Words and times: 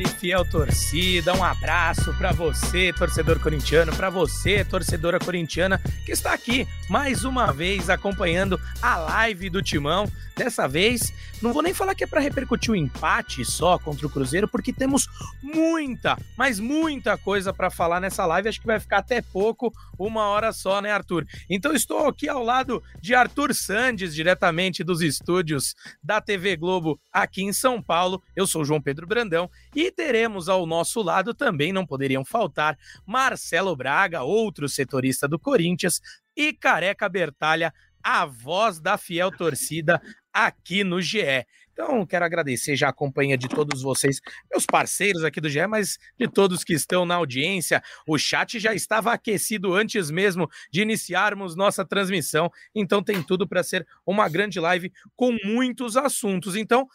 fiel 0.00 0.42
torcida, 0.44 1.34
um 1.34 1.44
abraço 1.44 2.14
para 2.14 2.32
você, 2.32 2.94
torcedor 2.94 3.38
corintiano, 3.38 3.94
para 3.94 4.08
você, 4.08 4.64
torcedora 4.64 5.18
corintiana, 5.18 5.78
que 6.06 6.12
está 6.12 6.32
aqui 6.32 6.66
mais 6.88 7.24
uma 7.24 7.52
vez 7.52 7.90
acompanhando 7.90 8.58
a 8.80 8.96
live 8.96 9.50
do 9.50 9.60
Timão. 9.62 10.10
Dessa 10.34 10.66
vez, 10.66 11.12
não 11.42 11.52
vou 11.52 11.62
nem 11.62 11.74
falar 11.74 11.94
que 11.94 12.04
é 12.04 12.06
para 12.06 12.20
repercutir 12.20 12.70
o 12.70 12.72
um 12.72 12.76
empate 12.76 13.44
só 13.44 13.78
contra 13.78 14.06
o 14.06 14.10
Cruzeiro, 14.10 14.48
porque 14.48 14.72
temos 14.72 15.06
muita, 15.42 16.16
mas 16.38 16.58
muita 16.58 17.18
coisa 17.18 17.52
para 17.52 17.68
falar 17.68 18.00
nessa 18.00 18.24
live. 18.24 18.48
Acho 18.48 18.60
que 18.60 18.66
vai 18.66 18.80
ficar 18.80 18.98
até 18.98 19.20
pouco, 19.20 19.70
uma 19.98 20.24
hora 20.28 20.52
só, 20.52 20.80
né, 20.80 20.90
Arthur? 20.90 21.26
Então 21.50 21.74
estou 21.74 22.06
aqui 22.06 22.28
ao 22.30 22.42
lado 22.42 22.82
de 22.98 23.14
Arthur 23.14 23.54
Sandes, 23.54 24.14
diretamente 24.14 24.82
dos 24.82 25.02
estúdios 25.02 25.74
da 26.02 26.18
TV 26.20 26.56
Globo 26.56 26.98
aqui 27.12 27.42
em 27.42 27.52
São 27.52 27.82
Paulo. 27.82 28.22
Eu 28.34 28.46
sou 28.46 28.64
João 28.64 28.80
Pedro 28.80 29.06
Brandão 29.06 29.50
e 29.74 29.81
teremos 29.90 30.48
ao 30.48 30.66
nosso 30.66 31.02
lado 31.02 31.34
também, 31.34 31.72
não 31.72 31.86
poderiam 31.86 32.24
faltar, 32.24 32.78
Marcelo 33.06 33.74
Braga, 33.74 34.22
outro 34.22 34.68
setorista 34.68 35.26
do 35.26 35.38
Corinthians, 35.38 36.00
e 36.36 36.52
Careca 36.52 37.08
Bertalha, 37.08 37.72
a 38.02 38.24
voz 38.26 38.80
da 38.80 38.96
fiel 38.98 39.30
torcida 39.30 40.00
aqui 40.32 40.82
no 40.82 41.00
GE. 41.00 41.46
Então, 41.72 42.04
quero 42.04 42.24
agradecer 42.24 42.76
já 42.76 42.90
a 42.90 42.92
companhia 42.92 43.36
de 43.36 43.48
todos 43.48 43.80
vocês, 43.80 44.20
meus 44.50 44.66
parceiros 44.66 45.24
aqui 45.24 45.40
do 45.40 45.48
GE, 45.48 45.66
mas 45.66 45.98
de 46.18 46.28
todos 46.28 46.62
que 46.62 46.74
estão 46.74 47.06
na 47.06 47.14
audiência. 47.14 47.82
O 48.06 48.18
chat 48.18 48.58
já 48.60 48.74
estava 48.74 49.12
aquecido 49.12 49.72
antes 49.72 50.10
mesmo 50.10 50.50
de 50.70 50.82
iniciarmos 50.82 51.56
nossa 51.56 51.82
transmissão, 51.82 52.50
então 52.74 53.02
tem 53.02 53.22
tudo 53.22 53.48
para 53.48 53.62
ser 53.62 53.86
uma 54.04 54.28
grande 54.28 54.60
live 54.60 54.92
com 55.16 55.34
muitos 55.44 55.96
assuntos. 55.96 56.56
Então, 56.56 56.86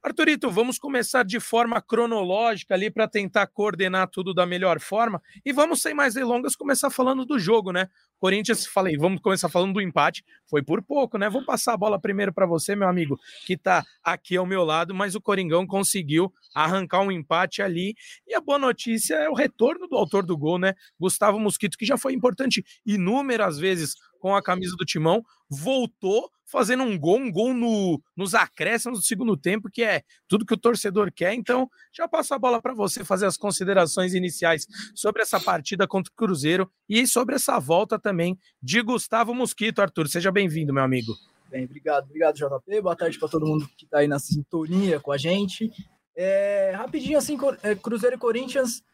Arthurito, 0.00 0.48
vamos 0.48 0.78
começar 0.78 1.24
de 1.24 1.40
forma 1.40 1.82
cronológica 1.82 2.74
ali 2.74 2.88
para 2.88 3.08
tentar 3.08 3.48
coordenar 3.48 4.08
tudo 4.08 4.32
da 4.32 4.46
melhor 4.46 4.78
forma 4.78 5.20
e 5.44 5.52
vamos 5.52 5.82
sem 5.82 5.92
mais 5.92 6.14
delongas 6.14 6.54
começar 6.54 6.88
falando 6.88 7.24
do 7.24 7.38
jogo, 7.38 7.72
né? 7.72 7.88
Corinthians, 8.20 8.66
falei, 8.66 8.96
vamos 8.98 9.20
começar 9.20 9.48
falando 9.48 9.72
do 9.72 9.80
empate. 9.80 10.22
Foi 10.46 10.62
por 10.62 10.82
pouco, 10.82 11.16
né? 11.16 11.28
Vou 11.30 11.42
passar 11.44 11.72
a 11.72 11.76
bola 11.76 11.98
primeiro 11.98 12.32
para 12.32 12.44
você, 12.44 12.76
meu 12.76 12.86
amigo, 12.86 13.18
que 13.46 13.54
está 13.54 13.82
aqui 14.04 14.19
ao 14.36 14.46
meu 14.46 14.64
lado, 14.64 14.94
mas 14.94 15.14
o 15.14 15.20
Coringão 15.20 15.66
conseguiu 15.66 16.32
arrancar 16.54 17.00
um 17.00 17.12
empate 17.12 17.62
ali. 17.62 17.94
E 18.26 18.34
a 18.34 18.40
boa 18.40 18.58
notícia 18.58 19.14
é 19.14 19.28
o 19.28 19.34
retorno 19.34 19.86
do 19.88 19.96
autor 19.96 20.24
do 20.24 20.36
gol, 20.36 20.58
né? 20.58 20.74
Gustavo 20.98 21.38
Mosquito, 21.38 21.78
que 21.78 21.86
já 21.86 21.96
foi 21.96 22.12
importante 22.12 22.64
inúmeras 22.84 23.58
vezes 23.58 23.94
com 24.20 24.36
a 24.36 24.42
camisa 24.42 24.76
do 24.76 24.84
Timão, 24.84 25.24
voltou 25.48 26.30
fazendo 26.50 26.82
um 26.82 26.98
gol, 26.98 27.18
um 27.18 27.30
gol 27.30 27.54
no, 27.54 28.02
nos 28.16 28.34
acréscimos 28.34 28.98
do 28.98 29.04
segundo 29.04 29.36
tempo, 29.36 29.70
que 29.70 29.82
é 29.82 30.02
tudo 30.28 30.44
que 30.44 30.52
o 30.52 30.58
torcedor 30.58 31.10
quer. 31.12 31.32
Então, 31.32 31.70
já 31.92 32.08
passo 32.08 32.34
a 32.34 32.38
bola 32.38 32.60
para 32.60 32.74
você 32.74 33.04
fazer 33.04 33.26
as 33.26 33.36
considerações 33.36 34.14
iniciais 34.14 34.66
sobre 34.94 35.22
essa 35.22 35.40
partida 35.40 35.86
contra 35.86 36.12
o 36.12 36.16
Cruzeiro 36.16 36.70
e 36.88 37.06
sobre 37.06 37.36
essa 37.36 37.58
volta 37.58 37.98
também 37.98 38.38
de 38.60 38.82
Gustavo 38.82 39.32
Mosquito. 39.32 39.80
Arthur, 39.80 40.08
seja 40.08 40.32
bem-vindo, 40.32 40.74
meu 40.74 40.82
amigo. 40.82 41.12
Bem, 41.50 41.64
obrigado, 41.64 42.04
obrigado, 42.04 42.36
JP. 42.36 42.80
Boa 42.80 42.94
tarde 42.94 43.18
para 43.18 43.28
todo 43.28 43.44
mundo 43.44 43.68
que 43.76 43.84
está 43.84 43.98
aí 43.98 44.06
na 44.06 44.20
sintonia 44.20 45.00
com 45.00 45.10
a 45.10 45.18
gente. 45.18 45.68
É, 46.14 46.70
rapidinho, 46.76 47.18
assim, 47.18 47.36
é, 47.64 47.74
Cruzeiro 47.74 48.14
e 48.14 48.18
Corinthians, 48.18 48.84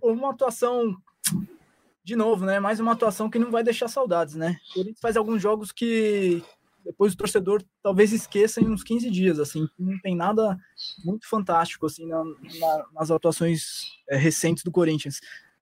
uma 0.00 0.30
atuação 0.30 0.96
de 2.02 2.16
novo, 2.16 2.46
né? 2.46 2.58
Mais 2.58 2.80
uma 2.80 2.92
atuação 2.92 3.28
que 3.28 3.38
não 3.38 3.50
vai 3.50 3.62
deixar 3.62 3.88
saudades, 3.88 4.34
né? 4.34 4.58
O 4.70 4.74
Corinthians 4.74 5.00
faz 5.00 5.18
alguns 5.18 5.42
jogos 5.42 5.70
que 5.70 6.42
depois 6.82 7.12
o 7.12 7.16
torcedor 7.18 7.62
talvez 7.82 8.10
esqueça 8.14 8.62
em 8.62 8.70
uns 8.70 8.82
15 8.82 9.10
dias, 9.10 9.38
assim, 9.38 9.68
não 9.78 9.98
tem 10.00 10.16
nada 10.16 10.56
muito 11.04 11.28
fantástico, 11.28 11.84
assim, 11.84 12.06
na, 12.06 12.24
na, 12.24 12.86
nas 12.94 13.10
atuações 13.10 13.82
é, 14.08 14.16
recentes 14.16 14.64
do 14.64 14.72
Corinthians. 14.72 15.20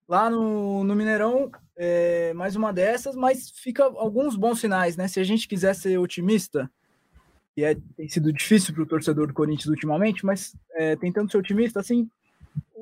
Lá 0.09 0.31
no, 0.31 0.84
no 0.84 0.94
Mineirão, 0.94 1.50
é, 1.77 2.33
mais 2.34 2.55
uma 2.55 2.72
dessas, 2.72 3.17
mas 3.17 3.50
fica 3.50 3.84
alguns 3.84 4.37
bons 4.37 4.61
sinais, 4.61 4.97
né? 4.97 5.09
Se 5.09 5.19
a 5.19 5.25
gente 5.25 5.49
quiser 5.49 5.75
ser 5.75 5.99
otimista, 5.99 6.71
e 7.56 7.65
é, 7.65 7.77
tem 7.97 8.09
sido 8.09 8.33
difícil 8.33 8.75
para 8.75 8.83
o 8.83 8.87
torcedor 8.87 9.27
do 9.27 9.34
Corinthians 9.34 9.69
ultimamente, 9.69 10.25
mas 10.25 10.55
é, 10.75 10.94
tentando 10.94 11.31
ser 11.31 11.39
otimista, 11.39 11.81
assim, 11.81 12.09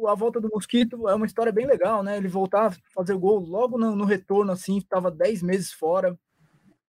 a 0.07 0.15
volta 0.15 0.41
do 0.41 0.51
Mosquito 0.53 1.09
é 1.09 1.15
uma 1.15 1.27
história 1.27 1.53
bem 1.53 1.67
legal, 1.67 2.03
né? 2.03 2.17
Ele 2.17 2.29
voltar 2.29 2.67
a 2.67 2.77
fazer 2.95 3.17
gol 3.17 3.39
logo 3.39 3.79
no, 3.79 3.95
no 3.95 4.05
retorno, 4.05 4.53
assim, 4.53 4.79
estava 4.79 5.11
10 5.11 5.43
meses 5.43 5.73
fora, 5.73 6.19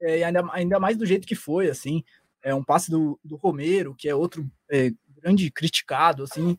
é, 0.02 0.24
ainda, 0.24 0.48
ainda 0.52 0.80
mais 0.80 0.98
do 0.98 1.06
jeito 1.06 1.28
que 1.28 1.36
foi, 1.36 1.70
assim. 1.70 2.04
É 2.44 2.54
um 2.54 2.64
passe 2.64 2.92
do, 2.92 3.20
do 3.24 3.36
Romero, 3.36 3.96
que 3.96 4.10
é 4.10 4.16
outro 4.16 4.50
é, 4.70 4.92
grande 5.22 5.50
criticado, 5.52 6.24
assim. 6.24 6.58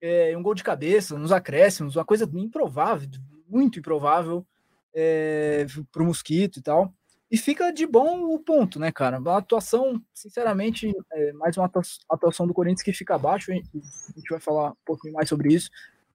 É, 0.00 0.36
um 0.36 0.42
gol 0.42 0.54
de 0.54 0.64
cabeça, 0.64 1.18
nos 1.18 1.32
acréscimos, 1.32 1.96
uma 1.96 2.04
coisa 2.04 2.28
improvável, 2.34 3.08
muito 3.48 3.78
improvável 3.78 4.46
é, 4.94 5.66
para 5.92 6.02
o 6.02 6.06
Mosquito 6.06 6.58
e 6.58 6.62
tal. 6.62 6.92
E 7.30 7.36
fica 7.36 7.72
de 7.72 7.86
bom 7.86 8.22
o 8.32 8.38
ponto, 8.38 8.78
né, 8.78 8.92
cara? 8.92 9.18
Uma 9.18 9.38
atuação, 9.38 10.00
sinceramente, 10.14 10.92
é 11.12 11.32
mais 11.32 11.56
uma 11.56 11.70
atuação 12.08 12.46
do 12.46 12.54
Corinthians 12.54 12.82
que 12.82 12.92
fica 12.92 13.16
abaixo. 13.16 13.50
A 13.50 13.54
gente 13.54 14.30
vai 14.30 14.38
falar 14.38 14.70
um 14.70 14.76
pouquinho 14.84 15.14
mais 15.14 15.28
sobre 15.28 15.52
isso. 15.52 15.68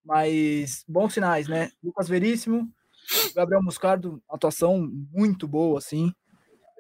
Mas 0.05 0.83
bons 0.87 1.13
sinais, 1.13 1.47
né? 1.47 1.69
Lucas 1.83 2.07
Veríssimo, 2.07 2.67
Gabriel 3.35 3.61
Muscardo, 3.61 4.21
atuação 4.29 4.89
muito 5.11 5.47
boa, 5.47 5.77
assim. 5.77 6.13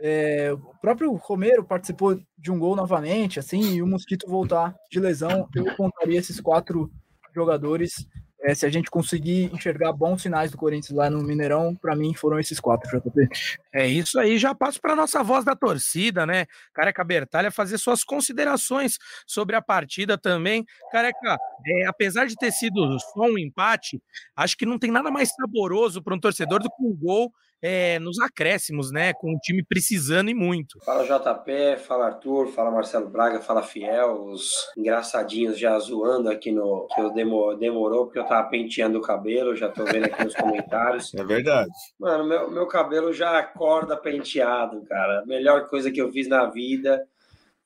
É, 0.03 0.51
o 0.51 0.79
próprio 0.81 1.13
Romero 1.13 1.63
participou 1.63 2.19
de 2.37 2.51
um 2.51 2.57
gol 2.57 2.75
novamente, 2.75 3.39
assim, 3.39 3.75
e 3.75 3.81
o 3.81 3.87
Mosquito 3.87 4.27
voltar 4.27 4.75
de 4.91 4.99
lesão. 4.99 5.47
Eu 5.55 5.75
contaria 5.75 6.17
esses 6.17 6.41
quatro 6.41 6.91
jogadores 7.33 8.07
é, 8.43 8.55
se 8.55 8.65
a 8.65 8.69
gente 8.69 8.89
conseguir 8.89 9.53
enxergar 9.53 9.93
bons 9.93 10.23
sinais 10.23 10.49
do 10.49 10.57
Corinthians 10.57 10.97
lá 10.97 11.09
no 11.09 11.21
Mineirão, 11.21 11.75
para 11.75 11.95
mim 11.95 12.13
foram 12.13 12.39
esses 12.39 12.59
quatro, 12.59 12.89
JP. 12.89 13.29
É 13.71 13.87
isso 13.87 14.19
aí, 14.19 14.39
já 14.39 14.55
passo 14.55 14.81
para 14.81 14.95
nossa 14.95 15.23
voz 15.23 15.45
da 15.45 15.55
torcida, 15.55 16.25
né? 16.25 16.47
Careca 16.73 17.03
Bertalha, 17.03 17.51
fazer 17.51 17.77
suas 17.77 18.03
considerações 18.03 18.97
sobre 19.27 19.55
a 19.55 19.61
partida 19.61 20.17
também. 20.17 20.65
Careca, 20.91 21.37
é, 21.67 21.85
apesar 21.85 22.25
de 22.25 22.35
ter 22.35 22.51
sido 22.51 22.99
só 22.99 23.21
um 23.21 23.37
empate, 23.37 24.01
acho 24.35 24.57
que 24.57 24.65
não 24.65 24.79
tem 24.79 24.89
nada 24.89 25.11
mais 25.11 25.29
saboroso 25.29 26.01
para 26.01 26.15
um 26.15 26.19
torcedor 26.19 26.59
do 26.59 26.69
que 26.69 26.83
um 26.83 26.95
gol 26.95 27.31
é, 27.61 27.99
nos 27.99 28.19
acréscimos, 28.19 28.91
né? 28.91 29.13
Com 29.13 29.33
o 29.33 29.39
time 29.39 29.63
precisando 29.63 30.29
e 30.29 30.33
muito. 30.33 30.79
Fala 30.83 31.03
JP, 31.03 31.77
fala 31.85 32.07
Arthur, 32.07 32.47
fala 32.47 32.71
Marcelo 32.71 33.07
Braga, 33.07 33.39
fala 33.39 33.61
Fiel, 33.61 34.25
os 34.25 34.51
engraçadinhos 34.75 35.59
já 35.59 35.77
zoando 35.77 36.29
aqui 36.29 36.51
no 36.51 36.87
que 36.93 36.99
eu 36.99 37.11
demor, 37.11 37.57
demorou 37.57 38.05
porque 38.05 38.19
eu 38.19 38.25
tava 38.25 38.49
penteando 38.49 38.97
o 38.97 39.01
cabelo, 39.01 39.55
já 39.55 39.69
tô 39.69 39.85
vendo 39.85 40.05
aqui 40.05 40.23
nos 40.23 40.35
comentários. 40.35 41.11
É 41.21 41.23
verdade. 41.23 41.69
Mano, 41.99 42.25
meu, 42.25 42.49
meu 42.49 42.67
cabelo 42.67 43.13
já 43.13 43.37
acorda 43.37 43.95
penteado, 43.95 44.81
cara. 44.85 45.19
A 45.19 45.25
melhor 45.25 45.67
coisa 45.67 45.91
que 45.91 46.01
eu 46.01 46.11
fiz 46.11 46.27
na 46.27 46.45
vida 46.45 47.05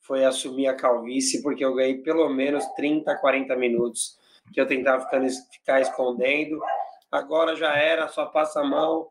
foi 0.02 0.26
assumir 0.26 0.68
a 0.68 0.76
calvície, 0.76 1.42
porque 1.42 1.64
eu 1.64 1.74
ganhei 1.74 2.00
pelo 2.00 2.28
menos 2.28 2.66
30, 2.76 3.16
40 3.16 3.56
minutos 3.56 4.18
que 4.54 4.60
eu 4.60 4.68
tentava 4.68 5.04
ficando, 5.04 5.28
ficar 5.52 5.80
escondendo. 5.80 6.60
Agora 7.12 7.56
já 7.56 7.76
era, 7.78 8.08
só 8.08 8.26
passa 8.26 8.60
a 8.60 8.64
mão, 8.64 9.08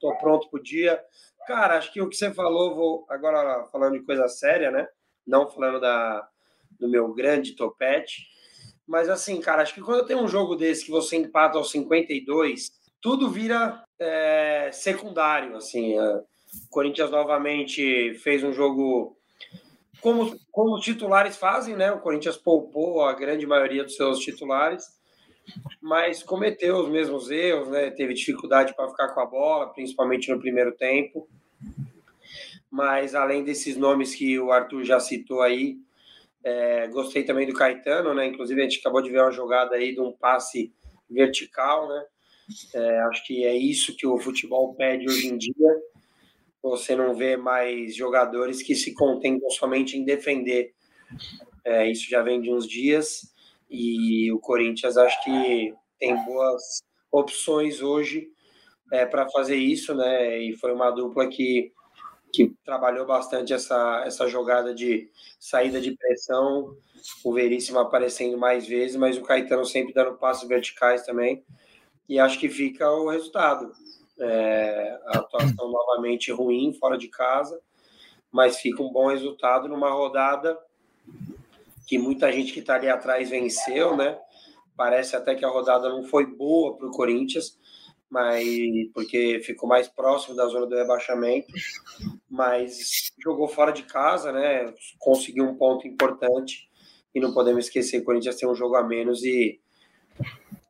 tô 0.00 0.16
pronto 0.18 0.48
pro 0.50 0.62
dia. 0.62 1.00
Cara, 1.46 1.78
acho 1.78 1.92
que 1.92 2.00
o 2.00 2.08
que 2.08 2.16
você 2.16 2.32
falou, 2.32 2.74
vou 2.74 3.06
agora 3.08 3.64
falando 3.70 3.98
de 3.98 4.04
coisa 4.04 4.28
séria, 4.28 4.70
né? 4.70 4.86
Não 5.26 5.48
falando 5.48 5.80
da, 5.80 6.28
do 6.78 6.88
meu 6.88 7.12
grande 7.12 7.54
topete. 7.54 8.26
Mas 8.86 9.08
assim, 9.08 9.40
cara, 9.40 9.62
acho 9.62 9.74
que 9.74 9.80
quando 9.80 10.06
tem 10.06 10.16
um 10.16 10.28
jogo 10.28 10.54
desse 10.54 10.84
que 10.84 10.90
você 10.90 11.16
empata 11.16 11.58
aos 11.58 11.70
52, 11.70 12.70
tudo 13.00 13.30
vira 13.30 13.82
é, 13.98 14.70
secundário, 14.72 15.56
assim. 15.56 15.98
O 15.98 16.24
Corinthians 16.70 17.10
novamente 17.10 18.14
fez 18.14 18.44
um 18.44 18.52
jogo 18.52 19.16
como, 20.00 20.38
como 20.52 20.76
os 20.76 20.84
titulares 20.84 21.36
fazem, 21.36 21.76
né? 21.76 21.90
O 21.90 22.00
Corinthians 22.00 22.36
poupou 22.36 23.02
a 23.02 23.12
grande 23.12 23.46
maioria 23.46 23.82
dos 23.82 23.96
seus 23.96 24.18
titulares 24.20 24.84
mas 25.80 26.22
cometeu 26.22 26.78
os 26.78 26.88
mesmos 26.88 27.30
erros, 27.30 27.68
né? 27.68 27.90
Teve 27.90 28.14
dificuldade 28.14 28.74
para 28.74 28.88
ficar 28.88 29.08
com 29.08 29.20
a 29.20 29.26
bola, 29.26 29.72
principalmente 29.72 30.30
no 30.30 30.40
primeiro 30.40 30.72
tempo. 30.72 31.28
Mas 32.70 33.14
além 33.14 33.44
desses 33.44 33.76
nomes 33.76 34.14
que 34.14 34.38
o 34.38 34.50
Arthur 34.50 34.84
já 34.84 35.00
citou 35.00 35.42
aí, 35.42 35.78
é, 36.44 36.88
gostei 36.88 37.24
também 37.24 37.46
do 37.46 37.54
Caetano, 37.54 38.14
né? 38.14 38.26
Inclusive 38.26 38.60
a 38.60 38.64
gente 38.64 38.80
acabou 38.80 39.02
de 39.02 39.10
ver 39.10 39.20
uma 39.20 39.32
jogada 39.32 39.76
aí 39.76 39.94
de 39.94 40.00
um 40.00 40.12
passe 40.12 40.72
vertical, 41.08 41.88
né? 41.88 42.04
É, 42.74 43.00
acho 43.00 43.24
que 43.26 43.44
é 43.44 43.56
isso 43.56 43.96
que 43.96 44.06
o 44.06 44.18
futebol 44.18 44.74
pede 44.74 45.06
hoje 45.08 45.28
em 45.28 45.36
dia. 45.36 45.82
Você 46.62 46.96
não 46.96 47.14
vê 47.14 47.36
mais 47.36 47.94
jogadores 47.94 48.62
que 48.62 48.74
se 48.74 48.94
contentam 48.94 49.48
somente 49.50 49.96
em 49.96 50.04
defender 50.04 50.74
É, 51.64 51.90
isso 51.90 52.08
já 52.08 52.22
vem 52.22 52.40
de 52.40 52.50
uns 52.52 52.66
dias 52.66 53.32
e 53.68 54.32
o 54.32 54.38
Corinthians 54.38 54.96
acho 54.96 55.22
que 55.24 55.74
tem 55.98 56.14
boas 56.24 56.82
opções 57.10 57.80
hoje 57.80 58.28
é, 58.92 59.04
para 59.04 59.28
fazer 59.30 59.56
isso, 59.56 59.94
né? 59.94 60.38
E 60.38 60.56
foi 60.56 60.72
uma 60.72 60.90
dupla 60.90 61.26
que, 61.28 61.72
que 62.32 62.54
trabalhou 62.64 63.06
bastante 63.06 63.52
essa, 63.52 64.02
essa 64.06 64.28
jogada 64.28 64.74
de 64.74 65.10
saída 65.38 65.80
de 65.80 65.96
pressão, 65.96 66.76
o 67.24 67.32
Veríssimo 67.32 67.78
aparecendo 67.78 68.38
mais 68.38 68.66
vezes, 68.66 68.96
mas 68.96 69.16
o 69.16 69.22
Caetano 69.22 69.64
sempre 69.64 69.92
dando 69.92 70.16
passos 70.18 70.48
verticais 70.48 71.04
também. 71.04 71.44
E 72.08 72.18
acho 72.20 72.38
que 72.38 72.48
fica 72.48 72.88
o 72.90 73.10
resultado. 73.10 73.72
É, 74.18 74.98
a 75.06 75.18
atuação 75.18 75.70
novamente 75.70 76.32
ruim 76.32 76.72
fora 76.72 76.96
de 76.96 77.08
casa, 77.08 77.60
mas 78.30 78.58
fica 78.58 78.82
um 78.82 78.90
bom 78.90 79.08
resultado 79.08 79.68
numa 79.68 79.90
rodada 79.90 80.56
que 81.86 81.98
muita 81.98 82.30
gente 82.32 82.52
que 82.52 82.60
está 82.60 82.74
ali 82.74 82.88
atrás 82.88 83.30
venceu, 83.30 83.96
né? 83.96 84.18
Parece 84.76 85.16
até 85.16 85.34
que 85.34 85.44
a 85.44 85.48
rodada 85.48 85.88
não 85.88 86.02
foi 86.02 86.26
boa 86.26 86.76
para 86.76 86.86
o 86.86 86.90
Corinthians, 86.90 87.56
mas 88.10 88.44
porque 88.92 89.40
ficou 89.44 89.68
mais 89.68 89.88
próximo 89.88 90.34
da 90.34 90.46
zona 90.46 90.66
do 90.66 90.74
rebaixamento, 90.74 91.46
mas 92.28 93.10
jogou 93.22 93.48
fora 93.48 93.72
de 93.72 93.84
casa, 93.84 94.32
né? 94.32 94.74
Conseguiu 94.98 95.44
um 95.44 95.54
ponto 95.54 95.86
importante 95.86 96.68
e 97.14 97.20
não 97.20 97.32
podemos 97.32 97.66
esquecer 97.66 97.98
que 97.98 98.02
o 98.02 98.06
Corinthians 98.06 98.36
tem 98.36 98.48
um 98.48 98.54
jogo 98.54 98.76
a 98.76 98.82
menos 98.82 99.24
e 99.24 99.60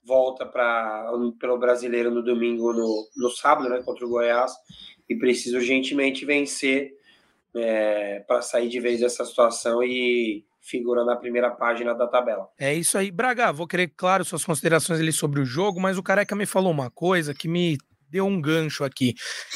volta 0.04 0.46
para 0.46 1.10
pelo 1.40 1.58
brasileiro 1.58 2.10
no 2.10 2.22
domingo, 2.22 2.72
no, 2.72 3.08
no 3.16 3.30
sábado, 3.30 3.68
né? 3.68 3.82
Contra 3.82 4.06
o 4.06 4.08
Goiás 4.08 4.52
e 5.08 5.16
precisa 5.16 5.56
urgentemente 5.56 6.24
vencer 6.24 6.94
é, 7.54 8.20
para 8.20 8.42
sair 8.42 8.68
de 8.68 8.80
vez 8.80 9.00
dessa 9.00 9.24
situação 9.24 9.82
e 9.82 10.44
figura 10.66 11.04
na 11.04 11.16
primeira 11.16 11.50
página 11.50 11.94
da 11.94 12.06
tabela. 12.06 12.48
É 12.58 12.74
isso 12.74 12.98
aí. 12.98 13.10
Braga, 13.10 13.52
vou 13.52 13.66
querer, 13.66 13.92
claro, 13.96 14.24
suas 14.24 14.44
considerações 14.44 15.00
ali 15.00 15.12
sobre 15.12 15.40
o 15.40 15.44
jogo, 15.44 15.80
mas 15.80 15.96
o 15.96 16.02
Careca 16.02 16.34
me 16.34 16.44
falou 16.44 16.72
uma 16.72 16.90
coisa 16.90 17.32
que 17.32 17.48
me 17.48 17.78
deu 18.16 18.26
um 18.26 18.40
gancho 18.40 18.82
aqui. 18.82 19.14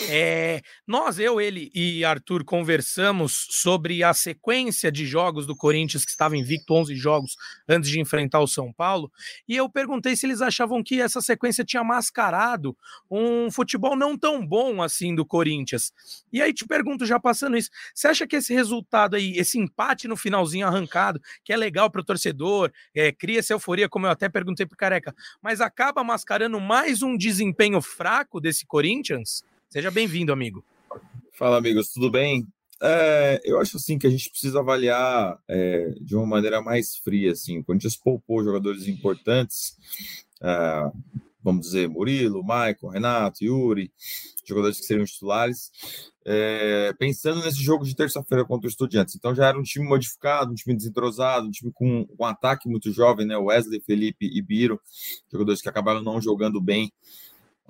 É, 0.08 0.60
nós, 0.86 1.18
eu, 1.18 1.40
ele 1.40 1.70
e 1.74 2.04
Arthur 2.04 2.44
conversamos 2.44 3.46
sobre 3.50 4.04
a 4.04 4.12
sequência 4.12 4.92
de 4.92 5.06
jogos 5.06 5.46
do 5.46 5.56
Corinthians, 5.56 6.04
que 6.04 6.10
estava 6.10 6.36
invicto 6.36 6.74
11 6.74 6.94
jogos 6.94 7.36
antes 7.66 7.88
de 7.88 7.98
enfrentar 7.98 8.40
o 8.40 8.46
São 8.46 8.70
Paulo, 8.70 9.10
e 9.48 9.56
eu 9.56 9.68
perguntei 9.68 10.14
se 10.14 10.26
eles 10.26 10.42
achavam 10.42 10.82
que 10.82 11.00
essa 11.00 11.22
sequência 11.22 11.64
tinha 11.64 11.82
mascarado 11.82 12.76
um 13.10 13.50
futebol 13.50 13.96
não 13.96 14.16
tão 14.16 14.46
bom 14.46 14.82
assim 14.82 15.14
do 15.14 15.24
Corinthians. 15.24 15.92
E 16.30 16.42
aí 16.42 16.52
te 16.52 16.66
pergunto, 16.66 17.06
já 17.06 17.18
passando 17.18 17.56
isso, 17.56 17.70
você 17.94 18.08
acha 18.08 18.26
que 18.26 18.36
esse 18.36 18.52
resultado 18.52 19.16
aí, 19.16 19.38
esse 19.38 19.58
empate 19.58 20.06
no 20.06 20.16
finalzinho 20.16 20.66
arrancado, 20.66 21.20
que 21.42 21.52
é 21.52 21.56
legal 21.56 21.90
para 21.90 22.02
o 22.02 22.04
torcedor, 22.04 22.70
é, 22.94 23.10
cria 23.10 23.38
essa 23.38 23.54
euforia, 23.54 23.88
como 23.88 24.06
eu 24.06 24.10
até 24.10 24.28
perguntei 24.28 24.66
para 24.66 24.76
Careca, 24.76 25.14
mas 25.40 25.62
acaba 25.62 26.04
mascarando 26.04 26.60
mais 26.60 27.02
um 27.02 27.16
desempenho 27.16 27.80
fraco 27.80 28.38
desse 28.40 28.50
Corinthians? 28.67 29.44
Seja 29.69 29.91
bem-vindo, 29.91 30.32
amigo. 30.32 30.64
Fala, 31.32 31.58
amigos, 31.58 31.93
tudo 31.93 32.11
bem? 32.11 32.47
É, 32.82 33.41
eu 33.44 33.61
acho 33.61 33.76
assim 33.76 33.99
que 33.99 34.06
a 34.06 34.11
gente 34.11 34.31
precisa 34.31 34.61
avaliar 34.61 35.38
é, 35.47 35.94
de 36.00 36.17
uma 36.17 36.26
maneira 36.26 36.62
mais 36.62 36.97
fria. 36.97 37.32
Assim. 37.32 37.58
O 37.58 37.64
Corinthians 37.64 37.97
poupou 37.97 38.43
jogadores 38.43 38.88
importantes, 38.88 39.76
é, 40.41 40.91
vamos 41.43 41.62
dizer, 41.67 41.88
Murilo, 41.88 42.43
Maicon, 42.43 42.88
Renato, 42.88 43.44
Yuri, 43.44 43.93
jogadores 44.44 44.81
que 44.81 44.87
seriam 44.87 45.05
titulares, 45.05 45.70
é, 46.25 46.93
pensando 46.99 47.43
nesse 47.44 47.62
jogo 47.62 47.85
de 47.85 47.94
terça-feira 47.94 48.44
contra 48.44 48.67
o 48.67 48.70
Estudiantes. 48.70 49.14
Então 49.14 49.35
já 49.35 49.46
era 49.46 49.58
um 49.58 49.62
time 49.62 49.87
modificado, 49.87 50.53
um 50.53 50.55
time 50.55 50.75
desentrosado, 50.75 51.46
um 51.46 51.50
time 51.50 51.73
com 51.73 52.06
um 52.19 52.25
ataque 52.25 52.69
muito 52.69 52.93
jovem, 52.93 53.26
né? 53.26 53.37
Wesley, 53.37 53.81
Felipe 53.81 54.26
e 54.26 54.43
Biro, 54.43 54.81
jogadores 55.31 55.61
que 55.61 55.69
acabaram 55.69 56.03
não 56.03 56.20
jogando 56.20 56.61
bem 56.61 56.93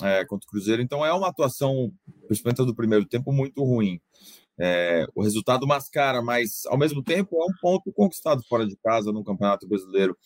é, 0.02 0.25
contra 0.25 0.47
o 0.47 0.50
Cruzeiro. 0.50 0.82
Então 0.82 1.05
é 1.05 1.12
uma 1.12 1.29
atuação, 1.29 1.93
principalmente 2.26 2.64
do 2.64 2.75
primeiro 2.75 3.05
tempo, 3.06 3.32
muito 3.32 3.62
ruim. 3.64 4.00
É, 4.58 5.06
o 5.14 5.23
resultado 5.23 5.67
mascara, 5.67 6.20
mas 6.20 6.67
ao 6.67 6.76
mesmo 6.76 7.02
tempo 7.02 7.41
é 7.43 7.44
um 7.44 7.55
ponto 7.61 7.91
conquistado 7.93 8.43
fora 8.49 8.67
de 8.67 8.76
casa 8.76 9.11
no 9.11 9.25
Campeonato 9.25 9.67
Brasileiro. 9.67 10.17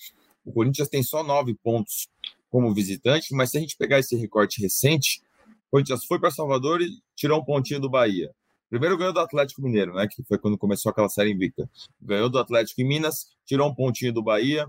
O 0.44 0.52
Corinthians 0.52 0.88
tem 0.88 1.02
só 1.02 1.22
nove 1.22 1.54
pontos 1.54 2.08
como 2.50 2.74
visitante, 2.74 3.34
mas 3.34 3.50
se 3.50 3.58
a 3.58 3.60
gente 3.60 3.76
pegar 3.76 3.98
esse 3.98 4.16
recorte 4.16 4.60
recente, 4.60 5.20
o 5.68 5.70
Corinthians 5.70 6.04
foi 6.04 6.18
para 6.18 6.30
Salvador 6.30 6.82
e 6.82 6.88
tirou 7.16 7.40
um 7.40 7.44
pontinho 7.44 7.80
do 7.80 7.90
Bahia. 7.90 8.30
Primeiro 8.68 8.98
ganhou 8.98 9.12
do 9.12 9.20
Atlético 9.20 9.62
Mineiro, 9.62 9.94
né? 9.94 10.08
Que 10.08 10.22
foi 10.24 10.36
quando 10.36 10.58
começou 10.58 10.90
aquela 10.90 11.08
série 11.08 11.32
invicta. 11.32 11.70
Ganhou 12.00 12.28
do 12.28 12.38
Atlético 12.38 12.80
em 12.80 12.84
Minas, 12.84 13.28
tirou 13.46 13.68
um 13.68 13.74
pontinho 13.74 14.12
do 14.12 14.22
Bahia, 14.22 14.66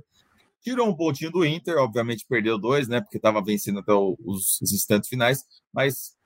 Tirou 0.66 0.90
um 0.90 0.96
pontinho 0.96 1.32
do 1.32 1.46
Inter, 1.46 1.78
obviamente 1.78 2.26
perdeu 2.28 2.58
dois, 2.58 2.88
né? 2.88 3.00
Porque 3.00 3.18
estava 3.18 3.40
vencendo 3.40 3.82
até 3.82 3.94
os, 3.94 4.60
os 4.60 4.74
instantes 4.74 5.08
finais, 5.08 5.46
mas 5.72 6.18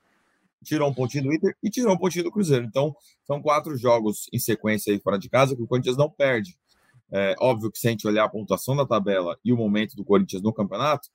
tirou 0.64 0.88
um 0.88 0.94
pontinho 0.94 1.24
do 1.24 1.34
Inter 1.34 1.54
e 1.62 1.68
tirou 1.68 1.92
um 1.92 1.98
pontinho 1.98 2.24
do 2.24 2.32
Cruzeiro. 2.32 2.64
Então, 2.64 2.96
são 3.26 3.42
quatro 3.42 3.76
jogos 3.76 4.30
em 4.32 4.38
sequência 4.38 4.94
aí 4.94 4.98
fora 4.98 5.18
de 5.18 5.28
casa 5.28 5.54
que 5.54 5.60
o 5.60 5.66
Corinthians 5.66 5.98
não 5.98 6.08
perde. 6.08 6.56
É, 7.12 7.34
óbvio 7.38 7.70
que 7.70 7.78
se 7.78 7.86
a 7.86 7.90
gente 7.90 8.08
olhar 8.08 8.24
a 8.24 8.30
pontuação 8.30 8.74
da 8.74 8.86
tabela 8.86 9.38
e 9.44 9.52
o 9.52 9.58
momento 9.58 9.94
do 9.94 10.02
Corinthians 10.02 10.40
no 10.40 10.54
campeonato, 10.54 11.10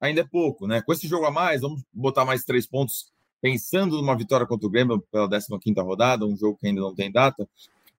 ainda 0.00 0.22
é 0.22 0.24
pouco, 0.24 0.66
né? 0.66 0.82
Com 0.82 0.92
esse 0.92 1.06
jogo 1.06 1.24
a 1.24 1.30
mais, 1.30 1.60
vamos 1.60 1.84
botar 1.92 2.24
mais 2.24 2.42
três 2.42 2.66
pontos, 2.66 3.12
pensando 3.40 3.96
numa 3.96 4.16
vitória 4.16 4.44
contra 4.44 4.66
o 4.66 4.70
Grêmio 4.70 5.00
pela 5.12 5.28
15 5.28 5.52
rodada, 5.82 6.26
um 6.26 6.36
jogo 6.36 6.58
que 6.58 6.66
ainda 6.66 6.80
não 6.80 6.92
tem 6.92 7.12
data, 7.12 7.48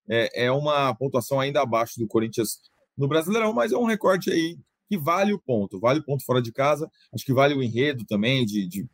é, 0.09 0.47
é 0.47 0.51
uma 0.51 0.93
pontuação 0.93 1.39
ainda 1.39 1.61
abaixo 1.61 2.01
do 2.01 2.05
Corinthians 2.07 2.59
no 2.97 3.07
Brasileirão, 3.07 3.53
mas 3.53 3.71
é 3.71 3.77
um 3.77 3.85
recorde 3.85 4.31
aí 4.31 4.57
que 4.89 4.97
vale 4.97 5.33
o 5.33 5.39
ponto, 5.39 5.79
vale 5.79 5.99
o 5.99 6.03
ponto 6.03 6.23
fora 6.23 6.41
de 6.41 6.51
casa, 6.51 6.89
acho 7.13 7.25
que 7.25 7.33
vale 7.33 7.53
o 7.53 7.61
enredo 7.61 8.05
também 8.05 8.45
de, 8.45 8.65
de 8.67 8.87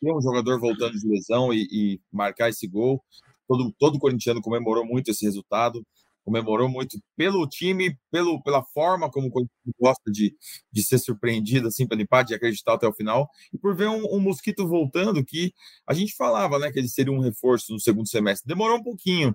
ter 0.00 0.12
um 0.12 0.22
jogador 0.22 0.58
voltando 0.58 0.98
de 0.98 1.06
lesão 1.06 1.52
e, 1.52 1.68
e, 1.70 2.00
marcar 2.10 2.48
esse 2.48 2.66
gol. 2.66 3.02
Todo, 3.46 3.72
todo 3.78 3.98
corintiano 3.98 4.40
comemorou 4.40 4.84
muito 4.86 5.10
esse 5.10 5.24
resultado, 5.24 5.84
comemorou 6.24 6.68
muito 6.68 6.98
pelo 7.16 7.46
time, 7.46 7.98
pelo, 8.10 8.42
pela 8.42 8.62
forma 8.62 9.10
como 9.10 9.28
o 9.28 9.30
Corinthians 9.30 9.74
gosta 9.80 10.10
de, 10.10 10.34
de 10.70 10.82
ser 10.82 10.98
surpreendido 10.98 11.68
assim 11.68 11.86
pelo 11.86 12.02
empate 12.02 12.32
e 12.32 12.36
acreditar 12.36 12.74
até 12.74 12.86
o 12.86 12.92
final, 12.92 13.28
e 13.52 13.58
por 13.58 13.74
ver 13.74 13.88
um, 13.88 14.04
um, 14.14 14.20
mosquito 14.20 14.68
voltando 14.68 15.24
que 15.24 15.52
a 15.86 15.94
gente 15.94 16.14
falava 16.14 16.58
né, 16.58 16.70
que 16.70 16.78
ele 16.78 16.88
seria 16.88 17.12
um 17.12 17.20
reforço 17.20 17.72
no 17.72 17.80
segundo 17.80 18.08
semestre. 18.08 18.46
Demorou 18.46 18.78
um 18.78 18.82
pouquinho, 18.82 19.34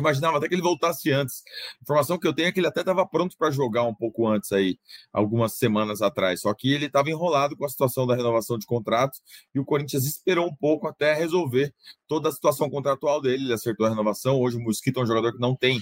imaginava 0.00 0.38
até 0.38 0.48
que 0.48 0.54
ele 0.54 0.62
voltasse 0.62 1.10
antes. 1.10 1.42
A 1.78 1.82
informação 1.82 2.18
que 2.18 2.26
eu 2.26 2.32
tenho 2.32 2.48
é 2.48 2.52
que 2.52 2.60
ele 2.60 2.66
até 2.66 2.80
estava 2.80 3.06
pronto 3.06 3.36
para 3.36 3.50
jogar 3.50 3.84
um 3.84 3.94
pouco 3.94 4.26
antes 4.26 4.52
aí, 4.52 4.78
algumas 5.12 5.54
semanas 5.54 6.02
atrás. 6.02 6.40
Só 6.40 6.52
que 6.54 6.72
ele 6.72 6.86
estava 6.86 7.10
enrolado 7.10 7.56
com 7.56 7.64
a 7.64 7.68
situação 7.68 8.06
da 8.06 8.14
renovação 8.14 8.58
de 8.58 8.66
contrato 8.66 9.18
e 9.54 9.60
o 9.60 9.64
Corinthians 9.64 10.04
esperou 10.04 10.46
um 10.46 10.54
pouco 10.54 10.86
até 10.88 11.14
resolver 11.14 11.72
toda 12.08 12.28
a 12.28 12.32
situação 12.32 12.68
contratual 12.68 13.20
dele. 13.20 13.44
Ele 13.44 13.52
acertou 13.52 13.86
a 13.86 13.90
renovação. 13.90 14.40
Hoje 14.40 14.56
o 14.56 14.60
Mosquito 14.60 15.00
é 15.00 15.02
um 15.02 15.06
jogador 15.06 15.32
que 15.32 15.40
não 15.40 15.54
tem 15.54 15.80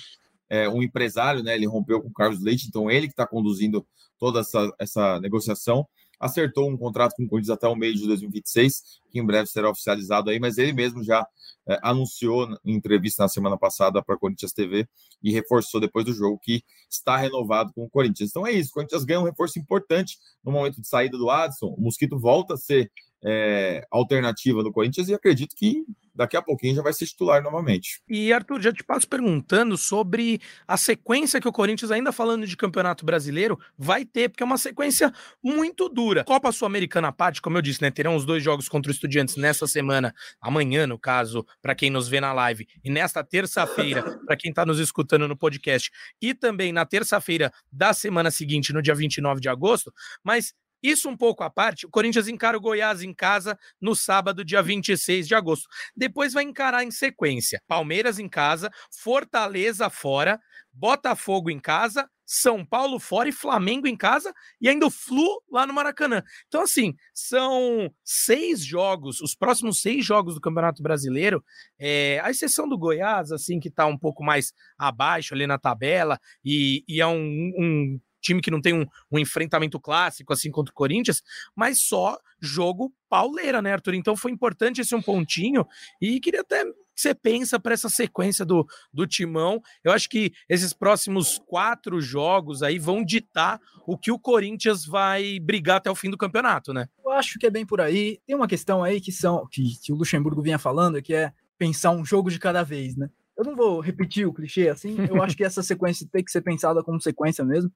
é, 0.48 0.68
um 0.68 0.82
empresário, 0.82 1.42
né? 1.42 1.54
Ele 1.54 1.66
rompeu 1.66 2.02
com 2.02 2.08
o 2.08 2.12
Carlos 2.12 2.42
Leite, 2.42 2.66
então 2.68 2.90
ele 2.90 3.06
que 3.06 3.14
está 3.14 3.26
conduzindo 3.26 3.86
toda 4.18 4.40
essa, 4.40 4.70
essa 4.78 5.20
negociação 5.20 5.86
acertou 6.22 6.70
um 6.70 6.76
contrato 6.76 7.14
com 7.16 7.24
o 7.24 7.28
Corinthians 7.28 7.50
até 7.50 7.66
o 7.66 7.74
meio 7.74 7.94
de 7.94 8.06
2026, 8.06 9.00
que 9.10 9.18
em 9.18 9.26
breve 9.26 9.48
será 9.48 9.68
oficializado 9.68 10.30
aí, 10.30 10.38
mas 10.38 10.56
ele 10.56 10.72
mesmo 10.72 11.02
já 11.02 11.26
é, 11.68 11.80
anunciou 11.82 12.46
em 12.64 12.76
entrevista 12.76 13.24
na 13.24 13.28
semana 13.28 13.58
passada 13.58 14.00
para 14.00 14.14
a 14.14 14.18
Corinthians 14.18 14.52
TV 14.52 14.88
e 15.20 15.32
reforçou 15.32 15.80
depois 15.80 16.04
do 16.04 16.14
jogo 16.14 16.38
que 16.40 16.62
está 16.88 17.16
renovado 17.16 17.72
com 17.74 17.82
o 17.82 17.90
Corinthians. 17.90 18.30
Então 18.30 18.46
é 18.46 18.52
isso, 18.52 18.70
o 18.70 18.74
Corinthians 18.74 19.04
ganha 19.04 19.20
um 19.20 19.24
reforço 19.24 19.58
importante 19.58 20.16
no 20.44 20.52
momento 20.52 20.80
de 20.80 20.86
saída 20.86 21.18
do 21.18 21.28
Adson, 21.28 21.74
o 21.76 21.80
Mosquito 21.80 22.16
volta 22.16 22.54
a 22.54 22.56
ser 22.56 22.90
é, 23.24 23.86
alternativa 23.90 24.62
do 24.62 24.72
Corinthians 24.72 25.08
e 25.08 25.14
acredito 25.14 25.54
que 25.54 25.84
daqui 26.14 26.36
a 26.36 26.42
pouquinho 26.42 26.74
já 26.74 26.82
vai 26.82 26.92
ser 26.92 27.06
titular 27.06 27.42
novamente. 27.42 28.02
E 28.08 28.32
Arthur, 28.32 28.60
já 28.60 28.72
te 28.72 28.84
passo 28.84 29.08
perguntando 29.08 29.76
sobre 29.78 30.40
a 30.66 30.76
sequência 30.76 31.40
que 31.40 31.48
o 31.48 31.52
Corinthians, 31.52 31.90
ainda 31.90 32.12
falando 32.12 32.46
de 32.46 32.56
Campeonato 32.56 33.04
Brasileiro, 33.04 33.58
vai 33.78 34.04
ter, 34.04 34.28
porque 34.28 34.42
é 34.42 34.46
uma 34.46 34.58
sequência 34.58 35.12
muito 35.42 35.88
dura. 35.88 36.24
Copa 36.24 36.52
Sul-Americana 36.52 37.10
parte, 37.12 37.40
como 37.40 37.56
eu 37.56 37.62
disse, 37.62 37.82
né? 37.82 37.90
Terão 37.90 38.16
os 38.16 38.24
dois 38.24 38.42
jogos 38.42 38.68
contra 38.68 38.90
os 38.90 38.96
Estudiantes 38.96 39.36
nessa 39.36 39.66
semana, 39.66 40.14
amanhã, 40.40 40.86
no 40.86 40.98
caso, 40.98 41.46
para 41.60 41.74
quem 41.74 41.90
nos 41.90 42.08
vê 42.08 42.20
na 42.20 42.32
live, 42.32 42.68
e 42.84 42.90
nesta 42.90 43.24
terça-feira, 43.24 44.02
para 44.26 44.36
quem 44.36 44.50
está 44.50 44.66
nos 44.66 44.78
escutando 44.78 45.26
no 45.26 45.36
podcast, 45.36 45.90
e 46.20 46.34
também 46.34 46.72
na 46.72 46.84
terça-feira 46.84 47.50
da 47.70 47.92
semana 47.92 48.30
seguinte, 48.30 48.72
no 48.72 48.82
dia 48.82 48.94
29 48.94 49.40
de 49.40 49.48
agosto, 49.48 49.92
mas 50.22 50.54
Isso 50.82 51.08
um 51.08 51.16
pouco 51.16 51.44
à 51.44 51.50
parte, 51.50 51.86
o 51.86 51.90
Corinthians 51.90 52.28
encara 52.28 52.56
o 52.56 52.60
Goiás 52.60 53.02
em 53.02 53.14
casa 53.14 53.58
no 53.80 53.94
sábado, 53.94 54.44
dia 54.44 54.62
26 54.62 55.28
de 55.28 55.34
agosto. 55.34 55.68
Depois 55.96 56.32
vai 56.32 56.44
encarar 56.44 56.82
em 56.82 56.90
sequência: 56.90 57.62
Palmeiras 57.68 58.18
em 58.18 58.28
casa, 58.28 58.70
Fortaleza 58.90 59.88
fora, 59.88 60.40
Botafogo 60.72 61.50
em 61.50 61.60
casa, 61.60 62.08
São 62.24 62.64
Paulo 62.64 62.98
fora 62.98 63.28
e 63.28 63.32
Flamengo 63.32 63.86
em 63.86 63.96
casa 63.96 64.32
e 64.60 64.68
ainda 64.68 64.86
o 64.86 64.90
Flu 64.90 65.42
lá 65.50 65.66
no 65.66 65.74
Maracanã. 65.74 66.22
Então, 66.48 66.62
assim, 66.62 66.94
são 67.12 67.92
seis 68.02 68.64
jogos, 68.64 69.20
os 69.20 69.34
próximos 69.34 69.82
seis 69.82 70.04
jogos 70.04 70.34
do 70.34 70.40
Campeonato 70.40 70.82
Brasileiro, 70.82 71.44
é, 71.78 72.20
a 72.24 72.30
exceção 72.30 72.68
do 72.68 72.78
Goiás, 72.78 73.30
assim, 73.30 73.60
que 73.60 73.70
tá 73.70 73.86
um 73.86 73.98
pouco 73.98 74.24
mais 74.24 74.52
abaixo 74.78 75.34
ali 75.34 75.46
na 75.46 75.58
tabela 75.58 76.18
e, 76.44 76.82
e 76.88 77.00
é 77.00 77.06
um, 77.06 77.52
um 77.58 78.00
time 78.22 78.40
que 78.40 78.50
não 78.50 78.60
tem 78.60 78.72
um, 78.72 78.86
um, 79.10 79.18
enfrentamento 79.18 79.78
clássico 79.78 80.32
assim 80.32 80.50
contra 80.50 80.72
o 80.72 80.74
Corinthians, 80.74 81.22
mas 81.54 81.80
só 81.80 82.18
jogo 82.40 82.92
pauleira, 83.08 83.60
né, 83.60 83.72
Arthur? 83.72 83.94
Então 83.94 84.16
foi 84.16 84.30
importante 84.30 84.80
esse 84.80 84.94
um 84.94 85.02
pontinho 85.02 85.66
e 86.00 86.20
queria 86.20 86.40
até 86.40 86.64
você 86.94 87.14
pensa 87.14 87.58
para 87.58 87.74
essa 87.74 87.88
sequência 87.88 88.44
do, 88.44 88.66
do 88.92 89.06
Timão? 89.06 89.60
Eu 89.82 89.92
acho 89.92 90.08
que 90.08 90.32
esses 90.48 90.72
próximos 90.72 91.40
quatro 91.46 92.00
jogos 92.00 92.62
aí 92.62 92.78
vão 92.78 93.04
ditar 93.04 93.60
o 93.86 93.96
que 93.96 94.12
o 94.12 94.18
Corinthians 94.18 94.84
vai 94.84 95.38
brigar 95.40 95.78
até 95.78 95.90
o 95.90 95.94
fim 95.94 96.10
do 96.10 96.18
campeonato, 96.18 96.72
né? 96.72 96.88
Eu 97.04 97.10
acho 97.12 97.38
que 97.38 97.46
é 97.46 97.50
bem 97.50 97.66
por 97.66 97.80
aí. 97.80 98.20
Tem 98.26 98.36
uma 98.36 98.46
questão 98.46 98.84
aí 98.84 99.00
que 99.00 99.10
são 99.10 99.46
que, 99.50 99.78
que 99.82 99.92
o 99.92 99.96
Luxemburgo 99.96 100.42
vinha 100.42 100.58
falando, 100.58 101.02
que 101.02 101.14
é 101.14 101.32
pensar 101.58 101.90
um 101.90 102.04
jogo 102.04 102.30
de 102.30 102.38
cada 102.38 102.62
vez, 102.62 102.96
né? 102.96 103.08
Eu 103.36 103.44
não 103.44 103.56
vou 103.56 103.80
repetir 103.80 104.26
o 104.26 104.32
clichê 104.32 104.68
assim, 104.68 104.96
eu 105.08 105.22
acho 105.22 105.36
que 105.36 105.44
essa 105.44 105.62
sequência 105.62 106.06
tem 106.10 106.22
que 106.22 106.30
ser 106.30 106.42
pensada 106.42 106.82
como 106.82 107.00
sequência 107.00 107.44
mesmo. 107.44 107.72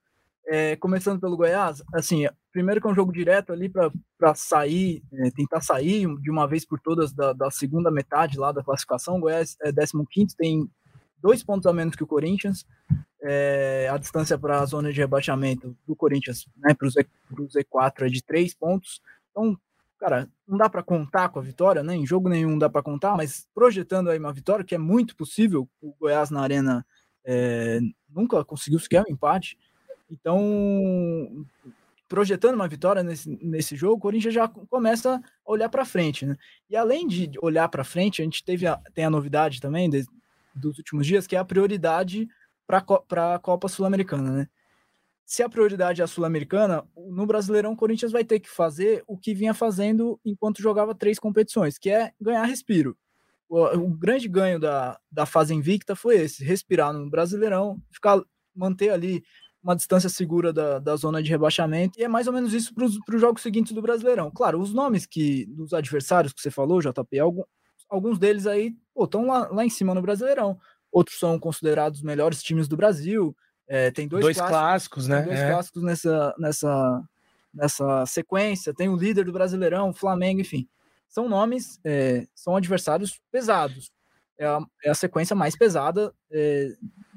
É, 0.48 0.76
começando 0.76 1.20
pelo 1.20 1.36
Goiás, 1.36 1.82
assim, 1.92 2.24
primeiro 2.52 2.80
que 2.80 2.86
é 2.86 2.90
um 2.90 2.94
jogo 2.94 3.12
direto 3.12 3.52
ali 3.52 3.68
para 3.68 4.34
sair, 4.34 5.02
é, 5.12 5.30
tentar 5.32 5.60
sair 5.60 6.06
de 6.20 6.30
uma 6.30 6.46
vez 6.46 6.64
por 6.64 6.78
todas 6.80 7.12
da, 7.12 7.32
da, 7.32 7.50
segunda 7.50 7.90
metade 7.90 8.38
lá 8.38 8.52
da 8.52 8.62
classificação. 8.62 9.16
O 9.16 9.20
Goiás 9.20 9.56
é 9.60 9.72
15, 9.72 10.36
tem 10.36 10.70
dois 11.20 11.42
pontos 11.42 11.66
a 11.66 11.72
menos 11.72 11.96
que 11.96 12.04
o 12.04 12.06
Corinthians. 12.06 12.64
É, 13.20 13.88
a 13.90 13.96
distância 13.96 14.38
para 14.38 14.60
a 14.60 14.66
zona 14.66 14.92
de 14.92 15.00
rebaixamento 15.00 15.76
do 15.84 15.96
Corinthians 15.96 16.46
né, 16.56 16.74
para 16.74 16.86
o 16.86 16.90
Z, 16.90 17.04
Z4 17.32 18.06
é 18.06 18.08
de 18.08 18.22
três 18.22 18.54
pontos. 18.54 19.00
Então, 19.30 19.58
cara, 19.98 20.28
não 20.46 20.56
dá 20.56 20.70
para 20.70 20.82
contar 20.82 21.28
com 21.30 21.40
a 21.40 21.42
vitória, 21.42 21.82
né? 21.82 21.96
Em 21.96 22.06
jogo 22.06 22.28
nenhum 22.28 22.56
dá 22.56 22.68
para 22.68 22.82
contar, 22.82 23.16
mas 23.16 23.48
projetando 23.52 24.10
aí 24.10 24.18
uma 24.18 24.32
vitória, 24.32 24.64
que 24.64 24.74
é 24.74 24.78
muito 24.78 25.16
possível, 25.16 25.68
o 25.80 25.92
Goiás 25.98 26.30
na 26.30 26.40
Arena 26.40 26.86
é, 27.24 27.80
nunca 28.08 28.44
conseguiu 28.44 28.78
sequer 28.78 29.02
um 29.02 29.12
empate. 29.12 29.58
Então, 30.10 31.46
projetando 32.08 32.54
uma 32.54 32.68
vitória 32.68 33.02
nesse, 33.02 33.28
nesse 33.42 33.76
jogo, 33.76 33.96
o 33.96 34.00
Corinthians 34.00 34.34
já 34.34 34.48
começa 34.48 35.16
a 35.16 35.50
olhar 35.50 35.68
para 35.68 35.84
frente, 35.84 36.24
né? 36.24 36.36
E 36.70 36.76
além 36.76 37.06
de 37.06 37.30
olhar 37.40 37.68
para 37.68 37.84
frente, 37.84 38.22
a 38.22 38.24
gente 38.24 38.44
teve 38.44 38.66
a, 38.66 38.76
tem 38.94 39.04
a 39.04 39.10
novidade 39.10 39.60
também 39.60 39.90
de, 39.90 40.04
dos 40.54 40.78
últimos 40.78 41.06
dias, 41.06 41.26
que 41.26 41.36
é 41.36 41.38
a 41.38 41.44
prioridade 41.44 42.28
para 42.66 43.34
a 43.34 43.38
Copa 43.38 43.68
Sul-Americana, 43.68 44.30
né? 44.30 44.48
Se 45.24 45.42
a 45.42 45.48
prioridade 45.48 46.00
é 46.00 46.04
a 46.04 46.06
Sul-Americana, 46.06 46.86
no 46.96 47.26
Brasileirão 47.26 47.72
o 47.72 47.76
Corinthians 47.76 48.12
vai 48.12 48.24
ter 48.24 48.38
que 48.38 48.48
fazer 48.48 49.02
o 49.08 49.18
que 49.18 49.34
vinha 49.34 49.52
fazendo 49.52 50.20
enquanto 50.24 50.62
jogava 50.62 50.94
três 50.94 51.18
competições, 51.18 51.78
que 51.78 51.90
é 51.90 52.12
ganhar 52.20 52.44
respiro. 52.44 52.96
O, 53.48 53.64
o 53.76 53.88
grande 53.88 54.28
ganho 54.28 54.60
da, 54.60 55.00
da 55.10 55.26
fase 55.26 55.52
invicta 55.52 55.96
foi 55.96 56.16
esse: 56.16 56.44
respirar 56.44 56.92
no 56.92 57.10
Brasileirão, 57.10 57.82
ficar 57.90 58.22
manter 58.54 58.90
ali 58.90 59.24
uma 59.66 59.74
distância 59.74 60.08
segura 60.08 60.52
da, 60.52 60.78
da 60.78 60.94
zona 60.94 61.20
de 61.20 61.28
rebaixamento, 61.28 61.98
e 61.98 62.04
é 62.04 62.08
mais 62.08 62.28
ou 62.28 62.32
menos 62.32 62.54
isso 62.54 62.72
para 62.72 62.84
os 62.84 63.20
jogos 63.20 63.42
seguintes 63.42 63.72
do 63.72 63.82
Brasileirão. 63.82 64.30
Claro, 64.30 64.60
os 64.60 64.72
nomes 64.72 65.06
que 65.06 65.44
dos 65.46 65.74
adversários 65.74 66.32
que 66.32 66.40
você 66.40 66.52
falou, 66.52 66.80
JP, 66.80 67.18
algum, 67.18 67.42
alguns 67.88 68.16
deles 68.16 68.46
aí 68.46 68.76
estão 68.96 69.26
lá, 69.26 69.48
lá 69.48 69.64
em 69.64 69.70
cima 69.70 69.92
no 69.92 70.00
Brasileirão, 70.00 70.56
outros 70.92 71.18
são 71.18 71.36
considerados 71.36 71.98
os 71.98 72.04
melhores 72.04 72.44
times 72.44 72.68
do 72.68 72.76
Brasil. 72.76 73.36
É, 73.66 73.90
tem 73.90 74.06
dois, 74.06 74.22
dois 74.22 74.36
clássicos, 74.36 75.06
clássicos 75.06 75.08
né? 75.08 75.22
dois 75.22 75.40
é. 75.40 75.50
clássicos 75.50 75.82
nessa, 75.82 76.34
nessa, 76.38 77.02
nessa 77.52 78.06
sequência. 78.06 78.72
Tem 78.72 78.88
o 78.88 78.96
líder 78.96 79.24
do 79.24 79.32
Brasileirão, 79.32 79.92
Flamengo, 79.92 80.40
enfim. 80.40 80.68
São 81.08 81.28
nomes, 81.28 81.80
é, 81.84 82.24
são 82.36 82.54
adversários 82.54 83.20
pesados. 83.32 83.90
É 84.38 84.46
a, 84.46 84.60
é 84.84 84.90
a 84.90 84.94
sequência 84.94 85.34
mais 85.34 85.56
pesada 85.56 86.14
é, 86.30 86.68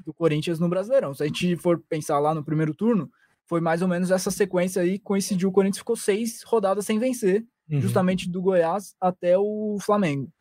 do 0.04 0.12
Corinthians 0.12 0.58
no 0.58 0.68
Brasileirão. 0.68 1.14
Se 1.14 1.22
a 1.22 1.26
gente 1.26 1.56
for 1.56 1.78
pensar 1.88 2.18
lá 2.18 2.34
no 2.34 2.44
primeiro 2.44 2.74
turno, 2.74 3.10
foi 3.50 3.60
mais 3.60 3.82
ou 3.82 3.88
menos 3.88 4.10
essa 4.10 4.30
sequência 4.30 4.80
aí, 4.80 4.98
coincidiu, 4.98 5.48
o 5.48 5.52
Corinthians 5.52 5.78
ficou 5.78 5.96
seis 5.96 6.42
rodadas 6.44 6.86
sem 6.86 7.00
vencer, 7.00 7.44
uhum. 7.68 7.80
justamente 7.80 8.30
do 8.30 8.40
Goiás 8.40 8.94
até 9.00 9.36
o 9.36 9.76
Flamengo. 9.80 10.32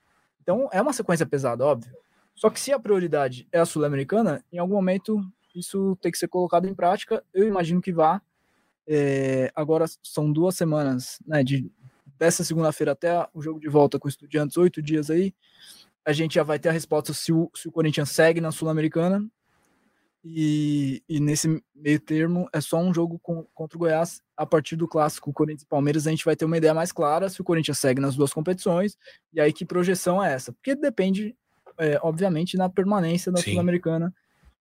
Então 0.41 0.69
é 0.71 0.79
uma 0.79 0.93
sequência 0.93 1.25
pesada, 1.25 1.65
óbvio. 1.65 1.91
Só 2.35 2.49
que 2.49 2.59
se 2.59 2.71
a 2.71 2.79
prioridade 2.79 3.47
é 3.51 3.59
a 3.59 3.65
Sul-Americana, 3.65 4.45
em 4.51 4.59
algum 4.59 4.75
momento 4.75 5.19
isso 5.55 5.97
tem 6.01 6.11
que 6.11 6.17
ser 6.17 6.27
colocado 6.27 6.67
em 6.67 6.73
prática. 6.75 7.23
Eu 7.33 7.47
imagino 7.47 7.81
que 7.81 7.91
vá. 7.91 8.21
É, 8.87 9.51
agora 9.55 9.85
são 10.03 10.31
duas 10.31 10.55
semanas, 10.55 11.19
né, 11.25 11.43
de, 11.43 11.71
dessa 12.17 12.43
segunda-feira 12.43 12.91
até 12.91 13.27
o 13.33 13.41
jogo 13.41 13.59
de 13.59 13.67
volta 13.67 13.99
com 13.99 14.07
o 14.07 14.09
Estudiantes, 14.09 14.55
oito 14.57 14.81
dias 14.81 15.09
aí. 15.09 15.33
A 16.05 16.13
gente 16.13 16.35
já 16.35 16.43
vai 16.43 16.59
ter 16.59 16.69
a 16.69 16.71
resposta 16.71 17.13
se 17.13 17.33
o, 17.33 17.51
se 17.55 17.67
o 17.67 17.71
Corinthians 17.71 18.09
segue 18.09 18.39
na 18.39 18.51
Sul-Americana 18.51 19.27
e, 20.23 21.01
e, 21.07 21.19
nesse 21.19 21.63
meio 21.73 21.99
termo 21.99 22.49
é 22.51 22.59
só 22.59 22.77
um 22.77 22.93
jogo 22.93 23.17
com, 23.19 23.45
contra 23.53 23.77
o 23.77 23.79
Goiás. 23.79 24.21
A 24.35 24.45
partir 24.45 24.75
do 24.75 24.87
clássico 24.87 25.31
Corinthians 25.31 25.63
e 25.63 25.67
Palmeiras, 25.67 26.07
a 26.07 26.09
gente 26.09 26.25
vai 26.25 26.35
ter 26.35 26.45
uma 26.45 26.57
ideia 26.57 26.73
mais 26.73 26.91
clara 26.91 27.29
se 27.29 27.39
o 27.39 27.43
Corinthians 27.43 27.79
segue 27.79 28.01
nas 28.01 28.15
duas 28.15 28.33
competições. 28.33 28.97
E 29.33 29.39
aí, 29.39 29.53
que 29.53 29.65
projeção 29.65 30.23
é 30.23 30.33
essa? 30.33 30.51
Porque 30.51 30.75
depende, 30.75 31.35
é, 31.77 31.99
obviamente, 32.03 32.57
na 32.57 32.69
permanência 32.69 33.31
da 33.31 33.41
Sul-Americana. 33.41 34.13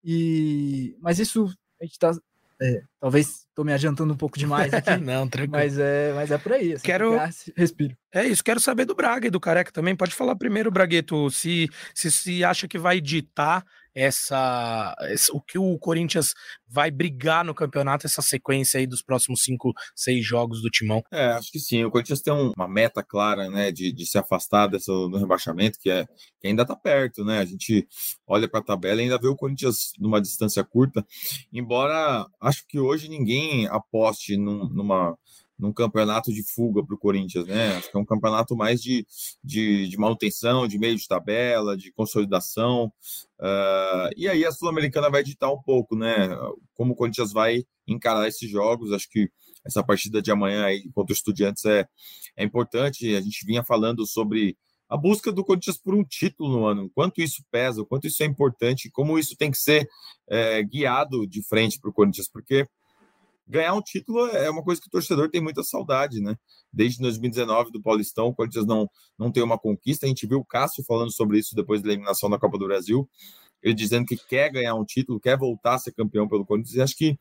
E 0.05 0.97
Mas 1.01 1.19
isso 1.19 1.47
a 1.81 1.85
gente 1.85 1.93
está 1.93 2.13
é, 2.61 2.83
talvez 3.01 3.47
estou 3.49 3.65
me 3.65 3.73
adiantando 3.73 4.13
um 4.13 4.17
pouco 4.17 4.37
demais 4.37 4.75
aqui. 4.75 4.97
não, 4.99 5.29
tranquilo. 5.29 5.53
Mas 5.53 5.79
é, 5.79 6.13
mas 6.13 6.31
é 6.31 6.39
por 6.39 6.53
aí. 6.53 6.73
Assim, 6.73 6.85
quero 6.85 7.17
respiro. 7.57 7.97
É 8.13 8.27
isso. 8.27 8.43
Quero 8.43 8.59
saber 8.59 8.85
do 8.85 8.97
Braga 8.97 9.29
e 9.29 9.31
do 9.31 9.39
Careca 9.39 9.71
também. 9.71 9.95
Pode 9.95 10.15
falar 10.15 10.35
primeiro, 10.35 10.71
Bragueto, 10.71 11.31
se 11.31 11.69
se, 11.95 12.11
se 12.11 12.43
acha 12.43 12.67
que 12.67 12.79
vai 12.79 13.01
ditar 13.01 13.65
essa, 13.99 14.95
essa, 15.01 15.33
o 15.33 15.41
que 15.41 15.59
o 15.59 15.77
Corinthians 15.79 16.33
vai 16.69 16.89
brigar 16.89 17.45
no 17.45 17.53
campeonato, 17.53 18.07
essa 18.07 18.23
sequência 18.23 18.79
aí 18.79 18.87
dos 18.87 19.03
próximos 19.03 19.43
cinco, 19.43 19.73
seis 19.97 20.25
jogos 20.25 20.63
do 20.63 20.71
Timão? 20.71 21.03
É, 21.11 21.33
acho 21.33 21.51
que 21.51 21.59
sim. 21.59 21.83
O 21.85 21.91
Corinthians 21.91 22.23
tem 22.23 22.33
um, 22.33 22.53
uma 22.57 22.69
meta 22.69 23.03
clara, 23.03 23.51
né, 23.51 23.73
de, 23.73 23.93
de 23.93 24.07
se 24.07 24.17
afastar 24.17 24.69
dessa, 24.69 24.93
do 24.93 25.19
rebaixamento, 25.19 25.79
que 25.81 25.91
é 25.91 26.07
que 26.41 26.47
ainda 26.47 26.63
está 26.63 26.77
perto, 26.77 27.25
né? 27.25 27.41
A 27.41 27.45
gente 27.45 27.89
olha 28.25 28.49
para 28.49 28.61
a 28.61 28.65
tabela 28.65 29.01
e 29.01 29.05
ainda 29.05 29.19
vê 29.19 29.27
o 29.27 29.35
Corinthians 29.35 29.93
numa 29.99 30.21
distância 30.21 30.63
curta, 30.63 31.05
embora 31.53 32.25
acho 32.41 32.65
que 32.69 32.79
hoje 32.79 33.09
ninguém 33.09 33.67
aposte 33.67 34.37
num, 34.37 34.69
numa 34.69 35.19
num 35.59 35.73
campeonato 35.73 36.33
de 36.33 36.43
fuga 36.43 36.85
para 36.85 36.95
o 36.95 36.99
Corinthians, 36.99 37.47
né? 37.47 37.77
Acho 37.77 37.91
que 37.91 37.97
é 37.97 38.01
um 38.01 38.05
campeonato 38.05 38.57
mais 38.57 38.81
de, 38.81 39.05
de, 39.43 39.89
de 39.89 39.99
manutenção, 39.99 40.69
de 40.69 40.79
meio 40.79 40.97
de 40.97 41.09
tabela, 41.09 41.77
de 41.77 41.91
consolidação. 41.93 42.93
Uh, 43.41 44.09
e 44.17 44.29
aí 44.29 44.45
a 44.45 44.53
Sul-Americana 44.53 45.11
vai 45.11 45.25
ditar 45.25 45.53
um 45.53 45.61
pouco, 45.61 45.97
né? 45.97 46.29
Como 46.75 46.93
o 46.93 46.97
Corinthians 46.97 47.33
vai 47.33 47.65
encarar 47.87 48.29
esses 48.29 48.49
jogos. 48.49 48.93
Acho 48.93 49.11
que 49.11 49.29
essa 49.65 49.83
partida 49.83 50.23
de 50.23 50.31
amanhã 50.31 50.65
aí 50.65 50.89
contra 50.93 51.13
os 51.13 51.19
Estudiantes 51.19 51.65
é, 51.65 51.87
é 52.37 52.45
importante. 52.45 53.17
A 53.17 53.21
gente 53.21 53.45
vinha 53.45 53.65
falando 53.65 54.07
sobre 54.07 54.57
a 54.89 54.97
busca 54.97 55.31
do 55.31 55.45
Corinthians 55.45 55.77
por 55.77 55.95
um 55.95 56.03
título 56.03 56.51
no 56.51 56.67
ano, 56.67 56.91
quanto 56.95 57.21
isso 57.21 57.45
pesa, 57.51 57.85
quanto 57.85 58.07
isso 58.07 58.23
é 58.23 58.27
importante, 58.27 58.91
como 58.91 59.19
isso 59.19 59.37
tem 59.37 59.51
que 59.51 59.59
ser 59.59 59.87
é, 60.27 60.63
guiado 60.63 61.27
de 61.27 61.43
frente 61.43 61.79
para 61.79 61.91
o 61.91 61.93
Corinthians, 61.93 62.29
porque 62.29 62.67
ganhar 63.49 63.75
um 63.75 63.81
título 63.81 64.27
é 64.27 64.51
uma 64.51 64.63
coisa 64.63 64.81
que 64.81 64.89
o 64.89 64.91
torcedor 64.91 65.31
tem 65.31 65.41
muita 65.41 65.63
saudade, 65.63 66.21
né? 66.21 66.37
Desde 66.73 67.01
2019 67.01 67.73
do 67.73 67.81
Paulistão, 67.81 68.27
o 68.29 68.35
Corinthians 68.35 68.67
não, 68.67 68.89
não 69.19 69.33
tem 69.33 69.43
uma 69.43 69.59
conquista. 69.59 70.07
A 70.07 70.09
gente 70.09 70.27
viu 70.27 70.39
o 70.39 70.45
Cássio 70.45 70.85
falando 70.85 71.13
sobre 71.13 71.39
isso 71.39 71.55
depois 71.55 71.83
da 71.83 71.89
eliminação 71.89 72.29
da 72.29 72.39
Copa 72.39 72.59
do 72.59 72.67
Brasil. 72.67 73.09
Ele 73.63 73.75
dizendo 73.75 74.07
que 74.07 74.17
quer 74.17 74.53
ganhar 74.53 74.75
um 74.75 74.85
título, 74.85 75.19
quer 75.19 75.37
voltar 75.37 75.75
a 75.75 75.79
ser 75.79 75.93
campeão 75.93 76.29
pelo 76.29 76.45
Corinthians. 76.45 76.77
E 76.77 76.83
acho 76.83 76.97
que 76.97 77.19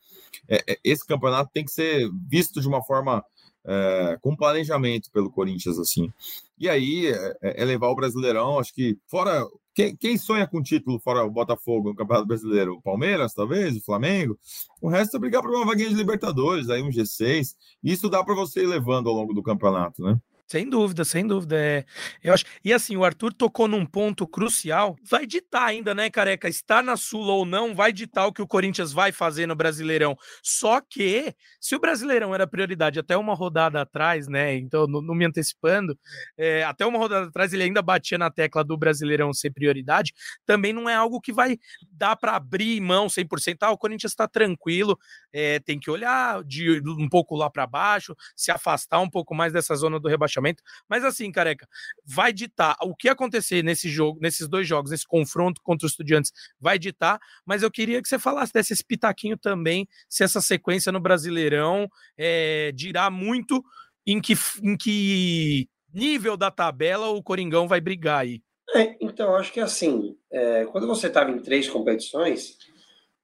é, 0.48 0.62
é 0.68 0.78
esse 0.84 1.04
campeonato 1.06 1.50
tem 1.52 1.64
que 1.64 1.72
ser 1.72 2.08
visto 2.28 2.60
de 2.60 2.68
uma 2.68 2.84
forma 2.84 3.24
é, 3.64 4.18
com 4.20 4.36
planejamento 4.36 5.10
pelo 5.10 5.30
Corinthians, 5.30 5.78
assim. 5.78 6.12
E 6.58 6.68
aí 6.68 7.06
é, 7.06 7.36
é, 7.42 7.62
é 7.62 7.64
levar 7.64 7.88
o 7.88 7.94
Brasileirão, 7.94 8.58
acho 8.58 8.74
que 8.74 8.98
fora. 9.06 9.44
Quem, 9.78 9.96
quem, 9.96 10.18
sonha 10.18 10.44
com 10.44 10.60
título 10.60 10.98
fora 10.98 11.24
o 11.24 11.30
Botafogo 11.30 11.90
no 11.90 11.94
Campeonato 11.94 12.26
Brasileiro? 12.26 12.74
O 12.74 12.82
Palmeiras, 12.82 13.32
talvez, 13.32 13.76
o 13.76 13.84
Flamengo. 13.84 14.36
O 14.82 14.88
resto 14.88 15.16
é 15.16 15.20
brigar 15.20 15.40
por 15.40 15.54
uma 15.54 15.64
vaguinha 15.64 15.88
de 15.88 15.94
Libertadores, 15.94 16.68
aí 16.68 16.82
um 16.82 16.90
G6. 16.90 17.54
Isso 17.80 18.08
dá 18.08 18.24
para 18.24 18.34
você 18.34 18.64
ir 18.64 18.66
levando 18.66 19.08
ao 19.08 19.14
longo 19.14 19.32
do 19.32 19.40
campeonato, 19.40 20.02
né? 20.02 20.18
Sem 20.50 20.66
dúvida, 20.66 21.04
sem 21.04 21.26
dúvida. 21.26 21.56
É, 21.58 21.84
eu 22.24 22.32
acho. 22.32 22.46
E 22.64 22.72
assim, 22.72 22.96
o 22.96 23.04
Arthur 23.04 23.34
tocou 23.34 23.68
num 23.68 23.84
ponto 23.84 24.26
crucial. 24.26 24.96
Vai 25.04 25.26
ditar 25.26 25.64
ainda, 25.66 25.94
né, 25.94 26.08
careca? 26.08 26.48
Estar 26.48 26.82
na 26.82 26.96
Sula 26.96 27.32
ou 27.34 27.44
não, 27.44 27.74
vai 27.74 27.92
ditar 27.92 28.26
o 28.26 28.32
que 28.32 28.40
o 28.40 28.46
Corinthians 28.46 28.90
vai 28.90 29.12
fazer 29.12 29.44
no 29.44 29.54
Brasileirão. 29.54 30.16
Só 30.42 30.80
que, 30.80 31.34
se 31.60 31.76
o 31.76 31.78
Brasileirão 31.78 32.34
era 32.34 32.46
prioridade 32.46 32.98
até 32.98 33.14
uma 33.14 33.34
rodada 33.34 33.82
atrás, 33.82 34.26
né? 34.26 34.56
Então, 34.56 34.86
não, 34.86 35.02
não 35.02 35.14
me 35.14 35.26
antecipando, 35.26 35.98
é, 36.38 36.64
até 36.64 36.86
uma 36.86 36.98
rodada 36.98 37.26
atrás 37.26 37.52
ele 37.52 37.64
ainda 37.64 37.82
batia 37.82 38.16
na 38.16 38.30
tecla 38.30 38.64
do 38.64 38.74
Brasileirão 38.78 39.34
ser 39.34 39.50
prioridade. 39.50 40.14
Também 40.46 40.72
não 40.72 40.88
é 40.88 40.94
algo 40.94 41.20
que 41.20 41.32
vai 41.32 41.58
dar 41.92 42.16
para 42.16 42.36
abrir 42.36 42.80
mão 42.80 43.06
100%. 43.06 43.58
Ah, 43.60 43.70
o 43.70 43.76
Corinthians 43.76 44.12
está 44.12 44.26
tranquilo, 44.26 44.98
é, 45.30 45.58
tem 45.58 45.78
que 45.78 45.90
olhar 45.90 46.42
de 46.42 46.80
um 46.86 47.08
pouco 47.08 47.36
lá 47.36 47.50
para 47.50 47.66
baixo, 47.66 48.16
se 48.34 48.50
afastar 48.50 49.00
um 49.00 49.10
pouco 49.10 49.34
mais 49.34 49.52
dessa 49.52 49.74
zona 49.74 50.00
do 50.00 50.08
rebaixamento 50.08 50.37
rebaixamento. 50.38 50.62
Mas 50.88 51.04
assim, 51.04 51.30
careca, 51.30 51.68
vai 52.04 52.32
ditar 52.32 52.76
o 52.82 52.94
que 52.94 53.08
acontecer 53.08 53.62
nesse 53.62 53.88
jogo, 53.88 54.18
nesses 54.20 54.48
dois 54.48 54.66
jogos, 54.66 54.90
nesse 54.90 55.06
confronto 55.06 55.60
contra 55.62 55.86
os 55.86 55.92
estudiantes, 55.92 56.32
vai 56.60 56.78
ditar. 56.78 57.18
Mas 57.44 57.62
eu 57.62 57.70
queria 57.70 58.00
que 58.00 58.08
você 58.08 58.18
falasse 58.18 58.52
desse 58.52 58.84
pitaquinho 58.84 59.36
também, 59.36 59.86
se 60.08 60.24
essa 60.24 60.40
sequência 60.40 60.92
no 60.92 61.00
Brasileirão 61.00 61.88
é, 62.16 62.72
dirá 62.72 63.10
muito 63.10 63.62
em 64.06 64.20
que, 64.20 64.34
em 64.62 64.76
que 64.76 65.68
nível 65.92 66.36
da 66.36 66.50
tabela 66.50 67.08
o 67.08 67.22
Coringão 67.22 67.68
vai 67.68 67.80
brigar 67.80 68.20
aí. 68.20 68.40
É, 68.74 68.96
então, 69.00 69.34
acho 69.34 69.52
que 69.52 69.60
assim, 69.60 70.16
é, 70.30 70.66
quando 70.66 70.86
você 70.86 71.06
estava 71.06 71.30
em 71.30 71.40
três 71.40 71.68
competições, 71.68 72.58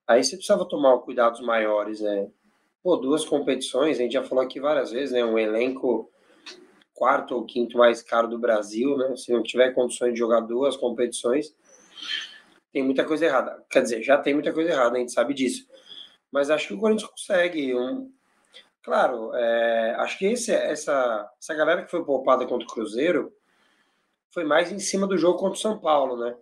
aí 0.07 0.25
você 0.25 0.37
precisava 0.37 0.67
tomar 0.67 0.99
cuidados 0.99 1.41
maiores, 1.41 2.01
né? 2.01 2.29
Pô, 2.83 2.97
duas 2.97 3.25
competições, 3.25 3.99
a 3.99 4.03
gente 4.03 4.13
já 4.13 4.23
falou 4.23 4.45
aqui 4.45 4.61
várias 4.61 4.91
vezes, 4.91 5.13
né? 5.13 5.25
Um 5.25 5.39
elenco 5.39 6.11
quarto 6.95 7.35
ou 7.35 7.45
quinto 7.45 7.77
mais 7.77 8.03
caro 8.03 8.29
do 8.29 8.39
Brasil, 8.39 8.97
né? 8.97 9.17
Se 9.17 9.33
não 9.33 9.43
tiver 9.43 9.75
condições 9.75 10.13
de 10.13 10.19
jogar 10.19 10.41
duas 10.41 10.77
competições, 10.77 11.55
tem 12.73 12.83
muita 12.83 13.05
coisa 13.05 13.27
errada. 13.27 13.63
Quer 13.69 13.83
dizer, 13.83 14.03
já 14.03 14.17
tem 14.17 14.33
muita 14.33 14.53
coisa 14.53 14.71
errada, 14.71 14.97
a 14.97 15.01
gente 15.01 15.13
sabe 15.13 15.35
disso. 15.35 15.67
Mas 16.31 16.51
acho 16.51 16.69
que 16.69 16.75
o 16.75 16.79
Corinthians 16.79 17.11
consegue. 17.11 17.75
Um... 17.75 18.11
Claro, 18.83 19.35
é... 19.35 19.95
acho 19.99 20.19
que 20.19 20.27
esse, 20.27 20.53
essa, 20.53 21.31
essa 21.39 21.55
galera 21.55 21.85
que 21.85 21.91
foi 21.91 22.05
poupada 22.05 22.47
contra 22.47 22.67
o 22.67 22.71
Cruzeiro 22.71 23.33
foi 24.31 24.45
mais 24.45 24.73
em 24.73 24.79
cima 24.79 25.07
do 25.07 25.17
jogo 25.17 25.39
contra 25.39 25.59
o 25.59 25.61
São 25.61 25.79
Paulo, 25.79 26.17
né? 26.17 26.37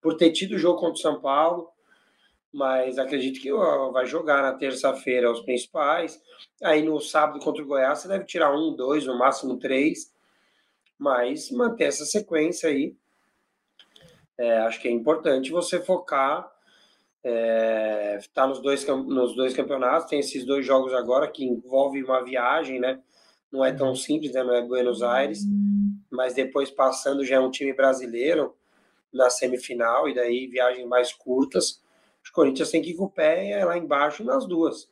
Por 0.00 0.16
ter 0.16 0.30
tido 0.32 0.54
o 0.54 0.58
jogo 0.58 0.78
contra 0.78 0.94
o 0.94 1.02
São 1.02 1.20
Paulo, 1.20 1.71
mas 2.52 2.98
acredito 2.98 3.40
que 3.40 3.50
vai 3.92 4.04
jogar 4.04 4.42
na 4.42 4.52
terça-feira 4.52 5.30
os 5.30 5.40
principais. 5.40 6.20
Aí 6.62 6.82
no 6.82 7.00
sábado 7.00 7.40
contra 7.40 7.62
o 7.62 7.66
Goiás 7.66 8.00
você 8.00 8.08
deve 8.08 8.24
tirar 8.24 8.54
um, 8.54 8.74
dois, 8.76 9.06
no 9.06 9.18
máximo 9.18 9.58
três, 9.58 10.12
mas 10.98 11.50
manter 11.50 11.84
essa 11.84 12.04
sequência 12.04 12.68
aí. 12.68 12.94
É, 14.36 14.58
acho 14.58 14.80
que 14.80 14.88
é 14.88 14.90
importante 14.90 15.50
você 15.50 15.80
focar, 15.80 16.50
é, 17.24 18.18
tá 18.34 18.46
nos 18.46 18.60
dois, 18.60 18.86
nos 18.86 19.34
dois 19.34 19.54
campeonatos, 19.54 20.08
tem 20.08 20.20
esses 20.20 20.44
dois 20.44 20.66
jogos 20.66 20.92
agora 20.92 21.30
que 21.30 21.44
envolve 21.44 22.02
uma 22.02 22.22
viagem, 22.22 22.80
né? 22.80 23.00
Não 23.50 23.64
é 23.64 23.72
tão 23.72 23.94
simples, 23.94 24.32
né? 24.32 24.42
não 24.42 24.54
é 24.54 24.62
Buenos 24.62 25.02
Aires, 25.02 25.42
mas 26.10 26.34
depois 26.34 26.70
passando 26.70 27.24
já 27.24 27.36
é 27.36 27.40
um 27.40 27.50
time 27.50 27.72
brasileiro 27.72 28.56
na 29.12 29.28
semifinal 29.28 30.08
e 30.08 30.14
daí 30.14 30.46
viagens 30.46 30.88
mais 30.88 31.12
curtas 31.12 31.81
Corinthians 32.32 32.70
tem 32.70 32.82
que 32.82 32.90
ir 32.90 32.94
com 32.94 33.04
o 33.04 33.10
pé 33.10 33.64
lá 33.64 33.76
embaixo 33.76 34.24
nas 34.24 34.46
duas. 34.46 34.88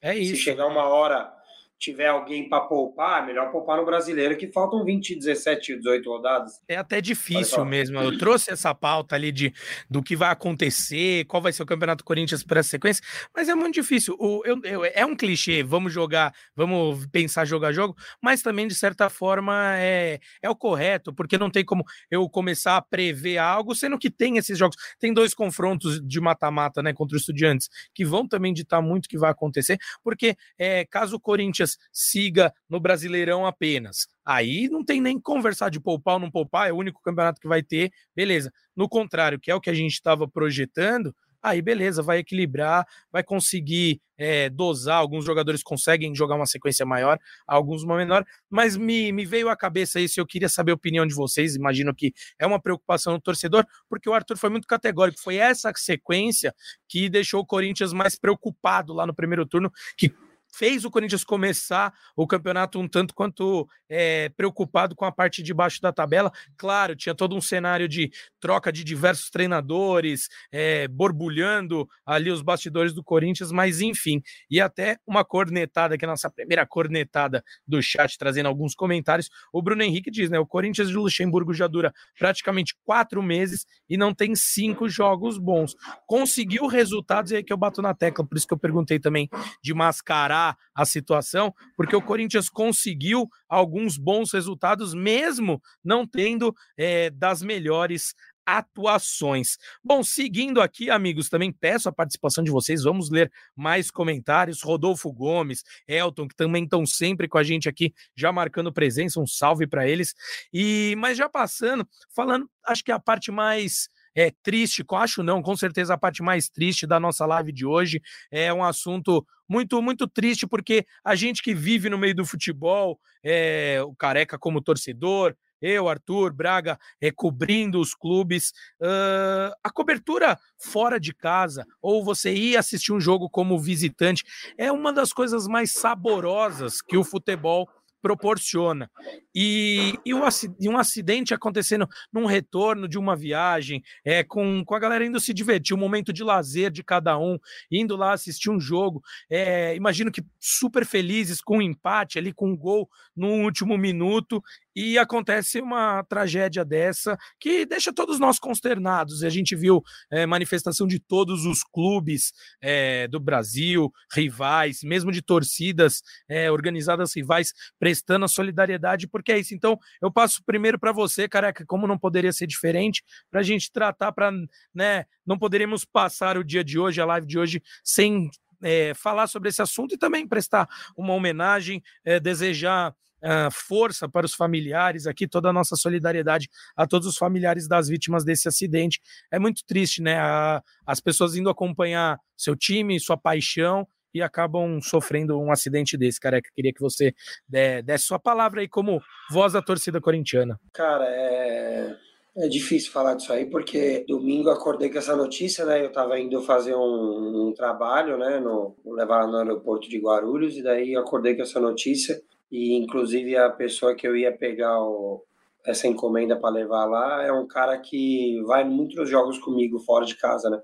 É 0.00 0.16
isso. 0.16 0.36
Se 0.36 0.42
chegar 0.42 0.66
uma 0.66 0.84
hora 0.84 1.34
tiver 1.78 2.08
alguém 2.08 2.48
para 2.48 2.62
poupar, 2.62 3.26
melhor 3.26 3.50
poupar 3.50 3.76
no 3.76 3.84
brasileiro, 3.84 4.36
que 4.36 4.50
faltam 4.50 4.84
20, 4.84 5.16
17, 5.16 5.76
18 5.76 6.08
rodadas. 6.08 6.60
É 6.68 6.76
até 6.76 7.00
difícil 7.00 7.64
mesmo. 7.64 7.98
Eu 7.98 8.16
trouxe 8.18 8.50
essa 8.50 8.74
pauta 8.74 9.14
ali 9.14 9.30
de 9.30 9.52
do 9.88 10.02
que 10.02 10.16
vai 10.16 10.30
acontecer, 10.30 11.24
qual 11.26 11.42
vai 11.42 11.52
ser 11.52 11.62
o 11.62 11.66
Campeonato 11.66 12.04
Corinthians 12.04 12.42
para 12.42 12.60
essa 12.60 12.70
sequência, 12.70 13.04
mas 13.34 13.48
é 13.48 13.54
muito 13.54 13.74
difícil. 13.74 14.16
O, 14.18 14.42
eu, 14.44 14.60
eu, 14.64 14.84
é 14.84 15.04
um 15.04 15.14
clichê, 15.14 15.62
vamos 15.62 15.92
jogar, 15.92 16.34
vamos 16.56 17.06
pensar 17.06 17.44
jogar 17.44 17.72
jogo, 17.72 17.96
mas 18.22 18.42
também, 18.42 18.66
de 18.66 18.74
certa 18.74 19.10
forma, 19.10 19.76
é, 19.76 20.20
é 20.42 20.50
o 20.50 20.56
correto, 20.56 21.12
porque 21.12 21.36
não 21.36 21.50
tem 21.50 21.64
como 21.64 21.84
eu 22.10 22.28
começar 22.28 22.76
a 22.76 22.82
prever 22.82 23.38
algo, 23.38 23.74
sendo 23.74 23.98
que 23.98 24.10
tem 24.10 24.38
esses 24.38 24.56
jogos. 24.56 24.76
Tem 24.98 25.12
dois 25.12 25.34
confrontos 25.34 26.00
de 26.00 26.20
mata-mata, 26.20 26.82
né, 26.82 26.92
contra 26.92 27.16
os 27.16 27.22
estudiantes, 27.22 27.68
que 27.94 28.04
vão 28.04 28.26
também 28.26 28.52
ditar 28.52 28.80
muito 28.80 29.06
o 29.06 29.08
que 29.08 29.18
vai 29.18 29.30
acontecer, 29.30 29.78
porque 30.02 30.36
é, 30.58 30.84
caso 30.84 31.16
o 31.16 31.20
Corinthians 31.20 31.63
siga 31.92 32.52
no 32.68 32.80
Brasileirão 32.80 33.46
apenas. 33.46 34.06
Aí 34.24 34.68
não 34.68 34.84
tem 34.84 35.00
nem 35.00 35.20
conversar 35.20 35.70
de 35.70 35.80
poupar 35.80 36.14
ou 36.14 36.20
não 36.20 36.30
poupar, 36.30 36.68
é 36.68 36.72
o 36.72 36.76
único 36.76 37.00
campeonato 37.02 37.40
que 37.40 37.48
vai 37.48 37.62
ter, 37.62 37.90
beleza. 38.14 38.52
No 38.76 38.88
contrário, 38.88 39.38
que 39.40 39.50
é 39.50 39.54
o 39.54 39.60
que 39.60 39.70
a 39.70 39.74
gente 39.74 39.92
estava 39.92 40.28
projetando, 40.28 41.14
aí 41.44 41.60
beleza, 41.60 42.02
vai 42.02 42.18
equilibrar, 42.18 42.86
vai 43.12 43.22
conseguir 43.22 44.00
é, 44.16 44.48
dosar. 44.48 44.96
Alguns 44.96 45.24
jogadores 45.24 45.62
conseguem 45.62 46.14
jogar 46.14 46.36
uma 46.36 46.46
sequência 46.46 46.86
maior, 46.86 47.18
alguns 47.46 47.82
uma 47.82 47.96
menor, 47.96 48.24
mas 48.48 48.76
me, 48.76 49.12
me 49.12 49.26
veio 49.26 49.50
à 49.50 49.56
cabeça 49.56 50.00
isso. 50.00 50.18
Eu 50.18 50.26
queria 50.26 50.48
saber 50.48 50.72
a 50.72 50.74
opinião 50.74 51.06
de 51.06 51.14
vocês. 51.14 51.54
Imagino 51.54 51.94
que 51.94 52.14
é 52.38 52.46
uma 52.46 52.60
preocupação 52.60 53.12
do 53.12 53.20
torcedor, 53.20 53.66
porque 53.88 54.08
o 54.08 54.14
Arthur 54.14 54.38
foi 54.38 54.48
muito 54.48 54.66
categórico. 54.66 55.20
Foi 55.20 55.36
essa 55.36 55.70
sequência 55.76 56.54
que 56.88 57.10
deixou 57.10 57.40
o 57.40 57.46
Corinthians 57.46 57.92
mais 57.92 58.18
preocupado 58.18 58.94
lá 58.94 59.06
no 59.06 59.14
primeiro 59.14 59.44
turno, 59.44 59.70
que 59.98 60.12
fez 60.56 60.84
o 60.84 60.90
Corinthians 60.90 61.24
começar 61.24 61.92
o 62.16 62.26
campeonato 62.26 62.78
um 62.78 62.88
tanto 62.88 63.14
quanto 63.14 63.68
é, 63.88 64.28
preocupado 64.30 64.94
com 64.94 65.04
a 65.04 65.12
parte 65.12 65.42
de 65.42 65.52
baixo 65.52 65.80
da 65.80 65.92
tabela. 65.92 66.32
Claro, 66.56 66.94
tinha 66.94 67.14
todo 67.14 67.34
um 67.34 67.40
cenário 67.40 67.88
de 67.88 68.10
troca 68.40 68.72
de 68.72 68.84
diversos 68.84 69.30
treinadores, 69.30 70.28
é, 70.52 70.86
borbulhando 70.88 71.88
ali 72.06 72.30
os 72.30 72.42
bastidores 72.42 72.92
do 72.92 73.02
Corinthians, 73.02 73.50
mas 73.50 73.80
enfim, 73.80 74.22
e 74.50 74.60
até 74.60 74.98
uma 75.06 75.24
cornetada, 75.24 75.96
que 75.96 76.04
é 76.04 76.08
a 76.08 76.10
nossa 76.10 76.30
primeira 76.30 76.66
cornetada 76.66 77.42
do 77.66 77.82
chat, 77.82 78.16
trazendo 78.18 78.46
alguns 78.46 78.74
comentários. 78.74 79.28
O 79.52 79.62
Bruno 79.62 79.82
Henrique 79.82 80.10
diz, 80.10 80.30
né? 80.30 80.38
O 80.38 80.46
Corinthians 80.46 80.88
de 80.88 80.94
Luxemburgo 80.94 81.52
já 81.52 81.66
dura 81.66 81.92
praticamente 82.18 82.76
quatro 82.84 83.22
meses 83.22 83.66
e 83.88 83.96
não 83.96 84.14
tem 84.14 84.34
cinco 84.34 84.88
jogos 84.88 85.38
bons. 85.38 85.74
Conseguiu 86.06 86.66
resultados, 86.66 87.32
e 87.32 87.36
aí 87.36 87.44
que 87.44 87.52
eu 87.52 87.56
bato 87.56 87.80
na 87.82 87.94
tecla, 87.94 88.26
por 88.26 88.36
isso 88.36 88.46
que 88.46 88.54
eu 88.54 88.58
perguntei 88.58 88.98
também 88.98 89.28
de 89.62 89.74
mascarar 89.74 90.43
a 90.74 90.84
situação, 90.84 91.54
porque 91.76 91.94
o 91.94 92.02
Corinthians 92.02 92.48
conseguiu 92.48 93.28
alguns 93.48 93.96
bons 93.96 94.32
resultados, 94.32 94.94
mesmo 94.94 95.60
não 95.82 96.06
tendo 96.06 96.54
é, 96.76 97.10
das 97.10 97.42
melhores 97.42 98.14
atuações. 98.46 99.56
Bom, 99.82 100.02
seguindo 100.02 100.60
aqui, 100.60 100.90
amigos, 100.90 101.28
também 101.28 101.52
peço 101.52 101.88
a 101.88 101.92
participação 101.92 102.44
de 102.44 102.50
vocês. 102.50 102.82
Vamos 102.82 103.10
ler 103.10 103.32
mais 103.56 103.90
comentários. 103.90 104.62
Rodolfo 104.62 105.12
Gomes, 105.12 105.62
Elton, 105.88 106.28
que 106.28 106.36
também 106.36 106.64
estão 106.64 106.84
sempre 106.84 107.26
com 107.28 107.38
a 107.38 107.42
gente 107.42 107.68
aqui, 107.68 107.94
já 108.16 108.30
marcando 108.32 108.72
presença. 108.72 109.20
Um 109.20 109.26
salve 109.26 109.66
para 109.66 109.88
eles. 109.88 110.14
E 110.52 110.94
mas 110.98 111.16
já 111.16 111.28
passando, 111.28 111.88
falando, 112.14 112.48
acho 112.66 112.84
que 112.84 112.92
a 112.92 113.00
parte 113.00 113.30
mais 113.30 113.88
é 114.14 114.30
triste, 114.42 114.84
acho 114.92 115.22
não, 115.22 115.42
com 115.42 115.56
certeza 115.56 115.94
a 115.94 115.98
parte 115.98 116.22
mais 116.22 116.48
triste 116.48 116.86
da 116.86 117.00
nossa 117.00 117.26
live 117.26 117.52
de 117.52 117.66
hoje 117.66 118.00
é 118.30 118.52
um 118.52 118.62
assunto 118.62 119.26
muito, 119.48 119.80
muito 119.82 120.06
triste, 120.06 120.46
porque 120.46 120.86
a 121.04 121.14
gente 121.14 121.42
que 121.42 121.54
vive 121.54 121.90
no 121.90 121.98
meio 121.98 122.14
do 122.14 122.24
futebol, 122.24 122.98
é, 123.22 123.82
o 123.82 123.94
Careca 123.94 124.38
como 124.38 124.62
torcedor, 124.62 125.34
eu, 125.60 125.88
Arthur, 125.88 126.32
Braga, 126.32 126.78
é, 127.00 127.10
cobrindo 127.10 127.80
os 127.80 127.94
clubes, 127.94 128.50
uh, 128.82 129.54
a 129.62 129.70
cobertura 129.70 130.38
fora 130.58 131.00
de 131.00 131.14
casa, 131.14 131.64
ou 131.80 132.04
você 132.04 132.34
ir 132.34 132.56
assistir 132.56 132.92
um 132.92 133.00
jogo 133.00 133.30
como 133.30 133.58
visitante, 133.58 134.24
é 134.58 134.70
uma 134.70 134.92
das 134.92 135.10
coisas 135.10 135.46
mais 135.46 135.72
saborosas 135.72 136.82
que 136.82 136.98
o 136.98 137.04
futebol 137.04 137.66
proporciona. 138.04 138.90
E, 139.34 139.98
e, 140.04 140.12
um, 140.12 140.76
acidente 140.76 141.32
acontecendo 141.32 141.88
num 142.12 142.26
retorno 142.26 142.86
de 142.86 142.98
uma 142.98 143.16
viagem, 143.16 143.82
é, 144.04 144.22
com, 144.22 144.62
com 144.62 144.74
a 144.74 144.78
galera 144.78 145.06
indo 145.06 145.18
se 145.18 145.32
divertir, 145.32 145.74
um 145.74 145.80
momento 145.80 146.12
de 146.12 146.22
lazer 146.22 146.70
de 146.70 146.84
cada 146.84 147.18
um, 147.18 147.38
indo 147.70 147.96
lá 147.96 148.12
assistir 148.12 148.50
um 148.50 148.60
jogo. 148.60 149.02
É, 149.30 149.74
imagino 149.74 150.12
que 150.12 150.22
super 150.38 150.84
felizes 150.84 151.40
com 151.40 151.54
o 151.54 151.58
um 151.60 151.62
empate 151.62 152.18
ali, 152.18 152.30
com 152.30 152.50
um 152.50 152.56
gol 152.56 152.90
no 153.16 153.28
último 153.42 153.78
minuto, 153.78 154.42
e 154.74 154.98
acontece 154.98 155.60
uma 155.60 156.02
tragédia 156.04 156.64
dessa 156.64 157.16
que 157.38 157.64
deixa 157.64 157.92
todos 157.92 158.18
nós 158.18 158.38
consternados. 158.38 159.22
A 159.22 159.30
gente 159.30 159.54
viu 159.54 159.82
é, 160.10 160.26
manifestação 160.26 160.86
de 160.86 160.98
todos 160.98 161.44
os 161.44 161.62
clubes 161.62 162.32
é, 162.60 163.06
do 163.08 163.20
Brasil, 163.20 163.92
rivais, 164.12 164.80
mesmo 164.82 165.12
de 165.12 165.22
torcidas 165.22 166.02
é, 166.28 166.50
organizadas 166.50 167.14
rivais, 167.14 167.52
prestando 167.78 168.24
a 168.24 168.28
solidariedade, 168.28 169.06
porque 169.06 169.32
é 169.32 169.38
isso. 169.38 169.54
Então, 169.54 169.78
eu 170.02 170.10
passo 170.10 170.42
primeiro 170.44 170.78
para 170.78 170.92
você, 170.92 171.28
careca, 171.28 171.64
como 171.66 171.86
não 171.86 171.98
poderia 171.98 172.32
ser 172.32 172.46
diferente, 172.46 173.02
para 173.30 173.40
a 173.40 173.44
gente 173.44 173.70
tratar, 173.70 174.12
para, 174.12 174.32
né, 174.74 175.04
não 175.24 175.38
poderíamos 175.38 175.84
passar 175.84 176.36
o 176.36 176.44
dia 176.44 176.64
de 176.64 176.78
hoje, 176.78 177.00
a 177.00 177.06
live 177.06 177.26
de 177.26 177.38
hoje, 177.38 177.62
sem 177.82 178.30
é, 178.62 178.94
falar 178.94 179.26
sobre 179.26 179.48
esse 179.50 179.62
assunto 179.62 179.94
e 179.94 179.98
também 179.98 180.26
prestar 180.26 180.68
uma 180.96 181.12
homenagem, 181.12 181.82
é, 182.04 182.18
desejar 182.18 182.94
uh, 183.24 183.50
força 183.50 184.08
para 184.08 184.26
os 184.26 184.34
familiares 184.34 185.06
aqui, 185.06 185.26
toda 185.26 185.48
a 185.48 185.52
nossa 185.52 185.74
solidariedade 185.76 186.48
a 186.76 186.86
todos 186.86 187.08
os 187.08 187.16
familiares 187.16 187.66
das 187.66 187.88
vítimas 187.88 188.24
desse 188.24 188.46
acidente. 188.46 189.00
É 189.32 189.38
muito 189.38 189.64
triste, 189.66 190.02
né? 190.02 190.18
A, 190.18 190.62
as 190.86 191.00
pessoas 191.00 191.34
indo 191.34 191.48
acompanhar 191.48 192.18
seu 192.36 192.54
time, 192.54 193.00
sua 193.00 193.16
paixão 193.16 193.86
e 194.12 194.22
acabam 194.22 194.80
sofrendo 194.80 195.40
um 195.40 195.50
acidente 195.50 195.96
desse, 195.96 196.20
careca. 196.20 196.48
Queria 196.54 196.72
que 196.72 196.80
você 196.80 197.12
desse 197.48 197.98
sua 197.98 198.18
palavra 198.18 198.60
aí 198.60 198.68
como 198.68 199.02
voz 199.30 199.54
da 199.54 199.60
torcida 199.60 200.00
corintiana. 200.00 200.60
Cara, 200.72 201.04
é, 201.08 201.96
é 202.36 202.48
difícil 202.48 202.92
falar 202.92 203.14
disso 203.14 203.32
aí, 203.32 203.46
porque 203.46 204.04
domingo 204.06 204.50
acordei 204.50 204.88
com 204.88 204.98
essa 204.98 205.16
notícia, 205.16 205.64
né? 205.64 205.84
Eu 205.84 205.90
tava 205.90 206.18
indo 206.20 206.40
fazer 206.42 206.76
um, 206.76 207.48
um 207.48 207.54
trabalho, 207.54 208.16
né? 208.16 208.38
No, 208.38 208.76
levar 208.84 209.26
no 209.26 209.38
aeroporto 209.38 209.88
de 209.88 209.98
Guarulhos, 209.98 210.56
e 210.56 210.62
daí 210.62 210.94
acordei 210.94 211.34
com 211.34 211.42
essa 211.42 211.58
notícia. 211.58 212.22
E 212.54 212.72
inclusive 212.74 213.36
a 213.36 213.50
pessoa 213.50 213.96
que 213.96 214.06
eu 214.06 214.16
ia 214.16 214.30
pegar 214.30 214.80
o, 214.80 215.26
essa 215.66 215.88
encomenda 215.88 216.36
para 216.36 216.54
levar 216.54 216.84
lá 216.84 217.20
é 217.24 217.32
um 217.32 217.48
cara 217.48 217.76
que 217.76 218.40
vai 218.44 218.62
muitos 218.62 219.10
jogos 219.10 219.38
comigo 219.38 219.80
fora 219.80 220.06
de 220.06 220.14
casa, 220.14 220.48
né? 220.48 220.62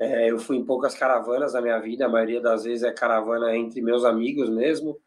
É, 0.00 0.28
eu 0.28 0.36
fui 0.36 0.56
em 0.56 0.64
poucas 0.64 0.96
caravanas 0.96 1.52
na 1.52 1.60
minha 1.60 1.78
vida, 1.78 2.06
a 2.06 2.08
maioria 2.08 2.40
das 2.40 2.64
vezes 2.64 2.82
é 2.82 2.90
caravana 2.90 3.56
entre 3.56 3.80
meus 3.80 4.04
amigos 4.04 4.50
mesmo, 4.50 4.98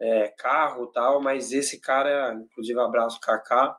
é, 0.00 0.26
carro 0.36 0.88
tal, 0.88 1.22
mas 1.22 1.52
esse 1.52 1.78
cara, 1.78 2.34
inclusive 2.34 2.80
abraço 2.80 3.20
Kaká, 3.20 3.78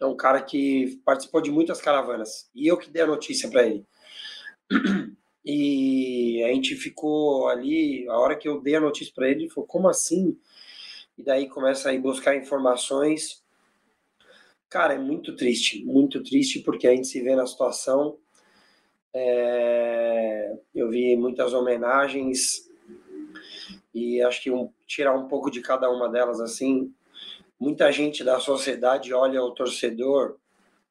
é 0.00 0.06
um 0.06 0.16
cara 0.16 0.40
que 0.40 1.02
participou 1.04 1.40
de 1.40 1.50
muitas 1.50 1.80
caravanas 1.80 2.48
e 2.54 2.68
eu 2.68 2.76
que 2.76 2.88
dei 2.88 3.02
a 3.02 3.06
notícia 3.08 3.50
para 3.50 3.64
ele. 3.64 3.84
E 5.44 6.42
a 6.44 6.48
gente 6.48 6.74
ficou 6.76 7.48
ali, 7.48 8.08
a 8.08 8.18
hora 8.18 8.36
que 8.36 8.48
eu 8.48 8.60
dei 8.60 8.76
a 8.76 8.80
notícia 8.80 9.12
para 9.14 9.28
ele, 9.28 9.42
ele 9.42 9.50
falou: 9.50 9.66
como 9.66 9.88
assim? 9.88 10.38
E 11.18 11.22
daí 11.22 11.48
começa 11.48 11.90
a 11.90 11.94
ir 11.94 12.00
buscar 12.00 12.36
informações. 12.36 13.42
Cara, 14.68 14.94
é 14.94 14.98
muito 14.98 15.36
triste, 15.36 15.84
muito 15.84 16.22
triste, 16.22 16.60
porque 16.60 16.86
a 16.88 16.90
gente 16.94 17.06
se 17.06 17.20
vê 17.20 17.36
na 17.36 17.46
situação 17.46 18.18
é, 19.14 20.52
eu 20.74 20.90
vi 20.90 21.16
muitas 21.16 21.54
homenagens 21.54 22.68
e 23.94 24.20
acho 24.20 24.42
que 24.42 24.50
um, 24.50 24.72
tirar 24.86 25.14
um 25.16 25.28
pouco 25.28 25.50
de 25.50 25.60
cada 25.60 25.88
uma 25.88 26.08
delas 26.08 26.40
assim. 26.40 26.92
Muita 27.58 27.92
gente 27.92 28.24
da 28.24 28.40
sociedade 28.40 29.14
olha 29.14 29.40
o 29.40 29.52
torcedor, 29.52 30.36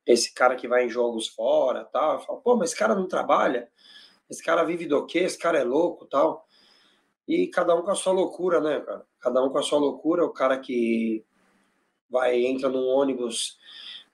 esse 0.08 0.34
cara 0.34 0.56
que 0.56 0.70
vai 0.70 0.86
em 0.86 0.90
jogos 0.90 1.28
fora, 1.28 1.84
tal, 1.84 2.26
fala, 2.26 2.40
pô, 2.40 2.56
mas 2.56 2.70
esse 2.70 2.80
cara 2.80 2.96
não 2.96 3.08
trabalha, 3.08 3.70
esse 4.34 4.44
cara 4.44 4.64
vive 4.64 4.86
do 4.88 5.06
quê? 5.06 5.20
Esse 5.20 5.38
cara 5.38 5.60
é 5.60 5.64
louco, 5.64 6.06
tal. 6.06 6.46
E 7.28 7.48
cada 7.48 7.76
um 7.76 7.84
com 7.84 7.92
a 7.92 7.96
sua 7.96 8.12
loucura, 8.12 8.60
né, 8.60 8.80
cara? 8.82 9.06
Cada 9.20 9.44
um 9.44 9.50
com 9.50 9.58
a 9.58 9.64
sua 9.64 9.80
loucura. 9.80 10.26
O 10.26 10.34
cara 10.34 10.60
que 10.60 11.24
vai 12.10 12.46
entra 12.46 12.68
num 12.70 12.88
ônibus 12.88 13.58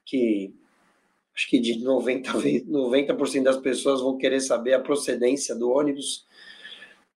que 0.04 0.54
acho 1.34 1.48
que 1.48 1.58
de 1.58 1.82
90%, 1.82 2.66
90 2.66 3.42
das 3.42 3.56
pessoas 3.56 4.00
vão 4.00 4.18
querer 4.18 4.40
saber 4.40 4.74
a 4.74 4.80
procedência 4.80 5.54
do 5.54 5.70
ônibus. 5.70 6.26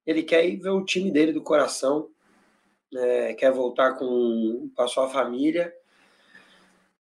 Ele 0.06 0.22
quer 0.22 0.46
ir 0.46 0.56
ver 0.56 0.70
o 0.70 0.84
time 0.84 1.10
dele 1.10 1.32
do 1.32 1.42
coração, 1.42 2.08
é, 2.94 3.34
quer 3.34 3.52
voltar 3.52 3.94
com, 3.94 4.70
com 4.74 4.82
a 4.82 4.88
sua 4.88 5.08
família 5.08 5.74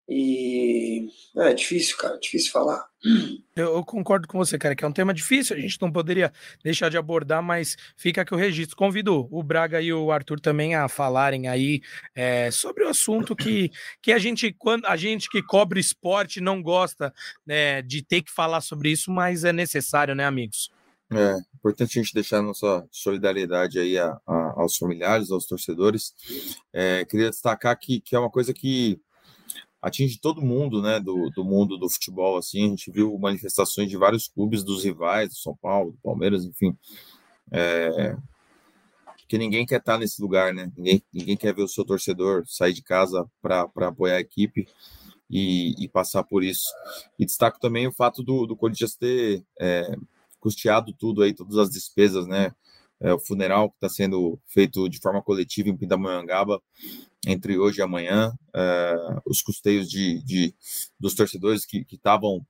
e 0.08 1.08
é 1.36 1.54
difícil, 1.54 1.96
cara, 1.96 2.18
difícil 2.18 2.52
falar. 2.52 2.90
Eu, 3.54 3.84
concordo 3.84 4.26
com 4.26 4.38
você, 4.38 4.58
cara, 4.58 4.74
que 4.74 4.84
é 4.84 4.88
um 4.88 4.92
tema 4.92 5.12
difícil, 5.12 5.56
a 5.56 5.60
gente 5.60 5.80
não 5.80 5.92
poderia 5.92 6.32
deixar 6.62 6.88
de 6.88 6.96
abordar, 6.96 7.42
mas 7.42 7.76
fica 7.96 8.22
aqui 8.22 8.34
o 8.34 8.36
registro. 8.36 8.76
Convido 8.76 9.28
o 9.30 9.42
Braga 9.42 9.80
e 9.80 9.92
o 9.92 10.10
Arthur 10.10 10.40
também 10.40 10.74
a 10.74 10.88
falarem 10.88 11.46
aí 11.46 11.82
é, 12.14 12.50
sobre 12.50 12.84
o 12.84 12.88
assunto 12.88 13.36
que, 13.36 13.70
que 14.00 14.12
a 14.12 14.18
gente, 14.18 14.52
quando 14.52 14.86
a 14.86 14.96
gente 14.96 15.28
que 15.28 15.42
cobre 15.42 15.78
esporte 15.78 16.40
não 16.40 16.62
gosta 16.62 17.12
né, 17.46 17.82
de 17.82 18.02
ter 18.02 18.22
que 18.22 18.32
falar 18.32 18.60
sobre 18.60 18.90
isso, 18.90 19.10
mas 19.10 19.44
é 19.44 19.52
necessário, 19.52 20.14
né, 20.14 20.24
amigos? 20.24 20.70
É 21.12 21.36
importante 21.54 21.98
a 21.98 22.02
gente 22.02 22.14
deixar 22.14 22.42
nossa 22.42 22.86
solidariedade 22.90 23.78
aí 23.78 23.98
a, 23.98 24.18
a, 24.26 24.54
aos 24.56 24.76
familiares, 24.76 25.30
aos 25.30 25.46
torcedores. 25.46 26.14
É, 26.72 27.04
queria 27.04 27.30
destacar 27.30 27.78
que, 27.78 28.00
que 28.00 28.16
é 28.16 28.18
uma 28.18 28.30
coisa 28.30 28.52
que 28.52 28.98
atinge 29.84 30.18
todo 30.18 30.40
mundo, 30.40 30.80
né, 30.80 30.98
do, 30.98 31.28
do 31.28 31.44
mundo 31.44 31.76
do 31.76 31.90
futebol, 31.90 32.38
assim, 32.38 32.64
a 32.64 32.68
gente 32.70 32.90
viu 32.90 33.16
manifestações 33.18 33.90
de 33.90 33.98
vários 33.98 34.26
clubes 34.26 34.64
dos 34.64 34.82
rivais, 34.82 35.28
do 35.28 35.36
São 35.36 35.54
Paulo, 35.54 35.92
do 35.92 35.98
Palmeiras, 35.98 36.42
enfim, 36.46 36.74
é, 37.52 38.16
que 39.28 39.36
ninguém 39.36 39.66
quer 39.66 39.80
estar 39.80 39.98
nesse 39.98 40.22
lugar, 40.22 40.54
né, 40.54 40.72
ninguém, 40.74 41.02
ninguém 41.12 41.36
quer 41.36 41.54
ver 41.54 41.64
o 41.64 41.68
seu 41.68 41.84
torcedor 41.84 42.44
sair 42.46 42.72
de 42.72 42.82
casa 42.82 43.30
para 43.42 43.68
apoiar 43.76 44.16
a 44.16 44.20
equipe 44.20 44.66
e, 45.28 45.74
e, 45.78 45.86
passar 45.86 46.24
por 46.24 46.42
isso. 46.42 46.64
E 47.18 47.26
destaco 47.26 47.60
também 47.60 47.86
o 47.86 47.92
fato 47.92 48.22
do, 48.22 48.46
do 48.46 48.56
Corinthians 48.56 48.96
ter 48.96 49.44
é, 49.60 49.94
custeado 50.40 50.94
tudo 50.98 51.22
aí, 51.22 51.34
todas 51.34 51.58
as 51.58 51.68
despesas, 51.68 52.26
né, 52.26 52.54
é, 53.04 53.12
o 53.12 53.18
funeral 53.18 53.68
que 53.68 53.76
está 53.76 53.88
sendo 53.88 54.40
feito 54.46 54.88
de 54.88 54.98
forma 54.98 55.22
coletiva 55.22 55.68
em 55.68 55.76
Pindamonhangaba 55.76 56.60
entre 57.26 57.58
hoje 57.58 57.80
e 57.80 57.82
amanhã, 57.82 58.32
é, 58.54 58.94
os 59.26 59.42
custeios 59.42 59.90
de, 59.90 60.22
de, 60.22 60.54
dos 60.98 61.14
torcedores 61.14 61.66
que 61.66 61.86
estavam 61.92 62.44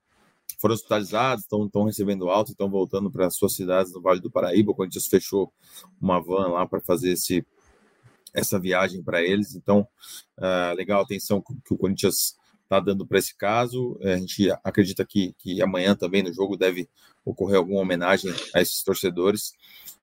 foram 0.57 0.75
hospitalizados, 0.75 1.43
estão 1.43 1.83
recebendo 1.83 2.29
alta, 2.29 2.51
estão 2.51 2.69
voltando 2.69 3.11
para 3.11 3.29
suas 3.29 3.53
cidades 3.53 3.91
no 3.93 4.01
Vale 4.01 4.21
do 4.21 4.31
Paraíba. 4.31 4.71
O 4.71 4.75
Corinthians 4.75 5.07
fechou 5.07 5.51
uma 5.99 6.21
van 6.21 6.47
lá 6.47 6.65
para 6.65 6.79
fazer 6.79 7.11
esse, 7.11 7.45
essa 8.33 8.57
viagem 8.57 9.03
para 9.03 9.21
eles. 9.21 9.55
Então, 9.55 9.85
é, 10.39 10.73
legal 10.73 11.01
a 11.01 11.03
atenção 11.03 11.41
que 11.41 11.73
o 11.73 11.77
Corinthians 11.77 12.35
está 12.65 12.79
dando 12.79 13.07
para 13.07 13.17
esse 13.17 13.35
caso. 13.37 13.97
É, 14.01 14.13
a 14.13 14.17
gente 14.17 14.51
acredita 14.63 15.05
que, 15.05 15.33
que 15.37 15.61
amanhã 15.61 15.95
também 15.95 16.21
no 16.21 16.33
jogo 16.33 16.57
deve 16.57 16.89
ocorrer 17.23 17.57
alguma 17.57 17.81
homenagem 17.81 18.31
a 18.53 18.61
esses 18.61 18.83
torcedores. 18.83 19.53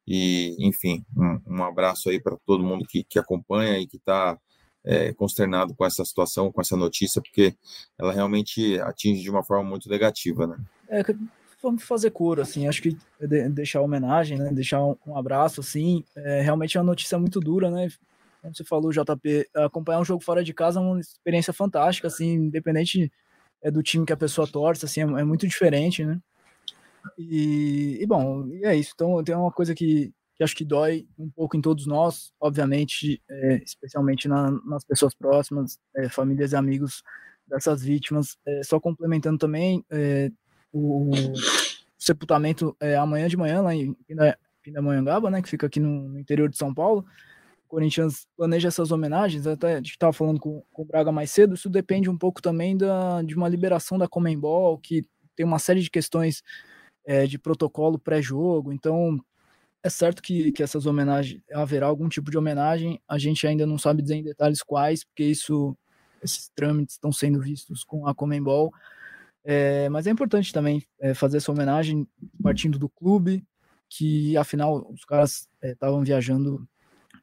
E, 0.07 0.57
enfim, 0.59 1.05
um, 1.17 1.59
um 1.59 1.65
abraço 1.65 2.09
aí 2.09 2.21
para 2.21 2.37
todo 2.47 2.65
mundo 2.65 2.85
que, 2.89 3.05
que 3.05 3.19
acompanha 3.19 3.79
e 3.79 3.87
que 3.87 3.97
está 3.97 4.39
é, 4.85 5.13
consternado 5.13 5.75
com 5.75 5.85
essa 5.85 6.05
situação, 6.05 6.51
com 6.51 6.61
essa 6.61 6.77
notícia, 6.77 7.23
porque 7.23 7.55
ela 7.99 8.13
realmente 8.13 8.81
atinge 8.81 9.23
de 9.23 9.31
uma 9.31 9.45
forma 9.45 9.69
muito 9.69 9.89
negativa, 9.89 10.47
né? 10.47 10.57
É, 10.89 11.03
vamos 11.63 11.85
fazer 11.85 12.11
coro, 12.11 12.43
assim, 12.43 12.67
acho 12.67 12.83
que 12.83 12.97
de, 13.21 13.49
deixar 13.49 13.81
homenagem, 13.81 14.37
né, 14.37 14.51
deixar 14.53 14.85
um, 14.85 14.97
um 15.07 15.17
abraço, 15.17 15.61
assim, 15.61 16.05
é, 16.17 16.41
realmente 16.41 16.77
é 16.77 16.81
uma 16.81 16.87
notícia 16.87 17.19
muito 17.19 17.39
dura, 17.39 17.71
né, 17.71 17.89
como 18.43 18.55
você 18.55 18.65
falou, 18.65 18.91
JP, 18.91 19.49
acompanhar 19.55 20.01
um 20.01 20.05
jogo 20.05 20.23
fora 20.23 20.43
de 20.43 20.53
casa 20.53 20.81
é 20.81 20.83
uma 20.83 21.01
experiência 21.01 21.53
fantástica, 21.53 22.09
assim, 22.09 22.35
independente 22.35 23.11
é, 23.63 23.71
do 23.71 23.83
time 23.83 24.05
que 24.05 24.13
a 24.13 24.17
pessoa 24.17 24.47
torce, 24.47 24.85
assim, 24.85 25.01
é, 25.01 25.05
é 25.05 25.25
muito 25.25 25.47
diferente, 25.47 26.05
né, 26.05 26.21
e, 27.19 27.99
e, 28.01 28.07
bom, 28.07 28.49
é 28.63 28.77
isso, 28.77 28.93
então 28.95 29.23
tem 29.25 29.35
uma 29.35 29.51
coisa 29.51 29.75
que, 29.75 30.13
que 30.35 30.43
acho 30.43 30.57
que 30.57 30.65
dói 30.65 31.07
um 31.19 31.29
pouco 31.29 31.57
em 31.57 31.61
todos 31.61 31.87
nós, 31.87 32.33
obviamente, 32.41 33.23
é, 33.29 33.63
especialmente 33.65 34.29
na, 34.29 34.51
nas 34.65 34.85
pessoas 34.85 35.15
próximas, 35.15 35.79
é, 35.97 36.09
famílias 36.09 36.53
e 36.53 36.57
amigos 36.57 37.03
dessas 37.47 37.83
vítimas. 37.83 38.37
É, 38.47 38.63
só 38.63 38.81
complementando 38.81 39.39
também, 39.39 39.85
é, 39.91 40.31
o, 40.73 41.11
o, 41.11 41.33
sepultamento 41.99 42.77
é 42.81 42.97
amanhã 42.97 43.29
de 43.29 43.37
manhã, 43.37 43.63
lá 43.63 43.75
em 43.75 43.97
Pindamonhangaba, 44.63 45.31
né, 45.31 45.43
que 45.43 45.49
fica 45.49 45.67
aqui 45.67 45.79
no, 45.79 46.09
no, 46.09 46.19
interior 46.19 46.49
de 46.49 46.57
São 46.57 46.73
Paulo. 46.75 47.05
Corinthians 47.73 48.27
planeja 48.37 48.69
essas 48.69 48.93
homenagens, 48.93 49.47
até 49.47 49.73
a 49.73 49.77
gente 49.79 49.93
estava 49.93 50.13
falando 50.13 50.39
com, 50.39 50.63
com 50.71 50.83
o 50.83 50.85
Braga 50.85 51.11
mais 51.11 51.31
cedo, 51.31 51.55
isso 51.55 51.71
depende 51.71 52.11
um 52.11 52.19
pouco 52.19 52.43
também 52.43 52.77
da, 52.77 53.23
de 53.23 53.35
uma 53.35 53.49
liberação 53.49 53.97
da 53.97 54.07
Comembol, 54.07 54.77
que 54.77 55.07
tem 55.35 55.47
uma 55.47 55.59
série 55.59 55.81
de 55.81 55.91
questões 55.91 56.43
é, 57.03 57.27
de 57.27 57.39
protocolo 57.39 57.99
pré-jogo, 57.99 58.75
então 58.75 59.19
é 59.83 59.89
certo 59.89 60.21
que, 60.21 60.53
que 60.53 60.63
essas 60.63 60.85
homenagens, 60.85 61.41
haverá 61.51 61.87
algum 61.87 62.11
tipo 62.11 62.31
de 62.31 62.37
homenagem, 62.37 63.01
a 63.09 63.17
gente 63.17 63.47
ainda 63.47 63.65
não 63.65 63.79
sabe 63.79 64.03
dizer 64.03 64.17
em 64.17 64.23
detalhes 64.23 64.63
quais, 64.63 65.03
porque 65.03 65.25
isso, 65.25 65.75
esses 66.23 66.51
trâmites 66.55 66.97
estão 66.97 67.11
sendo 67.11 67.41
vistos 67.41 67.85
com 67.85 68.07
a 68.07 68.15
Comembol, 68.15 68.71
é, 69.43 69.89
mas 69.89 70.07
é 70.07 70.11
importante 70.11 70.53
também 70.53 70.85
é, 71.01 71.15
fazer 71.15 71.39
essa 71.39 71.51
homenagem 71.51 72.07
partindo 72.43 72.79
do 72.79 72.91
clube, 72.91 73.43
que 73.89 74.37
afinal 74.37 74.87
os 74.93 75.07
caras 75.07 75.49
estavam 75.63 76.03
é, 76.03 76.05
viajando 76.05 76.69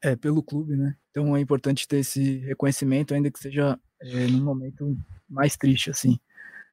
é, 0.02 0.16
pelo 0.16 0.42
clube, 0.42 0.76
né? 0.76 0.94
Então 1.10 1.36
é 1.36 1.40
importante 1.40 1.86
ter 1.86 1.98
esse 1.98 2.38
reconhecimento, 2.38 3.14
ainda 3.14 3.30
que 3.30 3.38
seja 3.38 3.78
é, 4.00 4.26
num 4.26 4.42
momento 4.44 4.96
mais 5.28 5.56
triste, 5.56 5.90
assim. 5.90 6.18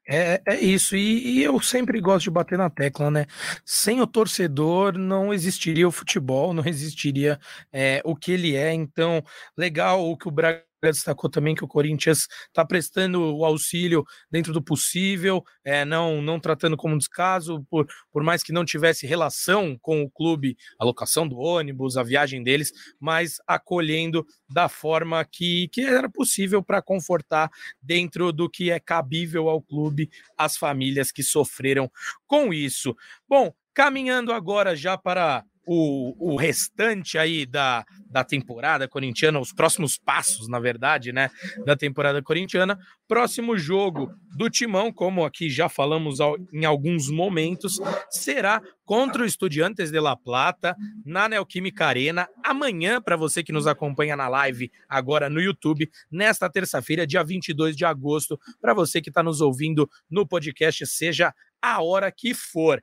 É, 0.10 0.42
é 0.48 0.60
isso, 0.62 0.96
e, 0.96 1.40
e, 1.40 1.44
eu 1.44 1.60
sempre 1.60 2.00
gosto 2.00 2.24
de 2.24 2.32
bater 2.32 2.58
na 2.58 2.70
tecla, 2.70 3.12
né? 3.12 3.26
Sem 3.66 4.00
o 4.00 4.08
torcedor 4.08 4.98
não 4.98 5.34
existiria 5.34 5.86
o 5.86 5.92
futebol, 5.92 6.54
não 6.54 6.64
existiria 6.66 7.38
é, 7.74 8.02
o 8.06 8.16
que 8.16 8.32
ele 8.32 8.56
é. 8.56 8.74
Então, 8.74 9.22
legal 9.58 10.10
o 10.10 10.16
que 10.18 10.30
o 10.30 10.32
Braga 10.32 10.67
destacou 10.82 11.30
também 11.30 11.56
que 11.56 11.64
o 11.64 11.68
Corinthians 11.68 12.28
está 12.48 12.66
prestando 12.66 13.36
o 13.36 13.46
auxílio 13.46 14.04
dentro 14.30 14.54
do 14.54 14.62
possível, 14.62 15.44
é, 15.64 15.84
não, 15.84 16.22
não 16.22 16.40
tratando 16.40 16.78
como 16.78 16.98
descaso, 16.98 17.66
por, 17.70 17.88
por 18.12 18.24
mais 18.24 18.44
que 18.44 18.52
não 18.52 18.66
tivesse 18.66 19.08
relação 19.08 19.78
com 19.82 20.02
o 20.02 20.10
clube, 20.10 20.58
a 20.80 20.86
locação 20.86 21.28
do 21.28 21.38
ônibus, 21.38 21.98
a 21.98 22.04
viagem 22.04 22.44
deles, 22.44 22.72
mas 23.00 23.38
acolhendo 23.48 24.26
da 24.50 24.70
forma 24.70 25.24
que, 25.26 25.68
que 25.70 25.82
era 25.82 26.10
possível 26.10 26.64
para 26.64 26.82
confortar 26.82 27.50
dentro 27.82 28.32
do 28.32 28.50
que 28.50 28.72
é 28.72 28.80
cabível 28.80 29.50
ao 29.50 29.62
clube 29.62 30.10
as 30.38 30.58
famílias 30.58 31.12
que 31.12 31.24
sofreram 31.24 31.92
com 32.26 32.54
isso. 32.54 32.96
Bom, 33.28 33.54
caminhando 33.74 34.32
agora 34.32 34.76
já 34.76 34.98
para 34.98 35.44
o, 35.68 36.16
o 36.18 36.38
restante 36.38 37.18
aí 37.18 37.46
da, 37.46 37.86
da 38.10 38.24
temporada 38.24 38.88
corintiana, 38.88 39.38
os 39.38 39.52
próximos 39.52 39.98
passos, 39.98 40.48
na 40.48 40.60
verdade, 40.60 41.12
né, 41.12 41.30
da 41.66 41.76
temporada 41.76 42.24
corintiana. 42.24 42.80
Próximo 43.06 43.58
jogo 43.58 44.10
do 44.38 44.50
Timão, 44.50 44.94
como 44.94 45.26
aqui 45.26 45.50
já 45.50 45.68
falamos 45.68 46.20
em 46.54 46.64
alguns 46.64 47.10
momentos, 47.10 47.80
será 48.10 48.62
contra 48.86 49.24
o 49.24 49.26
Estudiantes 49.26 49.92
de 49.92 50.00
La 50.00 50.16
Plata, 50.16 50.74
na 51.06 51.28
Neoquímica 51.28 51.86
Arena, 51.86 52.30
amanhã, 52.42 53.02
para 53.02 53.18
você 53.18 53.44
que 53.44 53.52
nos 53.52 53.68
acompanha 53.68 54.16
na 54.16 54.30
live 54.30 54.72
agora 54.88 55.30
no 55.30 55.42
YouTube, 55.42 55.90
nesta 56.10 56.50
terça-feira, 56.50 57.06
dia 57.06 57.24
22 57.24 57.76
de 57.76 57.84
agosto, 57.84 58.40
para 58.62 58.74
você 58.74 59.02
que 59.02 59.10
está 59.10 59.22
nos 59.22 59.42
ouvindo 59.42 59.90
no 60.10 60.26
podcast, 60.26 60.86
seja 60.88 61.34
a 61.62 61.82
hora 61.82 62.10
que 62.10 62.34
for. 62.34 62.82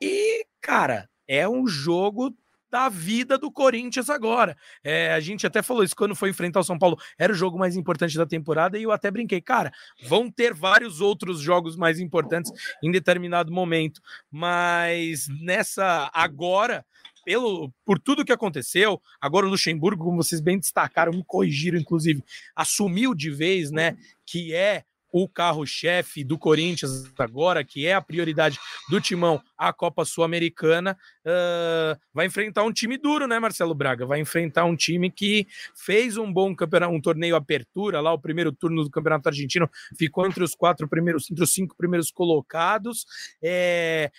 E, 0.00 0.46
cara, 0.60 1.08
é 1.26 1.48
um 1.48 1.66
jogo 1.66 2.34
da 2.72 2.88
vida 2.88 3.36
do 3.36 3.52
Corinthians 3.52 4.08
agora. 4.08 4.56
É, 4.82 5.12
a 5.12 5.20
gente 5.20 5.46
até 5.46 5.62
falou 5.62 5.84
isso 5.84 5.94
quando 5.94 6.16
foi 6.16 6.30
enfrentar 6.30 6.60
o 6.60 6.64
São 6.64 6.78
Paulo, 6.78 6.98
era 7.18 7.30
o 7.30 7.36
jogo 7.36 7.58
mais 7.58 7.76
importante 7.76 8.16
da 8.16 8.24
temporada 8.24 8.78
e 8.78 8.84
eu 8.84 8.90
até 8.90 9.10
brinquei, 9.10 9.42
cara, 9.42 9.70
vão 10.04 10.30
ter 10.30 10.54
vários 10.54 10.98
outros 10.98 11.38
jogos 11.38 11.76
mais 11.76 12.00
importantes 12.00 12.50
em 12.82 12.90
determinado 12.90 13.52
momento, 13.52 14.00
mas 14.30 15.28
nessa 15.42 16.10
agora 16.14 16.82
pelo 17.24 17.70
por 17.84 18.00
tudo 18.00 18.24
que 18.24 18.32
aconteceu, 18.32 19.00
agora 19.20 19.46
o 19.46 19.50
Luxemburgo, 19.50 20.04
como 20.04 20.16
vocês 20.16 20.40
bem 20.40 20.58
destacaram, 20.58 21.12
me 21.12 21.22
corrigiram 21.24 21.78
inclusive, 21.78 22.24
assumiu 22.56 23.14
de 23.14 23.30
vez, 23.30 23.70
né, 23.70 23.96
que 24.26 24.52
é 24.54 24.82
o 25.12 25.28
carro-chefe 25.28 26.24
do 26.24 26.38
Corinthians 26.38 27.12
agora, 27.18 27.62
que 27.62 27.86
é 27.86 27.92
a 27.92 28.00
prioridade 28.00 28.58
do 28.88 29.00
timão, 29.00 29.40
a 29.58 29.72
Copa 29.72 30.04
Sul-Americana, 30.06 30.96
uh, 31.26 32.00
vai 32.14 32.26
enfrentar 32.26 32.64
um 32.64 32.72
time 32.72 32.96
duro, 32.96 33.26
né, 33.26 33.38
Marcelo 33.38 33.74
Braga? 33.74 34.06
Vai 34.06 34.20
enfrentar 34.20 34.64
um 34.64 34.74
time 34.74 35.10
que 35.10 35.46
fez 35.74 36.16
um 36.16 36.32
bom 36.32 36.56
campeonato, 36.56 36.94
um 36.94 37.00
torneio 37.00 37.36
apertura 37.36 38.00
lá, 38.00 38.12
o 38.12 38.18
primeiro 38.18 38.50
turno 38.50 38.82
do 38.82 38.90
Campeonato 38.90 39.28
Argentino 39.28 39.70
ficou 39.96 40.26
entre 40.26 40.42
os 40.42 40.54
quatro 40.54 40.88
primeiros, 40.88 41.30
entre 41.30 41.44
os 41.44 41.52
cinco 41.52 41.76
primeiros 41.76 42.10
colocados, 42.10 43.04
é, 43.42 44.10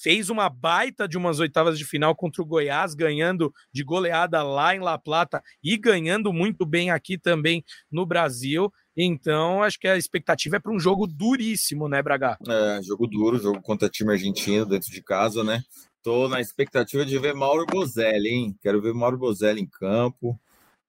fez 0.00 0.30
uma 0.30 0.48
baita 0.48 1.08
de 1.08 1.18
umas 1.18 1.40
oitavas 1.40 1.76
de 1.76 1.84
final 1.84 2.14
contra 2.14 2.40
o 2.40 2.46
Goiás, 2.46 2.94
ganhando 2.94 3.52
de 3.72 3.82
goleada 3.82 4.42
lá 4.44 4.74
em 4.76 4.78
La 4.78 4.96
Plata 4.96 5.42
e 5.62 5.76
ganhando 5.76 6.32
muito 6.32 6.64
bem 6.64 6.90
aqui 6.90 7.18
também 7.18 7.64
no 7.90 8.06
Brasil. 8.06 8.72
Então, 8.96 9.62
acho 9.62 9.78
que 9.78 9.86
a 9.86 9.96
expectativa 9.96 10.56
é 10.56 10.60
para 10.60 10.72
um 10.72 10.80
jogo 10.80 11.06
duríssimo, 11.06 11.88
né, 11.88 12.02
Braga? 12.02 12.38
É, 12.48 12.82
jogo 12.82 13.06
duro, 13.06 13.38
jogo 13.38 13.60
contra 13.60 13.88
time 13.88 14.12
argentino 14.12 14.64
dentro 14.64 14.90
de 14.90 15.02
casa, 15.02 15.44
né? 15.44 15.62
Tô 16.02 16.28
na 16.28 16.40
expectativa 16.40 17.04
de 17.04 17.18
ver 17.18 17.34
Mauro 17.34 17.66
Bozelli, 17.66 18.28
hein? 18.28 18.56
Quero 18.62 18.80
ver 18.80 18.94
Mauro 18.94 19.18
Bozelli 19.18 19.60
em 19.60 19.66
campo. 19.66 20.38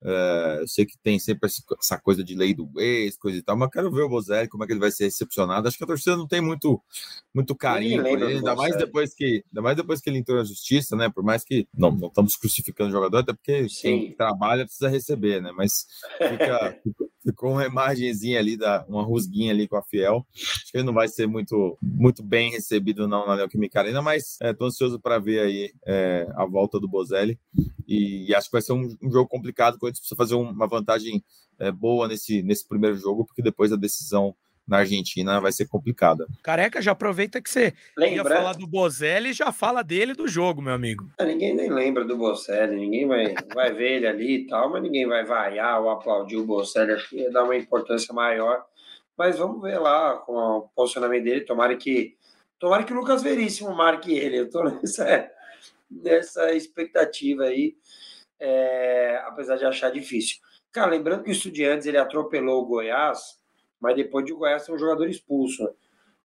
É, 0.04 0.60
eu 0.62 0.68
sei 0.68 0.86
que 0.86 0.98
tem 1.00 1.18
sempre 1.18 1.50
essa 1.80 1.98
coisa 2.00 2.24
de 2.24 2.36
lei 2.36 2.54
do 2.54 2.70
ex, 2.80 3.18
coisa 3.18 3.38
e 3.38 3.42
tal, 3.42 3.58
mas 3.58 3.70
quero 3.70 3.92
ver 3.92 4.04
o 4.04 4.10
Bozelli, 4.10 4.48
como 4.48 4.64
é 4.64 4.68
que 4.68 4.74
ele 4.74 4.80
vai 4.80 4.92
ser 4.92 5.06
recepcionado. 5.06 5.68
Acho 5.68 5.78
que 5.78 5.84
a 5.84 5.88
torcida 5.88 6.16
não 6.16 6.28
tem 6.28 6.40
muito, 6.40 6.82
muito 7.34 7.56
carinho 7.56 8.04
por 8.04 8.22
ele, 8.22 8.38
ainda 8.38 8.56
mais, 8.56 8.76
depois 8.78 9.14
que, 9.14 9.44
ainda 9.48 9.62
mais 9.62 9.76
depois 9.76 10.00
que 10.00 10.10
ele 10.10 10.20
entrou 10.20 10.38
na 10.38 10.44
justiça, 10.44 10.96
né? 10.96 11.10
Por 11.10 11.24
mais 11.24 11.44
que 11.44 11.68
não, 11.74 11.92
não 11.92 12.08
estamos 12.10 12.36
crucificando 12.36 12.90
o 12.90 12.94
jogador, 12.94 13.18
até 13.20 13.34
porque 13.34 13.68
Sim. 13.70 13.82
quem 13.82 14.16
trabalha 14.16 14.66
precisa 14.66 14.88
receber, 14.88 15.42
né? 15.42 15.52
Mas 15.56 15.88
fica, 16.18 16.80
ficou 17.26 17.52
uma 17.54 17.66
imagenzinha 17.66 18.40
ali, 18.40 18.56
da, 18.56 18.86
uma 18.88 19.04
rusguinha 19.04 19.52
ali 19.52 19.68
com 19.68 19.78
a 19.78 19.84
Fiel. 19.84 20.26
Acho 20.36 20.72
que 20.72 20.78
ele 20.78 20.86
não 20.86 20.94
vai 20.94 21.08
ser 21.08 21.28
muito, 21.28 21.78
muito 21.82 22.22
bem 22.22 22.52
recebido 22.52 23.08
não 23.08 23.26
na 23.26 23.36
Neoquímica 23.36 23.80
Arena, 23.80 24.02
mas 24.02 24.38
estou 24.42 24.68
é, 24.68 24.70
ansioso 24.70 25.00
para 25.00 25.18
ver 25.18 25.40
aí 25.40 25.74
é, 25.86 26.28
a 26.36 26.46
volta 26.46 26.80
do 26.80 26.88
Bozelli 26.88 27.40
e, 27.88 28.30
e, 28.30 28.36
acho 28.36 28.48
que 28.48 28.52
vai 28.52 28.62
ser 28.62 28.74
um, 28.74 28.96
um 29.02 29.12
jogo 29.12 29.28
complicado, 29.28 29.78
quando 29.78 29.92
a 29.92 29.94
gente 29.94 30.02
precisa 30.02 30.16
fazer 30.16 30.36
uma 30.36 30.68
vantagem 30.68 31.24
é, 31.60 31.72
boa 31.72 32.08
nesse, 32.08 32.44
nesse 32.44 32.68
primeiro 32.68 32.98
jogo, 32.98 33.26
porque 33.26 33.42
depois 33.42 33.72
a 33.72 33.78
decisão 33.78 34.36
na 34.68 34.80
Argentina 34.80 35.40
vai 35.40 35.52
ser 35.52 35.66
complicada. 35.68 36.28
Careca, 36.44 36.82
já 36.82 36.92
aproveita 36.92 37.42
que 37.42 37.50
você 37.50 37.74
lembra? 37.98 38.34
ia 38.34 38.38
falar 38.38 38.54
do 38.54 38.68
Bozelli 38.68 39.30
e 39.30 39.34
já 39.34 39.52
fala 39.52 39.82
dele 39.82 40.14
do 40.14 40.28
jogo, 40.28 40.62
meu 40.62 40.74
amigo. 40.74 41.10
É, 41.18 41.26
ninguém 41.26 41.56
nem 41.56 41.72
lembra 41.72 42.04
do 42.04 42.18
Bozelli, 42.18 42.76
ninguém 42.76 43.08
vai, 43.08 43.34
vai 43.56 43.74
ver 43.74 43.94
ele 43.94 44.08
ali 44.08 44.36
e 44.36 44.48
tal, 44.48 44.70
mas 44.70 44.84
ninguém 44.84 45.08
vai 45.08 45.24
vaiar 45.24 45.82
ou 45.82 45.90
aplaudir 45.90 46.36
o 46.36 46.46
Bozelli 46.46 46.92
aqui, 46.92 47.32
dar 47.32 47.46
uma 47.46 47.56
importância 47.56 48.14
maior. 48.14 48.66
Mas 49.18 49.38
vamos 49.40 49.62
ver 49.62 49.80
lá 49.80 50.18
com 50.18 50.34
o 50.34 50.62
posicionamento 50.76 51.24
dele, 51.24 51.42
tomara 51.42 51.76
que 51.76 52.16
tomara 52.60 52.84
que 52.84 52.94
o 52.94 52.96
Lucas 52.96 53.24
Veríssimo 53.24 53.74
marque 53.74 54.12
ele. 54.14 54.40
Eu 54.40 54.50
tô 54.50 54.64
nessa, 54.64 55.30
nessa 55.90 56.54
expectativa 56.54 57.44
aí, 57.44 57.76
é, 58.40 59.22
apesar 59.26 59.58
de 59.58 59.66
achar 59.66 59.92
difícil. 59.92 60.38
Cara, 60.72 60.92
lembrando 60.92 61.24
que 61.24 61.30
o 61.30 61.32
Estudiantes 61.32 61.88
ele 61.88 61.98
atropelou 61.98 62.62
o 62.62 62.66
Goiás 62.66 63.38
mas 63.80 63.96
depois 63.96 64.26
de 64.26 64.34
o 64.34 64.38
Goiás 64.38 64.64
ser 64.66 64.74
um 64.74 64.78
jogador 64.78 65.08
expulso. 65.08 65.64
Né? 65.64 65.70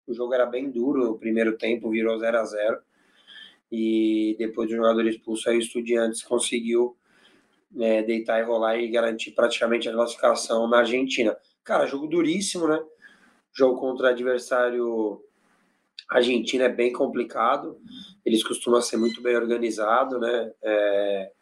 O 0.07 0.15
jogo 0.15 0.35
era 0.35 0.47
bem 0.47 0.71
duro, 0.71 1.13
o 1.13 1.19
primeiro 1.19 1.57
tempo 1.57 1.91
virou 1.91 2.19
0 2.19 2.39
a 2.39 2.45
0 2.45 2.79
e 3.71 4.37
depois 4.39 4.69
do 4.69 4.77
jogador 4.77 5.07
expulso, 5.07 5.49
aí 5.49 5.57
o 5.57 5.61
Estudiantes 5.61 6.23
conseguiu 6.23 6.97
é, 7.79 8.03
deitar 8.03 8.41
e 8.41 8.45
rolar 8.45 8.77
e 8.77 8.89
garantir 8.89 9.31
praticamente 9.31 9.89
a 9.89 9.93
classificação 9.93 10.69
na 10.69 10.79
Argentina. 10.79 11.37
Cara, 11.65 11.87
jogo 11.87 12.07
duríssimo, 12.07 12.69
né? 12.69 12.83
Jogo 13.55 13.81
contra 13.81 14.11
adversário 14.11 15.23
argentino 16.17 16.65
é 16.65 16.69
bem 16.69 16.93
complicado. 16.93 17.81
Eles 18.25 18.45
costumam 18.45 18.81
ser 18.81 18.97
muito 18.97 19.23
bem 19.23 19.37
organizados, 19.37 20.21
né? 20.21 20.53
É, 20.63 21.33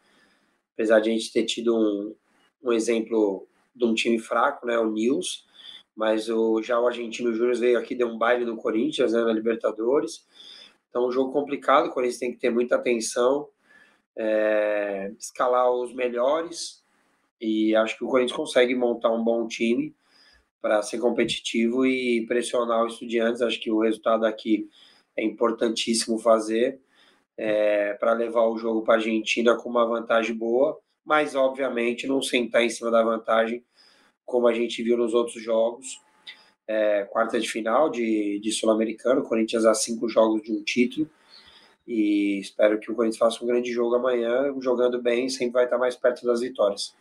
apesar 0.73 0.99
de 0.99 1.09
a 1.09 1.13
gente 1.13 1.31
ter 1.31 1.45
tido 1.45 1.75
um, 1.75 2.15
um 2.63 2.73
exemplo 2.73 3.47
de 3.75 3.85
um 3.85 3.93
time 3.93 4.19
fraco, 4.19 4.65
né? 4.65 4.77
O 4.77 4.91
Nils 4.91 5.45
mas 5.95 6.29
o, 6.29 6.61
já 6.61 6.79
o 6.79 6.87
Argentino 6.87 7.33
Júnior 7.33 7.55
veio 7.57 7.77
aqui, 7.77 7.95
deu 7.95 8.07
um 8.07 8.17
baile 8.17 8.45
no 8.45 8.57
Corinthians, 8.57 9.13
né, 9.13 9.23
na 9.23 9.33
Libertadores. 9.33 10.25
Então, 10.89 11.07
um 11.07 11.11
jogo 11.11 11.31
complicado, 11.31 11.87
o 11.87 11.91
Corinthians 11.91 12.19
tem 12.19 12.31
que 12.31 12.39
ter 12.39 12.49
muita 12.49 12.75
atenção, 12.75 13.47
é, 14.15 15.13
escalar 15.19 15.71
os 15.71 15.93
melhores, 15.93 16.83
e 17.39 17.75
acho 17.75 17.97
que 17.97 18.03
o 18.03 18.07
Corinthians 18.07 18.35
consegue 18.35 18.75
montar 18.75 19.11
um 19.11 19.23
bom 19.23 19.47
time 19.47 19.95
para 20.61 20.81
ser 20.83 20.99
competitivo 20.99 21.85
e 21.85 22.25
pressionar 22.27 22.85
os 22.85 22.93
estudiantes. 22.93 23.41
Acho 23.41 23.59
que 23.59 23.71
o 23.71 23.81
resultado 23.81 24.25
aqui 24.25 24.69
é 25.17 25.23
importantíssimo 25.23 26.19
fazer 26.19 26.79
é, 27.37 27.93
para 27.93 28.13
levar 28.13 28.47
o 28.47 28.57
jogo 28.57 28.83
para 28.83 28.95
a 28.95 28.97
Argentina 28.97 29.55
com 29.55 29.69
uma 29.69 29.85
vantagem 29.85 30.35
boa, 30.35 30.79
mas 31.03 31.35
obviamente 31.35 32.05
não 32.07 32.21
sentar 32.21 32.63
em 32.63 32.69
cima 32.69 32.91
da 32.91 33.03
vantagem 33.03 33.63
como 34.25 34.47
a 34.47 34.53
gente 34.53 34.83
viu 34.83 34.95
nos 34.95 35.13
outros 35.13 35.41
jogos. 35.41 35.99
É, 36.67 37.03
quarta 37.05 37.39
de 37.39 37.49
final 37.49 37.89
de, 37.89 38.39
de 38.39 38.51
Sul-Americano, 38.51 39.23
Corinthians 39.23 39.65
a 39.65 39.73
cinco 39.73 40.07
jogos 40.07 40.41
de 40.43 40.53
um 40.53 40.63
título. 40.63 41.09
E 41.85 42.39
espero 42.39 42.79
que 42.79 42.91
o 42.91 42.95
Corinthians 42.95 43.17
faça 43.17 43.43
um 43.43 43.47
grande 43.47 43.71
jogo 43.71 43.95
amanhã, 43.95 44.53
jogando 44.61 45.01
bem, 45.01 45.27
sempre 45.27 45.53
vai 45.53 45.63
estar 45.65 45.77
mais 45.77 45.95
perto 45.95 46.25
das 46.25 46.39
vitórias. 46.39 46.95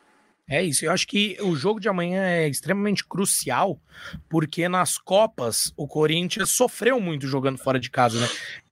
É 0.50 0.60
isso, 0.64 0.84
eu 0.84 0.90
acho 0.90 1.06
que 1.06 1.36
o 1.40 1.54
jogo 1.54 1.78
de 1.78 1.88
amanhã 1.88 2.24
é 2.24 2.48
extremamente 2.48 3.06
crucial, 3.06 3.80
porque 4.28 4.68
nas 4.68 4.98
Copas 4.98 5.72
o 5.76 5.86
Corinthians 5.86 6.50
sofreu 6.50 7.00
muito 7.00 7.24
jogando 7.28 7.56
fora 7.56 7.78
de 7.78 7.88
casa, 7.88 8.18
né? 8.18 8.28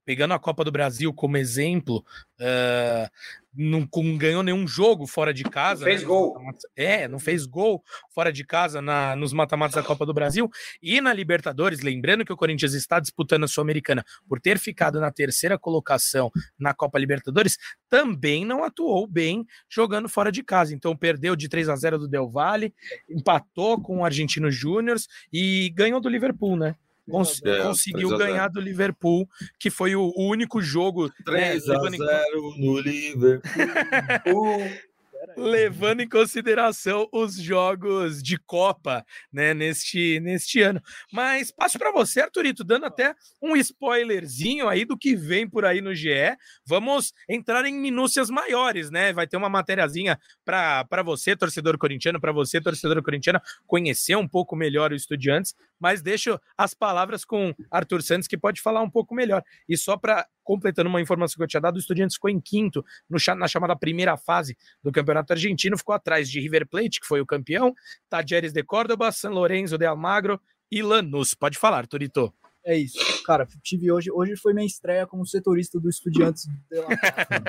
Pegando 0.09 0.33
a 0.33 0.39
Copa 0.39 0.65
do 0.65 0.73
Brasil 0.73 1.13
como 1.13 1.37
exemplo, 1.37 2.03
uh, 2.41 3.11
não, 3.55 3.87
não, 3.95 4.17
ganhou 4.17 4.43
nenhum 4.43 4.67
jogo 4.67 5.07
fora 5.07 5.35
de 5.35 5.45
casa. 5.45 5.81
Não 5.81 5.87
fez 5.87 6.01
né? 6.01 6.09
gol. 6.09 6.41
É, 6.75 7.07
não 7.07 7.19
fez 7.19 7.45
gol 7.45 7.85
fora 8.15 8.33
de 8.33 8.43
casa 8.43 8.81
na, 8.81 9.15
nos 9.15 9.35
mata-matas 9.35 9.75
da 9.75 9.83
Copa 9.83 10.07
do 10.07 10.15
Brasil. 10.15 10.49
E 10.81 10.99
na 11.03 11.13
Libertadores, 11.13 11.83
lembrando 11.83 12.25
que 12.25 12.33
o 12.33 12.39
Corinthians 12.39 12.73
está 12.73 12.99
disputando 12.99 13.45
a 13.45 13.49
Sul-Americana 13.49 14.03
por 14.27 14.41
ter 14.41 14.59
ficado 14.59 14.99
na 14.99 15.11
terceira 15.11 15.59
colocação 15.59 16.31
na 16.59 16.73
Copa 16.73 16.99
Libertadores, 16.99 17.59
também 17.91 18.47
não 18.47 18.65
atuou 18.65 19.07
bem 19.07 19.45
jogando 19.69 20.09
fora 20.09 20.33
de 20.33 20.43
casa. 20.43 20.75
Então 20.75 20.97
perdeu 20.97 21.37
de 21.37 21.51
3 21.51 21.69
a 21.69 21.77
0 21.77 21.99
do 21.99 22.09
Del 22.09 22.31
Valle, 22.31 22.73
empatou 23.11 23.79
com 23.83 23.99
o 23.99 24.05
Argentino 24.07 24.51
Júnior 24.51 24.97
e 25.31 25.69
ganhou 25.77 26.01
do 26.01 26.09
Liverpool, 26.09 26.57
né? 26.57 26.77
Cons 27.09 27.41
é, 27.45 27.63
conseguiu 27.63 28.17
ganhar 28.17 28.49
do 28.49 28.61
Liverpool, 28.61 29.29
que 29.59 29.71
foi 29.71 29.97
o, 29.97 30.13
único 30.17 30.61
jogo. 30.61 31.11
3 31.25 31.67
né, 31.67 31.75
a 31.75 31.81
0 31.81 32.55
no 32.57 32.79
Liverpool. 32.79 33.43
levando 35.37 36.01
em 36.01 36.09
consideração 36.09 37.09
os 37.13 37.37
jogos 37.37 38.23
de 38.23 38.39
Copa, 38.39 39.05
né, 39.33 39.55
neste, 39.55 40.21
neste 40.21 40.61
ano. 40.61 40.83
Mas 41.13 41.51
passo 41.51 41.79
para 41.79 41.93
você, 41.93 42.21
Arthurito, 42.21 42.65
dando 42.65 42.87
até 42.87 43.15
um 43.43 43.57
spoilerzinho 43.57 44.69
aí 44.69 44.85
do 44.85 44.97
que 44.97 45.15
vem 45.15 45.49
por 45.49 45.65
aí 45.65 45.81
no 45.81 45.95
GE. 45.95 46.37
Vamos 46.65 47.13
entrar 47.29 47.65
em 47.67 47.75
minúcias 47.75 48.31
maiores, 48.31 48.91
né? 48.91 49.13
Vai 49.13 49.27
ter 49.27 49.37
uma 49.37 49.49
matériazinha 49.49 50.19
para 50.45 51.03
você, 51.05 51.37
torcedor 51.37 51.79
corintiano, 51.79 52.21
para 52.21 52.33
você, 52.33 52.61
torcedor 52.61 53.03
corintiana, 53.03 53.43
conhecer 53.67 54.17
um 54.17 54.27
pouco 54.29 54.57
melhor 54.57 54.93
o 54.93 54.97
Estudiantes, 54.97 55.55
mas 55.79 56.03
deixo 56.03 56.39
as 56.57 56.75
palavras 56.75 57.25
com 57.25 57.55
Arthur 57.71 58.03
Santos, 58.03 58.29
que 58.29 58.37
pode 58.37 58.61
falar 58.61 58.83
um 58.83 58.91
pouco 58.91 59.15
melhor. 59.15 59.43
E 59.69 59.77
só 59.77 59.97
para 59.97 60.27
completando 60.49 60.89
uma 60.89 60.99
informação 60.99 61.37
que 61.37 61.43
eu 61.43 61.47
tinha 61.47 61.61
dado, 61.61 61.77
o 61.77 61.79
Estudiantes 61.79 62.17
ficou 62.17 62.31
em 62.31 62.41
quinto 62.41 62.83
no, 63.07 63.19
na 63.37 63.47
chamada 63.47 63.77
primeira 63.77 64.17
fase 64.17 64.57
do 64.83 64.91
Campeonato 64.91 65.35
Argentino, 65.35 65.77
ficou 65.77 65.95
atrás 65.95 66.31
de 66.31 66.41
River 66.41 66.67
Plate, 66.67 67.01
que 67.01 67.07
foi 67.07 67.21
o 67.21 67.27
campeão, 67.27 67.75
Tajeres 68.09 68.51
de 68.51 68.63
Córdoba, 68.63 69.13
San 69.13 69.29
Lorenzo 69.29 69.77
de 69.77 69.85
Almagro 69.85 70.41
e 70.73 70.81
Lanús. 70.81 71.35
Pode 71.35 71.59
falar, 71.59 71.87
Turito. 71.87 72.33
É 72.69 72.77
isso. 72.77 72.99
Cara, 73.25 73.49
tive 73.63 73.91
hoje, 73.91 74.11
hoje 74.11 74.37
foi 74.37 74.53
minha 74.53 74.67
estreia 74.67 75.07
como 75.07 75.27
setorista 75.27 75.81
do 75.81 75.89
Estudiantes 75.89 76.45
de 76.71 76.77
La 76.77 76.89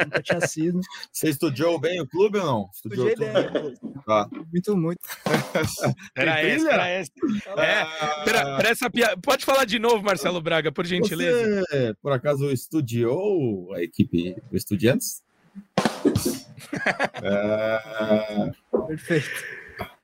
Nunca 0.05 0.21
tinha 0.21 0.39
sido. 0.47 0.79
Você 1.11 1.27
estudou 1.27 1.77
bem 1.77 1.99
o 1.99 2.07
clube 2.07 2.37
ou 2.37 2.45
não? 2.45 2.69
Estudou 2.73 3.09
Estudei 3.09 3.29
bem. 3.29 3.73
Tá. 4.05 4.29
Muito, 4.49 4.77
muito. 4.77 5.01
Era 6.15 6.39
essa, 6.41 6.71
era 6.71 6.87
essa. 6.87 7.11
É, 7.57 8.23
pera, 8.23 8.57
pera 8.57 8.69
essa 8.69 8.89
pia... 8.89 9.17
Pode 9.17 9.43
falar 9.43 9.65
de 9.65 9.77
novo, 9.77 10.01
Marcelo 10.01 10.41
Braga, 10.41 10.71
por 10.71 10.85
gentileza. 10.85 11.63
Você, 11.63 11.93
por 12.01 12.13
acaso, 12.13 12.49
estudiou 12.49 13.73
a 13.73 13.83
equipe 13.83 14.37
do 14.49 14.55
Estudiantes? 14.55 15.21
é... 17.21 18.51
Perfeito. 18.87 19.58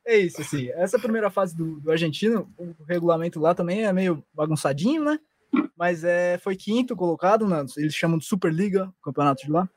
É 0.06 0.18
isso, 0.18 0.42
assim. 0.42 0.70
Essa 0.72 1.00
primeira 1.00 1.32
fase 1.32 1.56
do, 1.56 1.80
do 1.80 1.92
argentino, 1.92 2.48
o 2.58 2.84
regulamento 2.88 3.40
lá 3.40 3.56
também 3.56 3.86
é 3.86 3.92
meio 3.92 4.24
bagunçadinho, 4.34 5.04
né? 5.04 5.20
Mas 5.76 6.04
é, 6.04 6.38
foi 6.38 6.56
quinto 6.56 6.96
colocado, 6.96 7.48
né? 7.48 7.66
eles 7.78 7.96
chamam 7.96 8.18
de 8.18 8.26
Superliga, 8.26 8.94
o 9.00 9.04
campeonato 9.04 9.44
de 9.44 9.52
lá. 9.52 9.68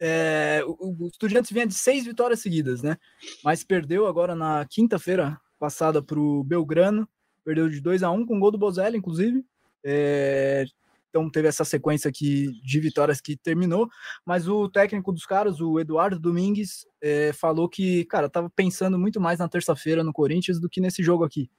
É, 0.00 0.62
o, 0.66 1.04
o 1.04 1.06
Estudiantes 1.06 1.50
vinha 1.50 1.66
de 1.66 1.74
seis 1.74 2.04
vitórias 2.04 2.40
seguidas, 2.40 2.82
né? 2.82 2.96
Mas 3.44 3.62
perdeu 3.62 4.06
agora 4.06 4.34
na 4.34 4.64
quinta-feira 4.64 5.38
passada 5.58 6.02
para 6.02 6.18
o 6.18 6.42
Belgrano, 6.42 7.06
perdeu 7.44 7.68
de 7.68 7.80
2 7.80 8.02
a 8.02 8.10
1 8.10 8.14
um, 8.14 8.26
com 8.26 8.40
gol 8.40 8.50
do 8.50 8.58
Bozelli, 8.58 8.96
inclusive. 8.96 9.44
É, 9.84 10.64
então 11.12 11.28
teve 11.28 11.46
essa 11.46 11.62
sequência 11.62 12.08
aqui 12.08 12.58
de 12.64 12.80
vitórias 12.80 13.20
que 13.20 13.36
terminou, 13.36 13.86
mas 14.24 14.48
o 14.48 14.66
técnico 14.66 15.12
dos 15.12 15.26
caras, 15.26 15.60
o 15.60 15.78
Eduardo 15.78 16.18
Domingues, 16.18 16.86
é, 17.02 17.34
falou 17.34 17.68
que, 17.68 18.06
cara, 18.06 18.30
tava 18.30 18.48
pensando 18.48 18.98
muito 18.98 19.20
mais 19.20 19.38
na 19.38 19.46
terça-feira 19.46 20.02
no 20.02 20.10
Corinthians 20.12 20.58
do 20.58 20.70
que 20.70 20.80
nesse 20.80 21.02
jogo 21.02 21.22
aqui. 21.22 21.50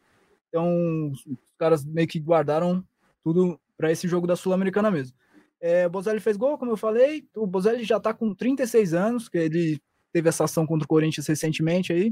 Então, 0.49 1.11
os 1.11 1.23
caras 1.55 1.85
meio 1.85 2.07
que 2.07 2.19
guardaram 2.19 2.83
tudo 3.23 3.59
para 3.77 3.91
esse 3.91 4.07
jogo 4.07 4.25
da 4.25 4.35
Sul-Americana 4.35 4.89
mesmo. 4.89 5.15
É, 5.61 5.85
o 5.85 5.89
Bozelli 5.91 6.19
fez 6.19 6.35
gol, 6.35 6.57
como 6.57 6.71
eu 6.71 6.77
falei. 6.77 7.27
O 7.35 7.45
Bozelli 7.45 7.83
já 7.83 7.99
tá 7.99 8.11
com 8.11 8.33
36 8.33 8.95
anos, 8.95 9.29
que 9.29 9.37
ele 9.37 9.79
teve 10.11 10.29
essa 10.29 10.45
ação 10.45 10.65
contra 10.65 10.85
o 10.85 10.87
Corinthians 10.87 11.27
recentemente 11.27 11.93
aí. 11.93 12.11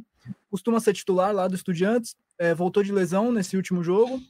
Costuma 0.50 0.80
ser 0.80 0.94
titular 0.94 1.34
lá 1.34 1.48
do 1.48 1.56
Estudiantes. 1.56 2.16
É, 2.38 2.54
voltou 2.54 2.84
de 2.84 2.92
lesão 2.92 3.32
nesse 3.32 3.58
último 3.58 3.84
jogo 3.84 4.22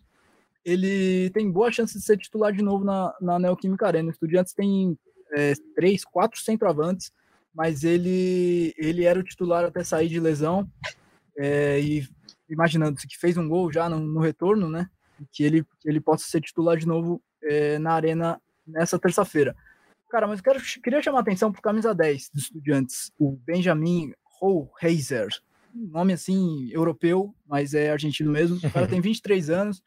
ele 0.64 1.30
tem 1.32 1.52
boa 1.52 1.72
chance 1.72 1.98
de 1.98 2.04
ser 2.04 2.18
titular 2.18 2.54
de 2.54 2.62
novo 2.62 2.84
na, 2.84 3.14
na 3.20 3.40
Neoquímica 3.40 3.88
Arena. 3.88 4.10
O 4.10 4.12
Estudiantes 4.12 4.54
tem 4.54 4.98
é, 5.34 5.54
três, 5.76 6.04
quatro 6.04 6.40
centroavantes, 6.40 7.12
mas 7.54 7.84
ele, 7.84 8.74
ele 8.78 9.04
era 9.04 9.20
o 9.20 9.24
titular 9.24 9.66
até 9.66 9.84
sair 9.84 10.08
de 10.08 10.20
lesão. 10.20 10.70
É, 11.38 11.80
e 11.80 12.08
imaginando-se 12.50 13.08
que 13.08 13.18
fez 13.18 13.38
um 13.38 13.48
gol 13.48 13.72
já 13.72 13.90
no, 13.90 14.00
no 14.00 14.20
retorno, 14.20 14.70
né? 14.70 14.90
Que 15.32 15.44
ele, 15.44 15.66
ele 15.86 16.00
possa 16.00 16.26
ser 16.26 16.42
titular 16.42 16.78
de 16.78 16.86
novo 16.86 17.22
é, 17.44 17.80
na 17.80 17.94
Arena 17.94 18.42
nessa 18.68 19.00
terça-feira. 19.00 19.56
Cara, 20.10 20.28
mas 20.28 20.40
eu 20.40 20.44
quero, 20.44 20.60
queria 20.84 21.02
chamar 21.02 21.20
a 21.20 21.22
atenção 21.22 21.52
para 21.52 21.60
o 21.60 21.64
camisa 21.64 21.96
10 21.96 22.32
dos 22.34 22.44
Estudiantes, 22.44 23.12
o 23.18 23.32
Benjamin 23.32 24.14
Rollheiser. 24.40 25.30
Nome 25.74 26.12
assim, 26.12 26.70
europeu, 26.70 27.34
mas 27.48 27.74
é 27.74 27.92
argentino 27.92 28.30
mesmo. 28.30 28.58
O 28.58 28.72
cara 28.72 28.88
tem 28.88 29.00
23 29.02 29.50
anos, 29.50 29.82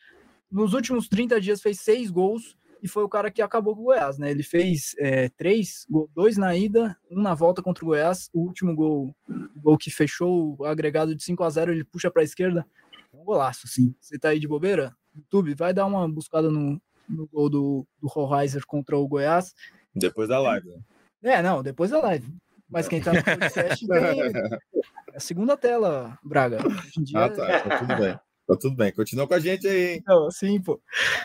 nos 0.55 0.73
últimos 0.73 1.09
30 1.09 1.41
dias 1.41 1.61
fez 1.61 1.81
seis 1.81 2.11
gols 2.13 2.57
e 2.81 2.87
foi 2.87 3.03
o 3.03 3.09
cara 3.09 3.29
que 3.29 3.43
acabou 3.43 3.75
com 3.75 3.83
o 3.83 3.85
Goiás, 3.87 4.19
né? 4.19 4.31
Ele 4.31 4.45
fez 4.45 4.95
é, 4.99 5.29
três, 5.31 5.85
dois 6.15 6.37
na 6.37 6.55
ida, 6.55 6.97
um 7.11 7.21
na 7.21 7.35
volta 7.35 7.61
contra 7.61 7.85
o 7.85 7.89
Goiás. 7.89 8.31
O 8.33 8.43
último 8.43 8.73
gol, 8.73 9.17
o 9.29 9.61
gol 9.61 9.77
que 9.77 9.91
fechou 9.91 10.55
o 10.57 10.65
agregado 10.65 11.13
de 11.13 11.25
5 11.25 11.43
a 11.43 11.51
0 11.51 11.73
ele 11.73 11.83
puxa 11.83 12.09
para 12.09 12.23
a 12.23 12.25
esquerda. 12.25 12.65
É 13.13 13.17
um 13.17 13.25
golaço, 13.25 13.67
sim. 13.67 13.95
Você 13.99 14.17
tá 14.17 14.29
aí 14.29 14.39
de 14.39 14.47
bobeira? 14.47 14.95
YouTube, 15.17 15.55
vai 15.55 15.75
dar 15.75 15.87
uma 15.87 16.09
buscada 16.09 16.49
no, 16.51 16.81
no 17.09 17.27
gol 17.27 17.51
do, 17.51 17.87
do 18.01 18.09
Hoheiser 18.15 18.65
contra 18.65 18.97
o 18.97 19.09
Goiás. 19.09 19.55
Depois 19.93 20.29
da 20.29 20.39
live. 20.39 20.69
Né? 20.69 21.35
É, 21.35 21.43
não, 21.43 21.65
depois 21.65 21.91
da 21.91 22.01
live. 22.01 22.33
Mas 22.69 22.87
quem 22.87 23.01
tá 23.01 23.13
no 23.13 23.23
podcast 23.25 23.87
tem 23.87 23.99
a 25.17 25.19
segunda 25.19 25.57
tela, 25.57 26.17
Braga. 26.23 26.65
Hoje 26.65 27.01
em 27.01 27.03
dia, 27.03 27.25
ah, 27.25 27.31
tá, 27.31 27.61
tá 27.61 27.79
tudo 27.79 27.97
bem. 27.97 28.17
Tá 28.47 28.55
tudo 28.61 28.77
bem, 28.77 28.93
continua 28.93 29.27
com 29.27 29.33
a 29.33 29.39
gente 29.39 29.67
aí, 29.67 29.95
hein? 29.95 30.03
Não, 30.07 30.31
sim, 30.31 30.61
pô. 30.61 30.79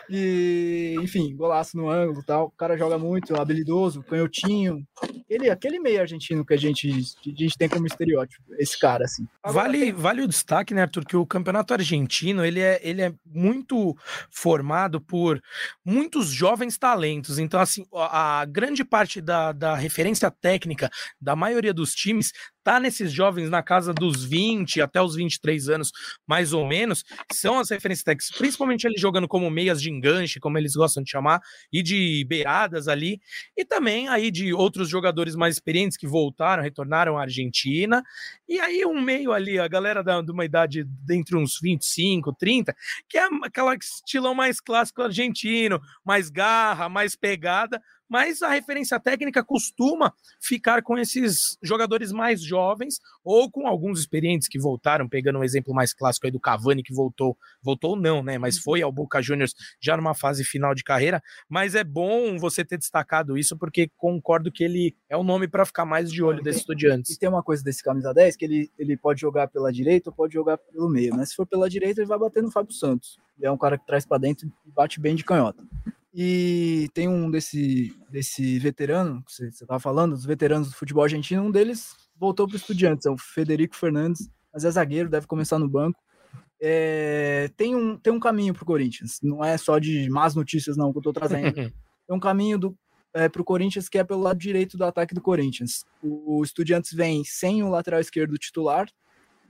E, 0.10 0.96
enfim, 1.02 1.36
golaço 1.36 1.76
no 1.76 1.90
ângulo 1.90 2.24
tal. 2.24 2.46
O 2.46 2.52
cara 2.52 2.78
joga 2.78 2.98
muito, 2.98 3.36
habilidoso, 3.36 4.02
canhotinho. 4.04 4.88
Ele, 5.30 5.50
aquele 5.50 5.80
meio 5.80 6.00
argentino 6.00 6.46
que 6.46 6.54
a 6.54 6.58
gente, 6.58 6.90
a 6.90 7.30
gente 7.30 7.58
tem 7.58 7.68
como 7.68 7.86
estereótipo, 7.86 8.42
esse 8.58 8.80
cara, 8.80 9.04
assim. 9.04 9.28
Agora, 9.44 9.66
vale, 9.66 9.80
tem... 9.80 9.92
vale 9.92 10.22
o 10.22 10.28
destaque, 10.28 10.74
né, 10.74 10.84
Arthur, 10.84 11.06
que 11.06 11.18
o 11.18 11.26
campeonato 11.26 11.74
argentino, 11.74 12.46
ele 12.46 12.62
é, 12.62 12.80
ele 12.82 13.02
é 13.02 13.14
muito 13.26 13.98
formado 14.32 15.02
por 15.02 15.42
muitos 15.84 16.30
jovens 16.30 16.78
talentos. 16.78 17.38
Então, 17.38 17.60
assim, 17.60 17.86
a, 17.94 18.40
a 18.40 18.46
grande 18.46 18.86
parte 18.86 19.20
da, 19.20 19.52
da 19.52 19.76
referência 19.76 20.32
técnica 20.32 20.90
da 21.20 21.36
maioria 21.36 21.74
dos 21.74 21.94
times 21.94 22.32
tá 22.64 22.80
nesses 22.80 23.12
jovens 23.12 23.50
na 23.50 23.64
casa 23.64 23.94
dos 23.94 24.24
20 24.24 24.82
até 24.82 25.02
os 25.02 25.16
23 25.16 25.70
anos, 25.70 25.92
mais 26.28 26.54
ou 26.54 26.66
menos, 26.66 27.04
são 27.32 27.60
as 27.60 27.70
referências 27.70 28.04
técnicas, 28.04 28.38
principalmente 28.38 28.86
ele 28.86 28.98
jogando 28.98 29.28
como 29.28 29.50
meias 29.50 29.82
de 29.82 29.90
enganche, 29.90 30.40
como 30.40 30.58
eles 30.58 30.76
gostam 30.76 31.04
de 31.04 31.10
chamar, 31.10 31.42
e 31.72 31.82
de 31.82 32.26
beiradas 32.28 32.88
ali, 32.88 33.20
e 33.58 33.66
também 33.66 34.08
aí 34.08 34.32
de 34.32 34.54
outros 34.54 34.90
jogadores 34.90 35.36
mais 35.36 35.56
experientes 35.56 35.98
que 35.98 36.08
voltaram, 36.08 36.64
retornaram 36.64 37.18
à 37.18 37.22
Argentina, 37.22 38.04
e 38.48 38.60
aí 38.60 38.86
um 38.86 39.00
meio 39.02 39.32
ali, 39.32 39.60
a 39.60 39.68
galera 39.68 40.04
da, 40.04 40.22
de 40.22 40.32
uma 40.32 40.46
idade 40.46 40.86
entre 41.10 41.36
uns 41.36 41.60
25, 41.62 42.34
30, 42.34 42.76
que 43.08 43.18
é 43.18 43.28
aquela 43.44 43.76
estilão 43.76 44.34
mais 44.34 44.60
clássico 44.60 45.02
argentino, 45.02 45.80
mais 46.04 46.30
garra, 46.30 46.90
mais 46.90 47.16
pegada, 47.16 47.82
mas 48.10 48.42
a 48.42 48.50
referência 48.50 49.00
técnica 49.00 49.44
costuma 49.44 50.14
ficar 50.42 50.82
com 50.82 50.98
esses 50.98 51.58
jogadores 51.62 52.12
mais 52.12 52.42
jovens 52.42 53.00
ou 53.24 53.50
com 53.50 53.68
alguns 53.68 54.00
experientes 54.00 54.48
que 54.48 54.60
voltaram, 54.60 55.08
pegando 55.08 55.40
um 55.40 55.44
exemplo 55.44 55.74
mais 55.74 55.94
clássico 55.94 56.26
aí 56.26 56.32
do 56.32 56.40
Cavani 56.40 56.82
que 56.82 56.94
voltou, 56.94 57.38
voltou 57.62 57.96
não, 57.96 58.24
né, 58.24 58.38
mas 58.38 58.58
uhum. 58.58 58.64
foi 58.64 58.82
ao 58.82 58.92
Boca 58.92 59.22
Juniors 59.22 59.54
já 59.80 59.96
numa 59.96 60.16
fase 60.16 60.44
final 60.44 60.74
de 60.74 60.84
carreira, 60.84 61.22
mas 61.48 61.76
é 61.76 61.84
bom 61.84 62.38
você 62.38 62.66
ter 62.66 62.78
destacado 62.78 63.38
isso 63.38 63.58
porque 63.58 63.90
concordo 63.96 64.52
que 64.52 64.64
ele 64.64 64.96
é 65.08 65.16
o 65.16 65.24
nome 65.24 65.48
para 65.48 65.66
ficar 65.66 65.86
mais 65.86 66.12
de 66.12 66.24
olho 66.24 66.42
desses 66.42 66.62
estudiantes. 66.62 67.12
E 67.12 67.20
tem 67.20 67.30
uma 67.30 67.44
coisa 67.44 67.64
desse 67.64 67.84
camisa 67.84 68.14
10 68.14 68.36
que 68.36 68.46
ele, 68.46 68.72
ele 68.78 68.98
pode 68.98 69.22
jogar 69.22 69.48
pela 69.48 69.72
direita 69.72 70.10
ou 70.10 70.16
pode 70.16 70.34
jogar 70.34 70.58
pelo 70.58 70.90
meio, 70.90 71.16
né? 71.16 71.26
Se 71.26 71.36
for 71.36 71.46
pela 71.46 71.70
direita 71.70 72.02
ele 72.02 72.08
vai 72.08 72.18
bater 72.18 72.42
no 72.42 72.52
Fábio 72.52 72.74
Santos. 72.74 73.18
Ele 73.38 73.48
é 73.48 73.52
um 73.52 73.58
cara 73.58 73.78
que 73.78 73.86
traz 73.86 74.06
para 74.06 74.18
dentro 74.18 74.48
e 74.66 74.72
bate 74.72 75.00
bem 75.00 75.16
de 75.16 75.24
canhota. 75.24 75.64
E 76.14 76.90
tem 76.94 77.08
um 77.08 77.30
desse, 77.30 77.96
desse 78.10 78.58
veterano, 78.60 79.24
que 79.24 79.32
você 79.32 79.48
estava 79.48 79.80
falando, 79.80 80.16
dos 80.16 80.26
veteranos 80.26 80.70
do 80.70 80.76
futebol 80.76 81.04
argentino, 81.04 81.44
um 81.44 81.52
deles 81.52 81.96
voltou 82.20 82.48
para 82.48 82.56
o 82.56 82.58
Estudiantes, 82.58 83.06
é 83.06 83.10
o 83.10 83.18
Federico 83.18 83.76
Fernandes, 83.76 84.30
mas 84.52 84.66
é 84.66 84.72
zagueiro, 84.72 85.10
deve 85.10 85.28
começar 85.28 85.58
no 85.58 85.70
banco. 85.70 86.00
É, 86.62 87.50
tem, 87.56 87.76
um, 87.76 87.98
tem 87.98 88.12
um 88.12 88.20
caminho 88.20 88.54
para 88.54 88.64
o 88.64 88.66
Corinthians, 88.66 89.20
não 89.24 89.44
é 89.44 89.58
só 89.58 89.80
de 89.80 90.10
más 90.10 90.36
notícias, 90.36 90.76
não, 90.76 90.92
que 90.92 90.98
eu 90.98 91.02
estou 91.02 91.14
trazendo. 91.14 91.54
tem 91.56 91.74
um 92.10 92.20
caminho 92.20 92.76
é, 93.14 93.30
para 93.30 93.42
o 93.42 93.46
Corinthians 93.46 93.88
que 93.88 93.98
é 93.98 94.04
pelo 94.04 94.22
lado 94.22 94.38
direito 94.38 94.78
do 94.78 94.84
ataque 94.84 95.14
do 95.14 95.22
Corinthians. 95.22 95.86
O, 96.04 96.40
o 96.40 96.44
Estudiantes 96.44 96.92
vem 96.92 97.24
sem 97.24 97.64
o 97.64 97.70
lateral 97.70 98.02
esquerdo 98.02 98.38
titular, 98.38 98.90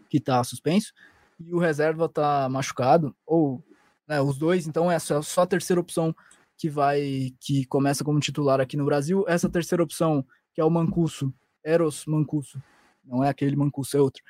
que 0.10 0.18
está 0.18 0.44
suspenso, 0.44 0.94
e 1.40 1.54
o 1.54 1.58
reserva 1.58 2.06
está 2.06 2.48
machucado, 2.50 3.16
ou 3.26 3.64
né, 4.08 4.22
os 4.22 4.38
dois, 4.38 4.68
então 4.68 4.92
é 4.92 5.00
só, 5.00 5.22
só 5.22 5.42
a 5.42 5.48
terceira 5.48 5.80
opção 5.80 6.16
que 6.60 6.70
vai 6.70 7.34
que 7.40 7.66
começa 7.66 8.04
como 8.04 8.20
titular 8.20 8.60
aqui 8.60 8.78
no 8.78 8.86
Brasil. 8.86 9.26
Essa 9.28 9.50
terceira 9.50 9.84
opção, 9.84 10.24
que 10.54 10.62
é 10.62 10.64
o 10.64 10.70
Mancuso, 10.70 11.34
Eros 11.64 12.06
Mancuso, 12.06 12.62
não 13.04 13.24
é 13.24 13.30
aquele 13.30 13.56
Mancuso, 13.56 13.98
é 13.98 14.02
outro. 14.02 14.22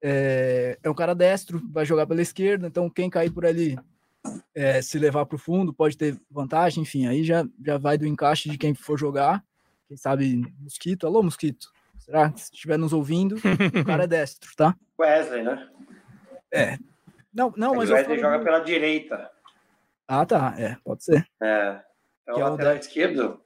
É, 0.00 0.78
é 0.82 0.88
um 0.88 0.94
cara 0.94 1.14
destro, 1.14 1.60
vai 1.72 1.84
jogar 1.84 2.06
pela 2.06 2.22
esquerda, 2.22 2.68
então 2.68 2.88
quem 2.88 3.10
cair 3.10 3.30
por 3.30 3.44
ali 3.44 3.76
é, 4.54 4.80
se 4.80 4.98
levar 4.98 5.26
para 5.26 5.36
o 5.36 5.38
fundo 5.38 5.74
pode 5.74 5.96
ter 5.96 6.20
vantagem, 6.30 6.82
enfim, 6.82 7.06
aí 7.06 7.24
já, 7.24 7.44
já 7.64 7.78
vai 7.78 7.98
do 7.98 8.06
encaixe 8.06 8.48
de 8.48 8.58
quem 8.58 8.74
for 8.74 8.98
jogar. 8.98 9.42
Quem 9.88 9.96
sabe 9.96 10.44
Mosquito, 10.60 11.06
alô 11.06 11.22
Mosquito, 11.22 11.72
Será 12.08 12.30
que 12.30 12.40
se 12.40 12.50
estiver 12.54 12.78
nos 12.78 12.94
ouvindo, 12.94 13.36
o 13.36 13.84
cara 13.84 14.04
é 14.04 14.06
destro, 14.06 14.50
tá? 14.56 14.74
Wesley, 14.98 15.42
né? 15.42 15.68
É. 16.50 16.78
Não, 17.34 17.52
não, 17.54 17.74
mas 17.74 17.90
o 17.90 17.92
Wesley 17.92 18.18
joga 18.18 18.42
pela 18.42 18.60
direita. 18.60 19.30
Ah, 20.08 20.24
tá. 20.24 20.54
É, 20.58 20.76
pode 20.82 21.04
ser. 21.04 21.24
É. 21.42 21.80
É 22.26 22.32
o 22.32 22.34
Que 22.34 22.40
é 22.40 22.44
o 22.44 22.48
lateral 22.50 22.74
da- 22.74 22.80
esquerdo. 22.80 23.40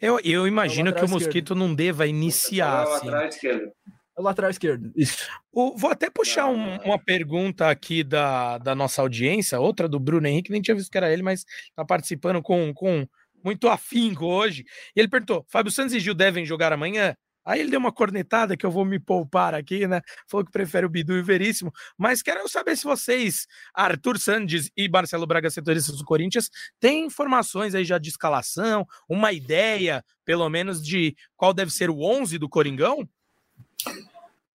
Eu, 0.00 0.18
eu 0.24 0.46
imagino 0.48 0.92
que 0.92 0.98
o 0.98 1.02
lateral 1.02 1.20
Mosquito 1.20 1.54
não 1.54 1.74
deva 1.74 2.06
iniciar. 2.06 2.86
É 2.86 2.88
o 2.88 2.92
assim. 2.94 3.06
lateral 3.06 3.28
esquerdo. 3.28 3.72
É 4.16 4.20
o 4.20 4.22
lateral 4.22 4.50
esquerdo. 4.50 4.92
Isso. 4.96 5.28
O- 5.52 5.76
vou 5.76 5.90
até 5.90 6.10
puxar 6.10 6.46
um- 6.46 6.76
não. 6.76 6.84
uma 6.84 6.98
pergunta 6.98 7.68
aqui 7.70 8.02
da, 8.02 8.58
da 8.58 8.74
nossa 8.74 9.00
audiência, 9.02 9.60
outra 9.60 9.88
do 9.88 10.00
Bruno 10.00 10.26
Henrique, 10.26 10.50
nem 10.50 10.60
tinha 10.62 10.74
visto 10.74 10.90
que 10.90 10.98
era 10.98 11.12
ele, 11.12 11.22
mas 11.22 11.44
tá 11.76 11.84
participando 11.84 12.42
com, 12.42 12.72
com 12.74 13.06
muito 13.44 13.68
afinco 13.68 14.24
hoje. 14.26 14.64
E 14.96 15.00
ele 15.00 15.08
perguntou: 15.08 15.44
Fábio 15.48 15.70
Santos 15.70 15.94
e 15.94 16.00
Gil 16.00 16.14
devem 16.14 16.44
jogar 16.44 16.72
amanhã? 16.72 17.14
Aí 17.44 17.60
ele 17.60 17.70
deu 17.70 17.80
uma 17.80 17.92
cornetada 17.92 18.56
que 18.56 18.66
eu 18.66 18.70
vou 18.70 18.84
me 18.84 18.98
poupar 18.98 19.54
aqui, 19.54 19.86
né? 19.86 20.00
Falou 20.26 20.44
que 20.44 20.52
prefere 20.52 20.86
o 20.86 20.90
Bidu 20.90 21.16
e 21.16 21.20
o 21.20 21.24
Veríssimo. 21.24 21.72
Mas 21.96 22.22
quero 22.22 22.46
saber 22.48 22.76
se 22.76 22.84
vocês, 22.84 23.46
Arthur 23.74 24.18
Sandes 24.18 24.70
e 24.76 24.88
Marcelo 24.88 25.26
Braga, 25.26 25.50
setoristas 25.50 25.96
do 25.96 26.04
Corinthians, 26.04 26.50
têm 26.78 27.06
informações 27.06 27.74
aí 27.74 27.84
já 27.84 27.98
de 27.98 28.08
escalação, 28.08 28.86
uma 29.08 29.32
ideia, 29.32 30.04
pelo 30.24 30.48
menos, 30.48 30.84
de 30.84 31.16
qual 31.36 31.54
deve 31.54 31.70
ser 31.70 31.90
o 31.90 32.02
11 32.02 32.38
do 32.38 32.48
Coringão? 32.48 33.08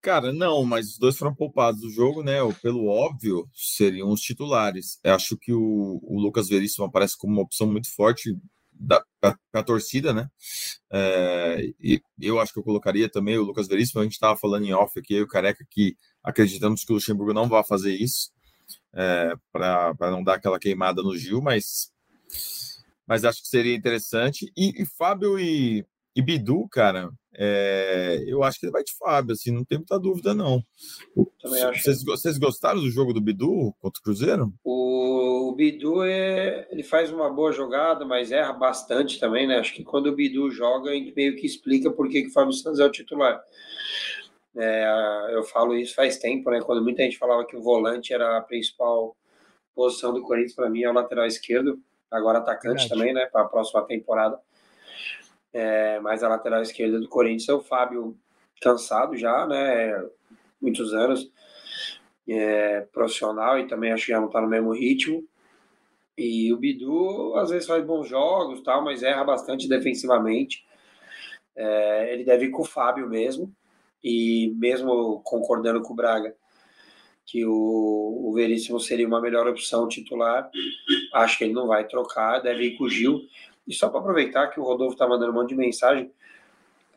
Cara, 0.00 0.32
não, 0.32 0.64
mas 0.64 0.90
os 0.90 0.98
dois 0.98 1.16
foram 1.16 1.34
poupados 1.34 1.80
do 1.80 1.90
jogo, 1.90 2.22
né? 2.22 2.36
Pelo 2.62 2.86
óbvio, 2.86 3.48
seriam 3.52 4.08
os 4.10 4.20
titulares. 4.20 5.00
Eu 5.02 5.14
acho 5.14 5.36
que 5.36 5.52
o, 5.52 5.98
o 6.00 6.20
Lucas 6.20 6.48
Veríssimo 6.48 6.84
aparece 6.84 7.18
como 7.18 7.32
uma 7.32 7.42
opção 7.42 7.66
muito 7.66 7.92
forte 7.92 8.38
da, 8.78 9.04
pra, 9.20 9.38
pra 9.50 9.62
torcida, 9.62 10.12
né? 10.12 10.28
É, 10.90 11.72
e 11.80 12.00
eu 12.20 12.38
acho 12.38 12.52
que 12.52 12.58
eu 12.58 12.64
colocaria 12.64 13.08
também 13.08 13.38
o 13.38 13.42
Lucas 13.42 13.68
Veríssimo. 13.68 14.00
A 14.00 14.04
gente 14.04 14.12
estava 14.12 14.36
falando 14.36 14.64
em 14.64 14.72
off 14.72 14.98
aqui, 14.98 15.14
eu 15.14 15.20
e 15.20 15.22
o 15.22 15.28
Careca, 15.28 15.66
que 15.70 15.96
acreditamos 16.22 16.84
que 16.84 16.92
o 16.92 16.94
Luxemburgo 16.94 17.32
não 17.32 17.48
vai 17.48 17.64
fazer 17.64 17.94
isso 17.94 18.30
é, 18.92 19.34
para 19.52 20.10
não 20.10 20.22
dar 20.22 20.34
aquela 20.34 20.58
queimada 20.58 21.02
no 21.02 21.16
Gil, 21.16 21.40
mas, 21.40 21.92
mas 23.06 23.24
acho 23.24 23.42
que 23.42 23.48
seria 23.48 23.74
interessante. 23.74 24.50
E, 24.56 24.82
e 24.82 24.86
Fábio 24.86 25.38
e, 25.38 25.84
e 26.16 26.22
Bidu, 26.22 26.66
cara, 26.70 27.10
é, 27.38 28.24
eu 28.26 28.42
acho 28.42 28.58
que 28.58 28.64
ele 28.64 28.72
vai 28.72 28.82
de 28.82 28.96
Fábio, 28.96 29.32
assim, 29.32 29.50
não 29.50 29.66
tem 29.66 29.76
muita 29.76 29.98
dúvida, 29.98 30.32
não. 30.32 30.62
Vocês, 31.44 32.02
vocês 32.02 32.38
gostaram 32.38 32.80
do 32.80 32.90
jogo 32.90 33.12
do 33.12 33.20
Bidu 33.20 33.74
contra 33.78 34.00
o 34.00 34.02
Cruzeiro? 34.02 34.50
O, 34.64 35.50
o 35.50 35.54
Bidu 35.54 36.02
é, 36.02 36.66
ele 36.70 36.82
faz 36.82 37.12
uma 37.12 37.28
boa 37.28 37.52
jogada, 37.52 38.06
mas 38.06 38.32
erra 38.32 38.54
bastante 38.54 39.20
também, 39.20 39.46
né? 39.46 39.58
Acho 39.58 39.74
que 39.74 39.84
quando 39.84 40.06
o 40.06 40.16
Bidu 40.16 40.50
joga, 40.50 40.90
a 40.90 40.94
gente 40.94 41.14
meio 41.14 41.36
que 41.36 41.44
explica 41.44 41.90
por 41.90 42.08
que, 42.08 42.22
que 42.22 42.28
o 42.28 42.32
Fábio 42.32 42.54
Santos 42.54 42.80
é 42.80 42.86
o 42.86 42.90
titular. 42.90 43.38
É, 44.56 45.28
eu 45.32 45.44
falo 45.44 45.76
isso 45.76 45.94
faz 45.94 46.16
tempo, 46.16 46.50
né? 46.50 46.62
Quando 46.62 46.82
muita 46.82 47.02
gente 47.02 47.18
falava 47.18 47.44
que 47.44 47.56
o 47.56 47.62
volante 47.62 48.14
era 48.14 48.38
a 48.38 48.40
principal 48.40 49.14
posição 49.74 50.14
do 50.14 50.22
Corinthians, 50.22 50.54
para 50.54 50.70
mim 50.70 50.82
é 50.82 50.90
o 50.90 50.94
lateral 50.94 51.26
esquerdo, 51.26 51.78
agora 52.10 52.38
atacante 52.38 52.88
Verdade. 52.88 52.88
também, 52.88 53.12
né? 53.12 53.26
Para 53.26 53.42
a 53.42 53.48
próxima 53.48 53.82
temporada. 53.82 54.40
É, 55.58 55.98
mas 56.00 56.22
a 56.22 56.28
lateral 56.28 56.60
esquerda 56.60 57.00
do 57.00 57.08
Corinthians 57.08 57.48
é 57.48 57.54
o 57.54 57.62
Fábio 57.62 58.14
cansado 58.60 59.16
já, 59.16 59.46
né? 59.46 60.06
Muitos 60.60 60.92
anos 60.92 61.32
é, 62.28 62.82
profissional 62.92 63.58
e 63.58 63.66
também 63.66 63.90
acho 63.90 64.04
que 64.04 64.12
já 64.12 64.20
não 64.20 64.26
está 64.26 64.38
no 64.38 64.48
mesmo 64.48 64.74
ritmo. 64.74 65.26
E 66.18 66.52
o 66.52 66.58
Bidu 66.58 67.34
às 67.36 67.48
vezes 67.48 67.66
faz 67.66 67.82
bons 67.82 68.06
jogos, 68.06 68.60
tal, 68.60 68.84
mas 68.84 69.02
erra 69.02 69.24
bastante 69.24 69.66
defensivamente. 69.66 70.62
É, 71.56 72.12
ele 72.12 72.24
deve 72.24 72.46
ir 72.46 72.50
com 72.50 72.60
o 72.60 72.66
Fábio 72.66 73.08
mesmo. 73.08 73.50
E 74.04 74.52
mesmo 74.58 75.22
concordando 75.24 75.80
com 75.80 75.94
o 75.94 75.96
Braga 75.96 76.36
que 77.24 77.46
o, 77.46 78.28
o 78.28 78.32
Veríssimo 78.34 78.78
seria 78.78 79.06
uma 79.06 79.22
melhor 79.22 79.48
opção 79.48 79.88
titular, 79.88 80.48
acho 81.14 81.38
que 81.38 81.44
ele 81.44 81.54
não 81.54 81.66
vai 81.66 81.88
trocar, 81.88 82.40
deve 82.40 82.66
ir 82.66 82.76
com 82.76 82.84
o 82.84 82.90
Gil. 82.90 83.26
E 83.66 83.74
só 83.74 83.88
para 83.88 84.00
aproveitar 84.00 84.48
que 84.48 84.60
o 84.60 84.62
Rodolfo 84.62 84.94
está 84.94 85.08
mandando 85.08 85.32
um 85.32 85.34
monte 85.34 85.50
de 85.50 85.56
mensagem, 85.56 86.12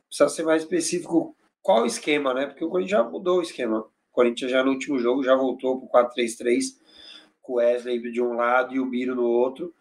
precisa 0.08 0.30
ser 0.30 0.44
mais 0.44 0.64
específico 0.64 1.36
qual 1.62 1.84
o 1.84 1.86
esquema, 1.86 2.34
né? 2.34 2.46
Porque 2.46 2.64
o 2.64 2.70
Corinthians 2.70 3.00
já 3.00 3.04
mudou 3.04 3.40
o 3.40 3.42
esquema. 3.42 3.80
O 3.80 3.90
Corinthians 4.12 4.52
já 4.52 4.64
no 4.64 4.72
último 4.72 5.00
jogo 5.00 5.24
já 5.24 5.36
voltou 5.36 5.88
para 5.88 6.06
o 6.06 6.10
4-3-3, 6.16 6.78
com 7.42 7.54
o 7.54 7.56
Wesley 7.58 8.00
de 8.12 8.22
um 8.22 8.34
lado 8.34 8.74
e 8.76 8.80
o 8.80 8.86
Biro 8.86 9.16
no 9.16 9.26
outro. 9.26 9.74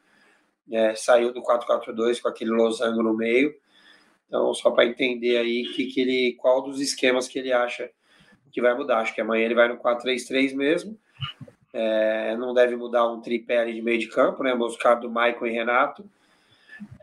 É, 0.71 0.95
saiu 0.95 1.33
do 1.33 1.43
4-4-2 1.43 2.21
com 2.21 2.29
aquele 2.29 2.51
losango 2.51 3.03
no 3.03 3.15
meio. 3.15 3.55
Então, 4.27 4.53
só 4.53 4.71
para 4.71 4.85
entender 4.85 5.39
aí 5.39 5.65
que, 5.75 5.87
que 5.87 6.01
ele, 6.01 6.35
qual 6.35 6.63
dos 6.63 6.81
esquemas 6.81 7.27
que 7.27 7.39
ele 7.39 7.53
acha 7.53 7.91
que 8.53 8.61
vai 8.61 8.75
mudar. 8.75 8.99
Acho 8.99 9.15
que 9.15 9.21
amanhã 9.21 9.45
ele 9.45 9.55
vai 9.55 9.69
no 9.69 9.79
4-3-3 9.79 10.55
mesmo. 10.55 10.99
É, 11.73 12.37
não 12.37 12.53
deve 12.53 12.77
mudar 12.77 13.11
um 13.11 13.21
tripé 13.21 13.59
ali 13.59 13.75
de 13.75 13.83
meio 13.83 13.99
de 13.99 14.09
campo, 14.09 14.43
né? 14.43 14.55
Moscardo, 14.55 15.11
Maicon 15.11 15.47
e 15.47 15.53
Renato. 15.53 16.09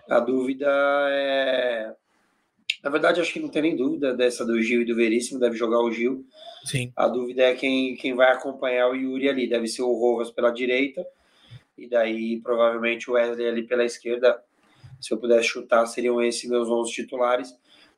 A 0.09 0.19
dúvida 0.19 0.67
é. 1.09 1.93
Na 2.83 2.89
verdade, 2.89 3.19
acho 3.19 3.33
que 3.33 3.39
não 3.39 3.49
tem 3.49 3.63
nem 3.63 3.75
dúvida 3.75 4.13
dessa 4.13 4.45
do 4.45 4.61
Gil 4.61 4.81
e 4.81 4.85
do 4.85 4.95
Veríssimo, 4.95 5.39
deve 5.39 5.57
jogar 5.57 5.79
o 5.79 5.91
Gil. 5.91 6.25
Sim. 6.63 6.91
A 6.95 7.07
dúvida 7.07 7.43
é 7.43 7.55
quem, 7.55 7.95
quem 7.95 8.13
vai 8.13 8.31
acompanhar 8.31 8.89
o 8.89 8.95
Yuri 8.95 9.29
ali. 9.29 9.49
Deve 9.49 9.67
ser 9.67 9.81
o 9.81 9.93
Rojas 9.93 10.31
pela 10.31 10.51
direita, 10.51 11.05
e 11.77 11.87
daí 11.87 12.39
provavelmente 12.41 13.09
o 13.09 13.13
Wesley 13.13 13.47
ali 13.47 13.63
pela 13.63 13.83
esquerda. 13.83 14.39
Se 15.01 15.13
eu 15.13 15.17
pudesse 15.17 15.47
chutar, 15.47 15.85
seriam 15.87 16.21
esses 16.21 16.49
meus 16.49 16.69
11 16.69 16.91
titulares. 16.91 17.55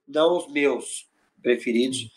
Não 0.08 0.38
os 0.38 0.52
meus 0.52 1.08
preferidos. 1.42 2.10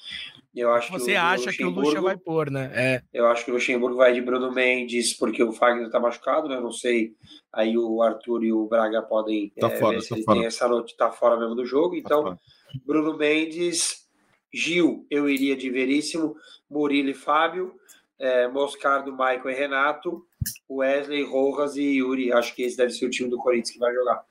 Eu 0.55 0.72
acho 0.72 0.90
Você 0.92 1.12
que 1.12 1.16
o, 1.16 1.20
acha 1.20 1.53
que 1.53 1.64
o 1.64 1.70
Lucha 1.70 2.01
vai 2.01 2.16
pôr, 2.16 2.51
né? 2.51 2.70
É. 2.74 3.03
eu 3.12 3.26
acho 3.28 3.44
que 3.44 3.51
o 3.53 3.55
Luxemburgo 3.55 3.96
vai 3.96 4.12
de 4.12 4.20
Bruno 4.20 4.53
Mendes, 4.53 5.14
porque 5.14 5.42
o 5.42 5.53
Fagner 5.53 5.88
tá 5.90 6.01
machucado, 6.01 6.48
né? 6.48 6.57
Eu 6.57 6.61
não 6.61 6.72
sei. 6.72 7.14
Aí 7.53 7.78
o 7.78 8.03
Arthur 8.03 8.42
e 8.44 8.53
o 8.53 8.66
Braga 8.66 9.01
podem 9.01 9.51
Tá 9.61 9.68
eh, 9.68 9.76
fora, 9.78 9.96
ver 9.96 10.03
se 10.03 10.09
tá 10.09 10.14
ele 10.16 10.24
fora. 10.24 10.38
tem 10.38 10.46
essa 10.46 10.66
noite, 10.68 10.96
tá 10.96 11.11
fora 11.11 11.38
mesmo 11.38 11.55
do 11.55 11.64
jogo. 11.64 11.94
Então, 11.94 12.24
Tá. 12.24 12.38
Bruno 12.84 13.16
Mendes, 13.16 14.09
Gil, 14.53 15.07
eu 15.09 15.28
iria 15.28 15.57
de 15.57 15.70
Veríssimo, 15.70 16.34
Murilo 16.68 17.11
e 17.11 17.14
Fábio, 17.14 17.72
eh, 18.18 18.48
Moscardo, 18.48 19.12
Maicon 19.12 19.51
e 19.51 19.55
Renato, 19.55 20.24
Wesley, 20.68 21.22
Rojas 21.22 21.76
e 21.76 21.98
Yuri. 21.98 22.32
Acho 22.32 22.55
que 22.57 22.62
esse 22.62 22.76
deve 22.76 22.90
ser 22.92 23.07
o 23.07 23.11
time 23.11 23.30
do 23.30 23.38
Corinthians 23.38 23.70
que 23.70 23.78
vai 23.78 23.94
jogar. 23.94 24.24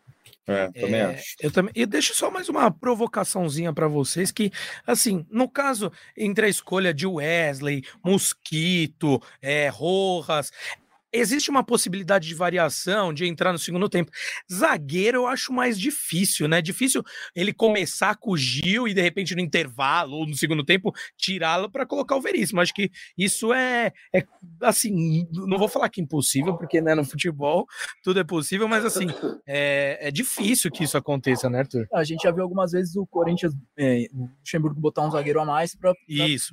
É, 0.50 0.72
também 0.72 1.00
É, 1.02 1.06
acho. 1.06 1.36
Eu 1.39 1.52
também. 1.52 1.72
E 1.76 1.86
deixa 1.86 2.14
só 2.14 2.32
mais 2.32 2.50
uma 2.50 2.72
provocaçãozinha 2.72 3.74
para 3.74 3.88
vocês 3.88 4.32
que, 4.32 4.52
assim, 4.86 5.26
no 5.30 5.50
caso 5.50 5.91
entre 6.18 6.45
a 6.45 6.50
escolha 6.50 6.93
de 6.93 7.06
Wesley, 7.06 7.84
Mosquito, 8.04 9.22
é, 9.41 9.70
Rojas, 9.70 10.52
existe 11.12 11.49
uma 11.49 11.64
possibilidade 11.64 12.28
de 12.28 12.36
variação, 12.36 13.14
de 13.14 13.26
entrar 13.26 13.51
no 13.51 13.60
segundo 13.60 13.89
tempo. 13.89 14.12
Zagueiro 14.51 15.20
eu 15.20 15.28
acho 15.28 15.51
mais 15.51 15.80
difícil, 15.80 16.47
né? 16.47 16.62
Difícil 16.62 17.03
ele 17.36 17.53
começar 17.53 18.16
com 18.16 18.32
o 18.32 18.38
Gil 18.38 18.88
e 18.88 18.93
de 18.93 19.01
repente 19.01 19.36
no 19.36 19.41
intervalo 19.41 20.18
ou 20.18 20.28
no 20.28 20.36
segundo 20.36 20.64
tempo 20.64 20.93
tirá-lo 21.18 21.70
para 21.70 21.86
colocar 21.86 22.16
o 22.16 22.22
Veríssimo. 22.22 22.62
Acho 22.62 22.74
que 22.74 22.91
isso 23.18 23.53
é, 23.53 23.91
é 24.14 24.24
assim, 24.62 25.28
não 25.32 25.57
vou 25.57 25.68
falar 25.68 25.89
que 25.89 26.01
impossível, 26.01 26.55
porque 26.57 26.82
né, 26.82 26.95
no 26.95 27.03
futebol 27.03 27.66
tudo 28.03 28.20
é 28.20 28.24
possível, 28.24 28.68
mas 28.68 28.86
assim, 28.86 29.07
é, 29.47 30.07
é 30.07 30.12
difícil 30.12 30.72
que 30.72 30.84
isso 30.84 30.97
aconteça, 30.97 31.49
né, 31.49 31.60
Arthur? 31.60 31.88
A 31.93 32.03
gente 32.03 32.24
já 32.24 32.32
viu 32.32 32.43
algumas 32.43 32.72
vezes 32.72 32.95
o 32.95 33.05
Corinthians, 33.05 33.53
é, 33.78 34.05
o 34.14 34.30
Luxemburgo 34.39 34.80
botar 34.80 35.05
um 35.05 35.12
zagueiro 35.12 35.39
a 35.39 35.45
mais 35.45 35.76
para 35.76 35.93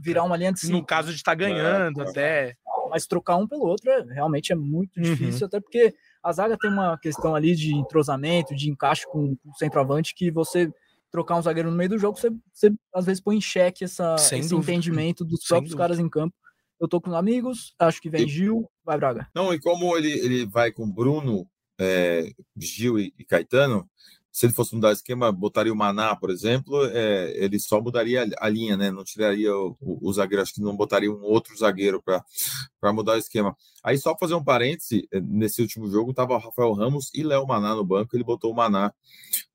virar 0.01 0.25
uma 0.25 0.37
linha 0.37 0.53
de 0.53 0.61
cinco. 0.61 0.73
No 0.73 0.85
caso 0.85 1.11
de 1.11 1.17
estar 1.17 1.35
ganhando 1.35 2.03
É, 2.03 2.09
até. 2.09 2.57
Mas 2.91 3.07
trocar 3.07 3.37
um 3.37 3.47
pelo 3.47 3.65
outro 3.67 3.91
é, 3.91 4.03
realmente 4.13 4.53
é 4.53 4.57
muito 4.57 4.97
Uhum. 4.99 5.03
difícil, 5.03 5.47
até 5.47 5.61
porque 5.61 5.95
a 6.23 6.33
zaga 6.33 6.57
tem 6.59 6.71
uma 6.71 6.99
questão 6.99 7.35
ali 7.35 7.55
de 7.55 7.75
entrosamento, 7.75 8.55
de 8.55 8.71
encaixe 8.71 9.07
com, 9.07 9.37
com 9.37 9.51
o 9.51 9.55
centroavante, 9.57 10.15
que 10.15 10.31
você 10.31 10.71
trocar 11.11 11.37
um 11.37 11.43
zagueiro 11.43 11.71
no 11.71 11.77
meio 11.77 11.91
do 11.91 11.99
jogo, 11.99 12.19
você, 12.19 12.31
você 12.53 12.71
às 12.95 13.07
vezes 13.07 13.21
põe 13.23 13.37
em 13.37 13.41
xeque 13.41 13.85
essa, 13.85 14.19
Sem 14.19 14.41
esse 14.41 14.51
dúvida. 14.51 14.73
entendimento 14.73 15.25
dos 15.25 15.41
Sem 15.41 15.49
próprios 15.49 15.71
dúvida. 15.71 15.85
caras 15.85 15.99
em 15.99 16.09
campo. 16.09 16.35
Eu 16.79 16.87
tô 16.89 17.01
com 17.01 17.15
amigos, 17.15 17.75
acho 17.79 18.03
que 18.03 18.11
vem 18.11 18.25
E- 18.27 18.29
Gil, 18.29 18.69
vai 18.85 18.99
Braga. 18.99 19.27
Não, 19.35 19.55
e 19.55 19.59
como 19.59 19.97
ele, 19.97 20.11
ele 20.13 20.45
vai 20.45 20.71
com 20.71 20.91
Bruno, 20.91 21.49
é, 21.81 22.31
Gil 22.57 22.99
e, 22.99 23.15
e 23.19 23.25
Caetano, 23.25 23.89
se 24.37 24.45
ele 24.45 24.53
fosse 24.53 24.75
mudar 24.75 24.89
o 24.89 24.93
esquema, 24.93 25.33
botaria 25.33 25.73
o 25.73 25.77
Maná, 25.77 26.15
por 26.15 26.29
exemplo, 26.29 26.85
é, 26.93 27.33
ele 27.43 27.59
só 27.59 27.81
mudaria 27.81 28.23
a- 28.39 28.49
linha, 28.51 28.77
né? 28.77 28.91
Não 28.91 29.03
tiraria 29.03 29.51
o, 29.57 29.75
o, 29.81 30.11
o 30.11 30.13
zagueiro, 30.13 30.43
acho 30.43 30.53
que 30.53 30.61
não 30.61 30.77
botaria 30.77 31.11
um 31.11 31.23
outro 31.23 31.57
zagueiro 31.57 32.03
para 32.03 32.93
mudar 32.93 33.15
o 33.15 33.17
esquema. 33.17 33.57
Aí, 33.83 33.97
só 33.97 34.15
fazer 34.15 34.35
um 34.35 34.45
parêntese, 34.45 35.09
eh, 35.11 35.23
nesse 35.23 35.63
último 35.63 35.89
jogo 35.89 36.11
estava 36.11 36.37
Rafael 36.37 36.71
Ramos 36.75 37.11
e 37.15 37.23
Léo 37.23 37.47
Maná 37.47 37.75
no 37.75 37.83
banco, 37.83 38.15
ele 38.15 38.25
botou 38.25 38.53
o 38.53 38.55
Maná 38.55 38.93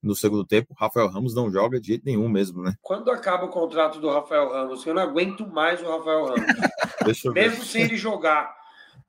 no 0.02 0.16
segundo 0.16 0.44
tempo. 0.44 0.74
Rafael 0.76 1.10
Ramos 1.10 1.36
não 1.36 1.52
joga 1.52 1.80
de 1.80 1.90
jeito 1.90 2.04
nenhum 2.04 2.28
mesmo, 2.28 2.64
né? 2.64 2.74
Quando 2.82 3.12
acaba 3.12 3.46
o 3.46 3.50
contrato 3.50 4.00
do 4.00 4.10
Rafael 4.10 4.50
Ramos? 4.52 4.84
Eu 4.84 4.96
não 4.96 5.04
aguento 5.04 5.46
mais 5.48 5.80
o 5.80 5.88
Rafael 5.96 6.26
Ramos. 6.26 6.42
Deixa 7.06 7.28
eu 7.28 7.34
ver. 7.34 7.50
mesmo 7.50 7.64
sem 7.64 7.84
ele 7.84 7.98
jogar. 7.98 8.52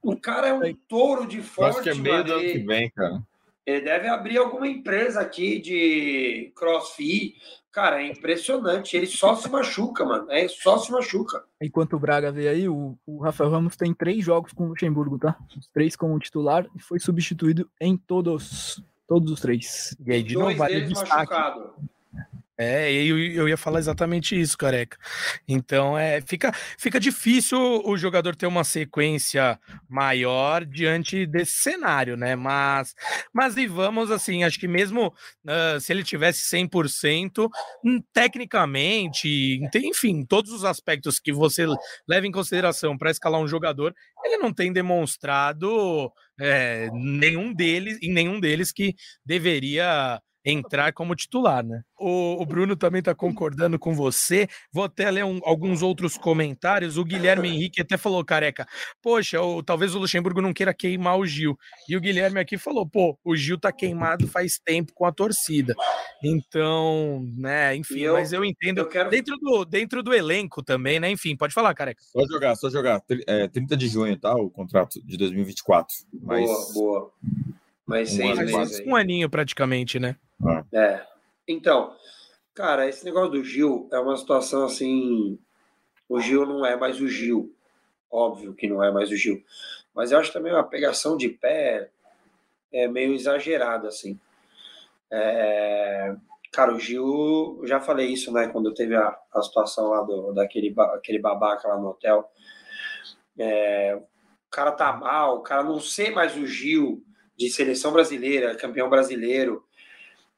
O 0.03 0.21
cara 0.21 0.49
é 0.49 0.53
um 0.53 0.75
touro 0.87 1.27
de 1.27 1.39
Eu 1.39 1.45
forte, 1.45 1.77
acho 1.77 1.83
que 1.83 1.89
é 1.89 1.95
meio 1.95 2.25
do 2.25 2.33
ano 2.35 2.41
que 2.43 2.59
vem, 2.59 2.91
cara. 2.91 3.23
Ele 3.65 3.81
deve 3.83 4.09
abrir 4.09 4.39
alguma 4.39 4.67
empresa 4.67 5.21
aqui 5.21 5.61
de 5.61 6.53
crossfit 6.57 7.37
Cara, 7.73 8.03
é 8.03 8.07
impressionante. 8.07 8.95
Ele 8.95 9.07
só 9.07 9.35
se 9.35 9.49
machuca, 9.49 10.05
mano. 10.05 10.31
É 10.31 10.47
só 10.47 10.77
se 10.77 10.93
machuca. 10.93 11.43
Enquanto 11.61 11.95
o 11.95 11.99
Braga 11.99 12.31
veio 12.31 12.51
aí, 12.51 12.69
o, 12.69 12.99
o 13.07 13.23
Rafael 13.23 13.49
Ramos 13.49 13.77
tem 13.77 13.95
três 13.95 14.23
jogos 14.23 14.53
com 14.53 14.65
o 14.65 14.69
Luxemburgo, 14.69 15.19
tá? 15.19 15.39
Os 15.57 15.69
três 15.69 15.97
como 15.97 16.19
titular 16.19 16.67
e 16.77 16.83
foi 16.83 17.01
substituído 17.01 17.69
em 17.81 17.97
todos. 17.97 18.85
Todos 19.09 19.33
os 19.33 19.41
três. 19.41 19.97
E 20.07 20.13
aí, 20.13 20.23
de 20.23 20.35
novo, 20.35 20.55
vale 20.55 20.83
destaque. 20.83 21.11
Machucado. 21.11 21.75
É, 22.59 22.93
eu, 22.93 23.19
eu 23.19 23.49
ia 23.49 23.57
falar 23.57 23.79
exatamente 23.79 24.39
isso, 24.39 24.59
careca. 24.59 24.99
Então, 25.49 25.97
é, 25.99 26.21
fica, 26.21 26.53
fica 26.79 27.01
difícil 27.01 27.59
o 27.59 27.97
jogador 27.97 28.37
ter 28.37 28.47
uma 28.47 28.63
sequência 28.63 29.59
maior 29.89 30.65
diante 30.65 31.27
desse 31.27 31.53
cenário, 31.55 32.17
né? 32.17 32.37
Mas, 32.37 32.95
mas 33.33 33.57
e 33.57 33.67
vamos 33.67 34.11
assim, 34.11 34.45
acho 34.45 34.61
que 34.61 34.69
mesmo 34.69 35.09
uh, 35.09 35.81
se 35.81 35.93
ele 35.93 36.05
tivesse 36.05 36.43
100%, 36.55 37.49
hum, 37.85 38.03
tecnicamente, 38.13 39.61
enfim, 39.77 40.25
todos 40.25 40.53
os 40.53 40.65
aspectos 40.65 41.19
que 41.19 41.33
você 41.33 41.67
leva 42.07 42.27
em 42.27 42.33
consideração 42.33 42.99
para 42.99 43.11
escalar 43.11 43.41
um 43.41 43.49
jogador, 43.49 43.95
ele 44.25 44.37
não 44.37 44.53
tem 44.53 44.73
demonstrado 44.73 46.13
é, 46.39 46.91
nenhum 46.93 47.53
deles, 47.53 47.99
em 48.03 48.13
nenhum 48.13 48.39
deles 48.39 48.73
que 48.73 48.95
deveria 49.25 50.21
entrar 50.45 50.93
como 50.93 51.15
titular, 51.15 51.65
né? 51.65 51.83
O, 51.99 52.43
o 52.43 52.47
Bruno 52.47 52.75
também 52.75 52.99
está 52.99 53.15
concordando 53.15 53.79
com 53.79 53.95
você. 53.95 54.49
Vou 54.73 54.85
até 54.85 55.11
ler 55.11 55.25
um, 55.25 55.41
alguns 55.45 55.83
outros 55.83 56.17
comentários. 56.17 56.97
O 56.97 57.05
Guilherme 57.05 57.49
Henrique 57.49 57.81
até 57.81 57.97
falou, 57.97 58.25
careca, 58.25 58.67
poxa, 59.01 59.41
o, 59.41 59.63
talvez 59.63 59.95
o 59.95 59.99
Luxemburgo 59.99 60.41
não 60.41 60.53
queira 60.53 60.75
queimar 60.75 61.17
o 61.17 61.27
Gil. 61.27 61.57
E 61.89 61.97
o 61.97 62.01
Guilherme 62.01 62.41
aqui 62.41 62.59
falou, 62.59 62.87
pô, 62.87 63.17
o 63.25 63.37
Gil 63.37 63.59
tá 63.59 63.71
queimado 63.71 64.27
faz 64.27 64.59
tempo 64.59 64.93
com 64.95 65.05
a 65.05 65.13
torcida. 65.13 65.75
Então, 66.23 67.25
né, 67.37 67.77
enfim, 67.77 68.01
eu, 68.01 68.15
mas 68.15 68.33
eu 68.33 68.45
entendo. 68.45 68.79
Eu 68.79 68.89
quero... 68.89 69.11
dentro, 69.11 69.37
do, 69.39 69.65
dentro 69.65 70.03
do 70.03 70.13
elenco 70.13 70.63
também, 70.63 70.99
né? 70.99 71.11
Enfim, 71.11 71.37
pode 71.37 71.55
falar, 71.55 71.75
careca. 71.75 72.03
Só 72.03 72.27
jogar, 72.27 72.57
só 72.57 72.69
jogar. 72.69 73.03
É, 73.27 73.47
30 73.47 73.77
de 73.77 73.89
junho, 73.89 74.19
tá? 74.19 74.35
O 74.35 74.51
contrato 74.51 75.01
de 75.05 75.17
2024. 75.17 75.95
Mas... 76.21 76.47
Boa, 76.47 76.73
boa. 76.75 77.13
Mas 77.93 78.11
um 78.15 78.17
seis 78.17 78.39
meses. 78.39 78.87
Um 78.87 78.97
aninho 78.97 79.29
praticamente, 79.29 80.01
né? 80.01 80.17
É. 80.73 81.07
Então, 81.47 81.95
cara, 82.55 82.89
esse 82.89 83.05
negócio 83.05 83.33
do 83.33 83.45
Gil 83.45 83.87
é 83.93 83.99
uma 83.99 84.17
situação 84.17 84.65
assim. 84.65 85.39
O 86.09 86.19
Gil 86.19 86.47
não 86.47 86.65
é 86.65 86.75
mais 86.75 86.99
o 87.03 87.07
Gil. 87.07 87.55
Óbvio 88.11 88.55
que 88.55 88.67
não 88.67 88.83
é 88.83 88.91
mais 88.91 89.11
o 89.11 89.17
Gil. 89.17 89.45
Mas 89.95 90.11
eu 90.11 90.19
acho 90.19 90.33
também 90.33 90.55
uma 90.55 90.65
pegação 90.65 91.19
de 91.19 91.29
pé 91.29 91.91
é 92.73 92.89
meio 92.89 93.13
exagerada, 93.13 93.89
assim. 93.89 94.19
É... 95.11 96.15
Cara, 96.51 96.75
o 96.75 96.81
Gil, 96.81 97.61
já 97.65 97.79
falei 97.79 98.07
isso, 98.09 98.33
né, 98.33 98.49
quando 98.49 98.73
teve 98.73 98.95
a, 98.97 99.19
a 99.35 99.43
situação 99.43 99.89
lá 99.89 100.01
do, 100.03 100.33
daquele 100.33 100.75
aquele 100.95 101.19
babaca 101.19 101.69
lá 101.69 101.77
no 101.77 101.89
hotel. 101.89 102.31
É... 103.39 103.95
O 103.97 104.51
cara 104.51 104.73
tá 104.73 104.95
mal, 104.95 105.37
o 105.37 105.43
cara 105.43 105.63
não 105.63 105.79
ser 105.79 106.11
mais 106.11 106.35
o 106.39 106.47
Gil 106.47 107.05
de 107.37 107.51
seleção 107.51 107.93
brasileira, 107.93 108.57
campeão 108.57 108.89
brasileiro. 108.89 109.65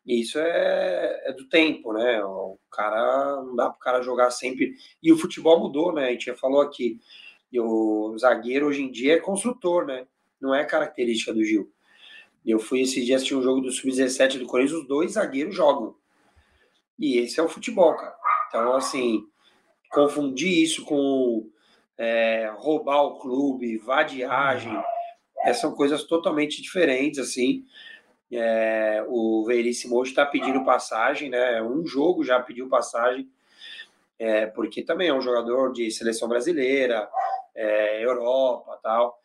Isso 0.07 0.39
é, 0.39 1.23
é, 1.25 1.33
do 1.33 1.49
tempo, 1.49 1.93
né? 1.93 2.23
O 2.23 2.59
cara 2.71 3.43
não 3.43 3.57
dá 3.57 3.71
para 3.71 3.77
o 3.77 3.79
cara 3.79 4.03
jogar 4.03 4.31
sempre. 4.31 4.75
E 5.03 5.11
o 5.13 5.17
futebol 5.17 5.59
mudou, 5.59 5.93
né? 5.93 6.09
A 6.09 6.11
gente 6.11 6.27
já 6.27 6.35
falou 6.35 6.61
aqui. 6.61 7.01
E 7.51 7.59
o 7.59 8.17
zagueiro 8.19 8.67
hoje 8.67 8.83
em 8.83 8.91
dia 8.91 9.15
é 9.15 9.21
construtor, 9.21 9.87
né? 9.87 10.07
Não 10.41 10.55
é 10.55 10.65
característica 10.65 11.33
do 11.33 11.45
Gil. 11.45 11.73
Eu 12.45 12.59
fui 12.59 12.83
esse 12.83 13.03
dia 13.03 13.17
assistir 13.17 13.35
um 13.35 13.43
jogo 13.43 13.63
do 13.63 13.71
Sub-17 13.73 14.39
do 14.39 14.47
Corinthians, 14.47 14.81
os 14.81 14.87
dois 14.87 15.13
zagueiros 15.13 15.55
jogam. 15.55 15.95
E 16.99 17.19
esse 17.19 17.41
é 17.41 17.43
o 17.43 17.49
futebol, 17.49 17.97
cara. 17.97 18.15
Então, 18.49 18.75
assim, 18.75 19.25
confundir 19.91 20.63
isso 20.63 20.85
com 20.85 21.49
é, 21.97 22.53
roubar 22.57 23.03
o 23.03 23.19
clube, 23.19 23.79
vadiagem, 23.79 24.77
essas 25.45 25.61
são 25.61 25.75
coisas 25.75 26.03
totalmente 26.05 26.63
diferentes, 26.63 27.19
assim. 27.19 27.65
É, 28.33 29.05
o 29.07 29.45
Veríssimo 29.45 29.97
hoje 29.97 30.11
está 30.11 30.25
pedindo 30.25 30.65
passagem, 30.65 31.29
né? 31.29 31.63
Um 31.63 31.87
jogo 31.87 32.25
já 32.25 32.41
pediu 32.41 32.67
passagem, 32.69 33.29
é, 34.19 34.47
porque 34.47 34.83
também 34.83 35.09
é 35.09 35.15
um 35.15 35.21
jogador 35.21 35.71
de 35.73 35.91
seleção 35.91 36.27
brasileira, 36.27 37.07
é, 37.55 38.03
Europa 38.03 38.81
tal. 38.83 39.21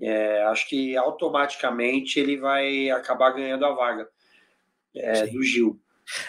É, 0.00 0.44
acho 0.44 0.68
que 0.68 0.96
automaticamente 0.96 2.20
ele 2.20 2.36
vai 2.36 2.88
acabar 2.90 3.32
ganhando 3.32 3.66
a 3.66 3.74
vaga 3.74 4.08
é, 4.94 5.26
do 5.26 5.42
Gil. 5.42 5.76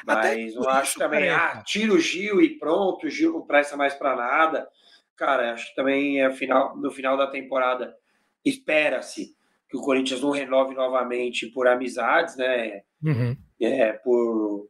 Mas 0.04 0.56
não 0.56 0.68
acho 0.68 0.98
também, 0.98 1.30
ah, 1.30 1.62
tira 1.64 1.94
o 1.94 2.00
Gil 2.00 2.42
e 2.42 2.58
pronto, 2.58 3.06
o 3.06 3.10
Gil 3.10 3.32
não 3.34 3.42
presta 3.44 3.78
mais 3.78 3.94
para 3.94 4.16
nada. 4.16 4.68
Cara, 5.16 5.54
acho 5.54 5.70
que 5.70 5.76
também 5.76 6.22
é 6.22 6.32
final, 6.32 6.76
no 6.76 6.90
final 6.90 7.16
da 7.16 7.28
temporada 7.28 7.96
espera-se 8.44 9.36
que 9.70 9.78
o 9.78 9.82
Corinthians 9.82 10.22
não 10.22 10.32
renove 10.32 10.74
novamente 10.74 11.48
por 11.48 11.68
amizades, 11.68 12.36
né? 12.36 12.82
Uhum. 13.04 13.38
É, 13.62 13.94
por, 13.94 14.70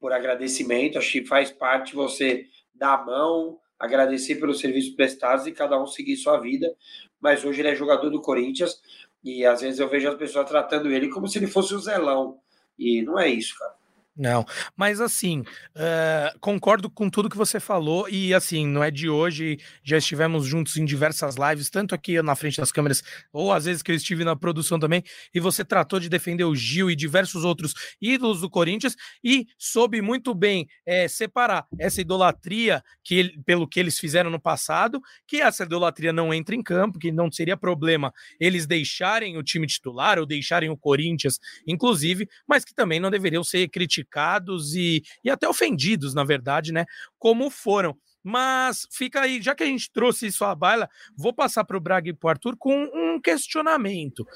por 0.00 0.12
agradecimento. 0.12 0.98
Acho 0.98 1.12
que 1.12 1.26
faz 1.26 1.50
parte 1.50 1.94
você 1.94 2.46
dar 2.74 2.94
a 2.94 3.04
mão, 3.04 3.58
agradecer 3.78 4.36
pelos 4.36 4.60
serviços 4.60 4.94
prestados 4.94 5.46
e 5.46 5.52
cada 5.52 5.80
um 5.80 5.86
seguir 5.86 6.16
sua 6.16 6.38
vida. 6.38 6.74
Mas 7.20 7.44
hoje 7.44 7.60
ele 7.60 7.68
é 7.68 7.74
jogador 7.74 8.08
do 8.10 8.22
Corinthians 8.22 8.80
e 9.22 9.44
às 9.44 9.60
vezes 9.60 9.80
eu 9.80 9.88
vejo 9.88 10.08
as 10.08 10.16
pessoas 10.16 10.48
tratando 10.48 10.90
ele 10.90 11.08
como 11.08 11.28
se 11.28 11.38
ele 11.38 11.46
fosse 11.46 11.74
o 11.74 11.80
Zelão. 11.80 12.38
E 12.78 13.02
não 13.02 13.18
é 13.18 13.28
isso, 13.28 13.58
cara. 13.58 13.77
Não, 14.20 14.44
mas 14.76 15.00
assim, 15.00 15.42
uh, 15.42 16.38
concordo 16.40 16.90
com 16.90 17.08
tudo 17.08 17.30
que 17.30 17.36
você 17.36 17.60
falou, 17.60 18.08
e 18.08 18.34
assim, 18.34 18.66
não 18.66 18.82
é 18.82 18.90
de 18.90 19.08
hoje, 19.08 19.58
já 19.84 19.96
estivemos 19.96 20.44
juntos 20.44 20.76
em 20.76 20.84
diversas 20.84 21.36
lives, 21.36 21.70
tanto 21.70 21.94
aqui 21.94 22.20
na 22.20 22.34
frente 22.34 22.56
das 22.56 22.72
câmeras, 22.72 23.00
ou 23.32 23.52
às 23.52 23.66
vezes 23.66 23.80
que 23.80 23.92
eu 23.92 23.94
estive 23.94 24.24
na 24.24 24.34
produção 24.34 24.76
também, 24.76 25.04
e 25.32 25.38
você 25.38 25.64
tratou 25.64 26.00
de 26.00 26.08
defender 26.08 26.42
o 26.42 26.52
Gil 26.56 26.90
e 26.90 26.96
diversos 26.96 27.44
outros 27.44 27.72
ídolos 28.02 28.40
do 28.40 28.50
Corinthians, 28.50 28.96
e 29.22 29.46
soube 29.56 30.02
muito 30.02 30.34
bem 30.34 30.66
é, 30.84 31.06
separar 31.06 31.64
essa 31.78 32.00
idolatria 32.00 32.82
que 33.04 33.14
ele, 33.14 33.40
pelo 33.46 33.68
que 33.68 33.78
eles 33.78 34.00
fizeram 34.00 34.30
no 34.30 34.40
passado, 34.40 35.00
que 35.28 35.36
essa 35.36 35.62
idolatria 35.62 36.12
não 36.12 36.34
entra 36.34 36.56
em 36.56 36.62
campo, 36.62 36.98
que 36.98 37.12
não 37.12 37.30
seria 37.30 37.56
problema 37.56 38.12
eles 38.40 38.66
deixarem 38.66 39.38
o 39.38 39.44
time 39.44 39.64
titular 39.68 40.18
ou 40.18 40.26
deixarem 40.26 40.70
o 40.70 40.76
Corinthians, 40.76 41.38
inclusive, 41.64 42.28
mas 42.48 42.64
que 42.64 42.74
também 42.74 42.98
não 42.98 43.12
deveriam 43.12 43.44
ser 43.44 43.68
criticados 43.68 44.07
criticados 44.08 44.74
e, 44.74 45.02
e 45.22 45.30
até 45.30 45.48
ofendidos, 45.48 46.14
na 46.14 46.24
verdade, 46.24 46.72
né? 46.72 46.86
Como 47.18 47.50
foram. 47.50 47.96
Mas 48.22 48.86
fica 48.90 49.20
aí, 49.20 49.40
já 49.40 49.54
que 49.54 49.62
a 49.62 49.66
gente 49.66 49.90
trouxe 49.90 50.26
isso 50.26 50.44
à 50.44 50.54
baila, 50.54 50.88
vou 51.16 51.32
passar 51.32 51.64
para 51.64 51.76
o 51.76 51.80
Braga 51.80 52.10
e 52.10 52.12
para 52.12 52.26
o 52.26 52.30
Arthur 52.30 52.56
com 52.58 52.84
um 52.92 53.20
questionamento. 53.20 54.26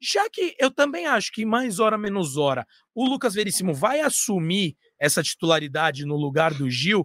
Já 0.00 0.30
que 0.30 0.54
eu 0.58 0.70
também 0.70 1.06
acho 1.06 1.32
que 1.32 1.44
mais 1.44 1.80
hora 1.80 1.98
menos 1.98 2.36
hora 2.36 2.66
o 2.94 3.04
Lucas 3.04 3.34
Veríssimo 3.34 3.74
vai 3.74 4.00
assumir 4.00 4.76
essa 4.98 5.22
titularidade 5.22 6.06
no 6.06 6.14
lugar 6.14 6.54
do 6.54 6.70
Gil, 6.70 7.04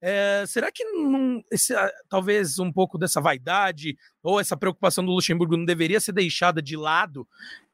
é, 0.00 0.44
será 0.48 0.72
que 0.72 0.84
não, 0.84 1.40
esse, 1.52 1.72
ah, 1.72 1.92
talvez 2.08 2.58
um 2.58 2.72
pouco 2.72 2.98
dessa 2.98 3.20
vaidade 3.20 3.96
ou 4.20 4.40
essa 4.40 4.56
preocupação 4.56 5.04
do 5.04 5.12
Luxemburgo 5.12 5.56
não 5.56 5.64
deveria 5.64 6.00
ser 6.00 6.10
deixada 6.10 6.60
de 6.60 6.76
lado 6.76 7.26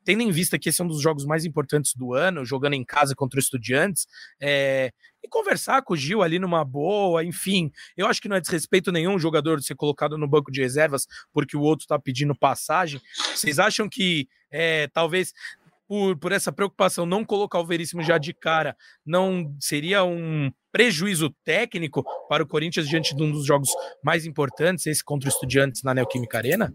tendo 0.05 0.23
em 0.23 0.31
vista 0.31 0.59
que 0.59 0.69
esse 0.69 0.81
é 0.81 0.85
um 0.85 0.89
dos 0.89 1.01
jogos 1.01 1.25
mais 1.25 1.45
importantes 1.45 1.95
do 1.95 2.15
ano, 2.15 2.45
jogando 2.45 2.75
em 2.75 2.85
casa 2.85 3.15
contra 3.15 3.39
os 3.39 3.45
estudiantes, 3.45 4.07
é, 4.41 4.93
e 5.23 5.29
conversar 5.29 5.83
com 5.83 5.95
o 5.95 5.97
Gil 5.97 6.23
ali 6.23 6.39
numa 6.39 6.65
boa, 6.65 7.25
enfim. 7.25 7.71
Eu 7.97 8.07
acho 8.07 8.21
que 8.21 8.29
não 8.29 8.37
é 8.37 8.41
desrespeito 8.41 8.91
nenhum 8.91 9.15
o 9.15 9.19
jogador 9.19 9.63
ser 9.63 9.75
colocado 9.75 10.19
no 10.19 10.29
banco 10.29 10.51
de 10.51 10.61
reservas 10.61 11.07
porque 11.33 11.57
o 11.57 11.61
outro 11.61 11.85
está 11.85 11.99
pedindo 11.99 12.35
passagem. 12.35 13.01
Vocês 13.35 13.59
acham 13.59 13.89
que 13.89 14.29
é, 14.51 14.89
talvez 14.89 15.33
por, 15.87 16.17
por 16.17 16.33
essa 16.33 16.51
preocupação 16.51 17.05
não 17.05 17.25
colocar 17.25 17.61
o 17.61 17.67
Veríssimo 17.67 18.03
já 18.03 18.19
de 18.19 18.33
cara 18.33 18.77
não 19.05 19.55
seria 19.61 20.03
um 20.05 20.51
prejuízo 20.73 21.31
técnico 21.45 22.03
para 22.29 22.43
o 22.43 22.47
Corinthians 22.47 22.89
diante 22.89 23.15
de 23.15 23.23
um 23.23 23.31
dos 23.31 23.45
jogos 23.45 23.69
mais 24.03 24.25
importantes, 24.25 24.87
esse 24.87 25.05
contra 25.05 25.29
os 25.29 25.35
estudiantes 25.35 25.83
na 25.83 25.93
Neoquímica 25.93 26.39
Arena? 26.39 26.73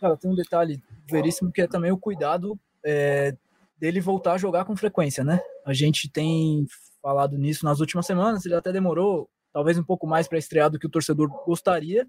Cara, 0.00 0.16
tem 0.16 0.30
um 0.30 0.34
detalhe 0.34 0.82
veríssimo 1.10 1.52
que 1.52 1.60
é 1.60 1.66
também 1.66 1.92
o 1.92 1.98
cuidado 1.98 2.58
é, 2.84 3.36
dele 3.78 4.00
voltar 4.00 4.32
a 4.32 4.38
jogar 4.38 4.64
com 4.64 4.76
frequência, 4.76 5.22
né? 5.22 5.40
A 5.64 5.72
gente 5.72 6.10
tem 6.10 6.66
falado 7.02 7.36
nisso 7.36 7.64
nas 7.64 7.80
últimas 7.80 8.06
semanas, 8.06 8.44
ele 8.44 8.54
até 8.54 8.72
demorou 8.72 9.28
talvez 9.52 9.78
um 9.78 9.82
pouco 9.82 10.06
mais 10.06 10.26
para 10.26 10.38
estrear 10.38 10.70
do 10.70 10.78
que 10.78 10.86
o 10.86 10.90
torcedor 10.90 11.28
gostaria, 11.44 12.06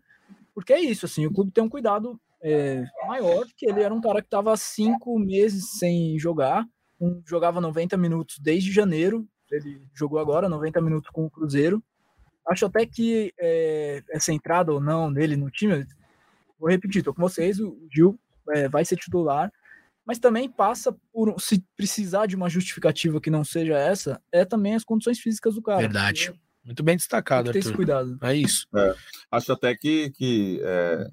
porque 0.53 0.73
é 0.73 0.79
isso, 0.79 1.05
assim, 1.05 1.25
o 1.25 1.33
clube 1.33 1.51
tem 1.51 1.63
um 1.63 1.69
cuidado 1.69 2.19
é, 2.43 2.83
maior, 3.07 3.45
que 3.57 3.65
ele 3.65 3.81
era 3.81 3.93
um 3.93 4.01
cara 4.01 4.21
que 4.21 4.27
estava 4.27 4.55
cinco 4.57 5.17
meses 5.19 5.77
sem 5.77 6.17
jogar, 6.17 6.65
um, 6.99 7.21
jogava 7.25 7.59
90 7.59 7.97
minutos 7.97 8.37
desde 8.39 8.71
janeiro, 8.71 9.27
ele 9.51 9.81
jogou 9.93 10.19
agora 10.19 10.47
90 10.47 10.79
minutos 10.81 11.09
com 11.09 11.25
o 11.25 11.29
Cruzeiro. 11.29 11.83
Acho 12.47 12.65
até 12.65 12.85
que 12.85 13.33
é, 13.39 14.01
essa 14.09 14.31
entrada 14.31 14.73
ou 14.73 14.79
não 14.79 15.11
dele 15.11 15.35
no 15.35 15.51
time, 15.51 15.85
vou 16.61 16.69
repetir, 16.69 17.03
tô 17.03 17.13
com 17.13 17.21
vocês, 17.21 17.59
o 17.59 17.75
Gil 17.91 18.17
é, 18.49 18.69
vai 18.69 18.85
ser 18.85 18.95
titular, 18.95 19.51
mas 20.05 20.19
também 20.19 20.49
passa 20.49 20.95
por, 21.11 21.35
se 21.39 21.63
precisar 21.75 22.27
de 22.27 22.35
uma 22.35 22.49
justificativa 22.49 23.19
que 23.19 23.31
não 23.31 23.43
seja 23.43 23.77
essa, 23.77 24.21
é 24.31 24.45
também 24.45 24.75
as 24.75 24.83
condições 24.83 25.19
físicas 25.19 25.55
do 25.55 25.61
cara. 25.61 25.79
Verdade. 25.79 26.33
Muito 26.63 26.83
bem 26.83 26.95
destacado, 26.95 27.45
Tem 27.45 27.53
que 27.53 27.59
ter 27.59 27.67
esse 27.67 27.75
cuidado. 27.75 28.17
É 28.21 28.35
isso. 28.35 28.67
É, 28.75 28.95
acho 29.31 29.51
até 29.51 29.75
que, 29.75 30.11
que, 30.11 30.61
é, 30.63 31.07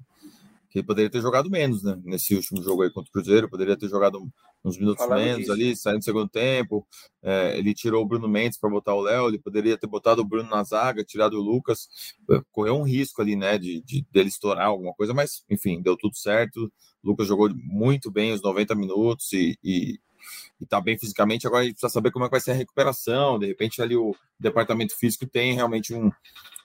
que 0.69 0.83
poderia 0.83 1.09
ter 1.09 1.21
jogado 1.21 1.49
menos, 1.49 1.83
né? 1.83 1.99
Nesse 2.03 2.35
último 2.35 2.61
jogo 2.61 2.83
aí 2.83 2.91
contra 2.91 3.09
o 3.09 3.11
Cruzeiro, 3.11 3.49
poderia 3.49 3.75
ter 3.75 3.89
jogado 3.89 4.21
uns 4.63 4.77
minutos 4.77 5.05
Falando 5.05 5.23
menos 5.23 5.39
disso. 5.39 5.51
ali, 5.51 5.75
saindo 5.75 5.99
do 5.99 6.03
segundo 6.03 6.29
tempo. 6.29 6.85
É, 7.21 7.57
ele 7.57 7.73
tirou 7.73 8.03
o 8.03 8.05
Bruno 8.05 8.27
Mendes 8.27 8.57
para 8.57 8.69
botar 8.69 8.93
o 8.93 9.01
Léo, 9.01 9.27
ele 9.27 9.39
poderia 9.39 9.77
ter 9.77 9.87
botado 9.87 10.21
o 10.21 10.25
Bruno 10.25 10.49
na 10.49 10.63
zaga, 10.63 11.03
tirado 11.03 11.37
o 11.37 11.41
Lucas. 11.41 11.87
É, 12.29 12.41
Correu 12.51 12.75
um 12.75 12.83
risco 12.83 13.21
ali, 13.21 13.35
né? 13.35 13.57
De, 13.57 13.81
de 13.81 14.05
dele 14.11 14.29
estourar 14.29 14.67
alguma 14.67 14.93
coisa, 14.93 15.13
mas 15.13 15.43
enfim, 15.49 15.81
deu 15.81 15.95
tudo 15.97 16.15
certo. 16.15 16.71
O 17.03 17.09
Lucas 17.09 17.27
jogou 17.27 17.49
muito 17.53 18.11
bem 18.11 18.33
os 18.33 18.41
90 18.41 18.75
minutos 18.75 19.31
e, 19.31 19.57
e, 19.63 19.99
e 20.59 20.65
tá 20.65 20.81
bem 20.81 20.97
fisicamente. 20.97 21.47
Agora 21.47 21.61
a 21.61 21.65
gente 21.65 21.75
precisa 21.75 21.93
saber 21.93 22.11
como 22.11 22.25
é 22.25 22.27
que 22.27 22.31
vai 22.31 22.41
ser 22.41 22.51
a 22.51 22.55
recuperação. 22.55 23.39
De 23.39 23.47
repente, 23.47 23.81
ali 23.81 23.95
o 23.95 24.13
departamento 24.39 24.97
físico 24.97 25.25
tem 25.25 25.53
realmente 25.53 25.93
um, 25.93 26.11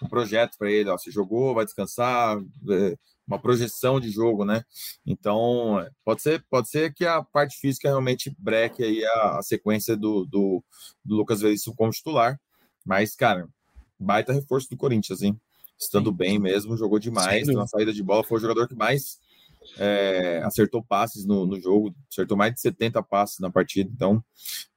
um 0.03 0.09
projeto 0.09 0.59
para 0.59 0.71
ele. 0.71 0.91
Ó, 0.91 0.99
você 0.99 1.11
jogou, 1.11 1.55
vai 1.55 1.65
descansar, 1.65 2.39
é, 2.71 2.99
uma 3.27 3.39
projeção 3.39 3.99
de 3.99 4.11
jogo, 4.11 4.45
né? 4.45 4.65
Então, 5.07 5.85
pode 6.05 6.23
ser, 6.23 6.45
pode 6.51 6.69
ser 6.69 6.93
que 6.93 7.07
a 7.07 7.23
parte 7.23 7.59
física 7.59 7.89
realmente 7.89 8.35
breque 8.39 8.83
aí 8.83 9.05
a, 9.05 9.39
a 9.39 9.43
sequência 9.43 9.97
do, 9.97 10.25
do, 10.27 10.63
do 11.05 11.17
Lucas 11.17 11.41
Veríssimo 11.41 11.75
como 11.75 11.91
titular. 11.91 12.39
Mas, 12.85 13.15
cara, 13.15 13.49
baita 13.99 14.33
reforço 14.33 14.69
do 14.69 14.77
Corinthians, 14.77 15.23
hein? 15.23 15.41
Estando 15.79 16.11
Sim. 16.11 16.17
bem 16.17 16.39
mesmo, 16.39 16.77
jogou 16.77 16.99
demais. 16.99 17.47
Na 17.49 17.67
saída 17.67 17.93
de 17.93 18.03
bola, 18.03 18.23
foi 18.23 18.39
o 18.39 18.41
jogador 18.41 18.69
que 18.69 18.75
mais 18.75 19.19
é, 19.79 20.43
acertou 20.45 20.83
passes 20.83 21.25
no, 21.25 21.47
no 21.47 21.61
jogo, 21.61 21.95
acertou 22.11 22.37
mais 22.37 22.53
de 22.55 22.61
70 22.61 23.03
passes 23.03 23.39
na 23.39 23.51
partida. 23.51 23.91
Então, 23.93 24.23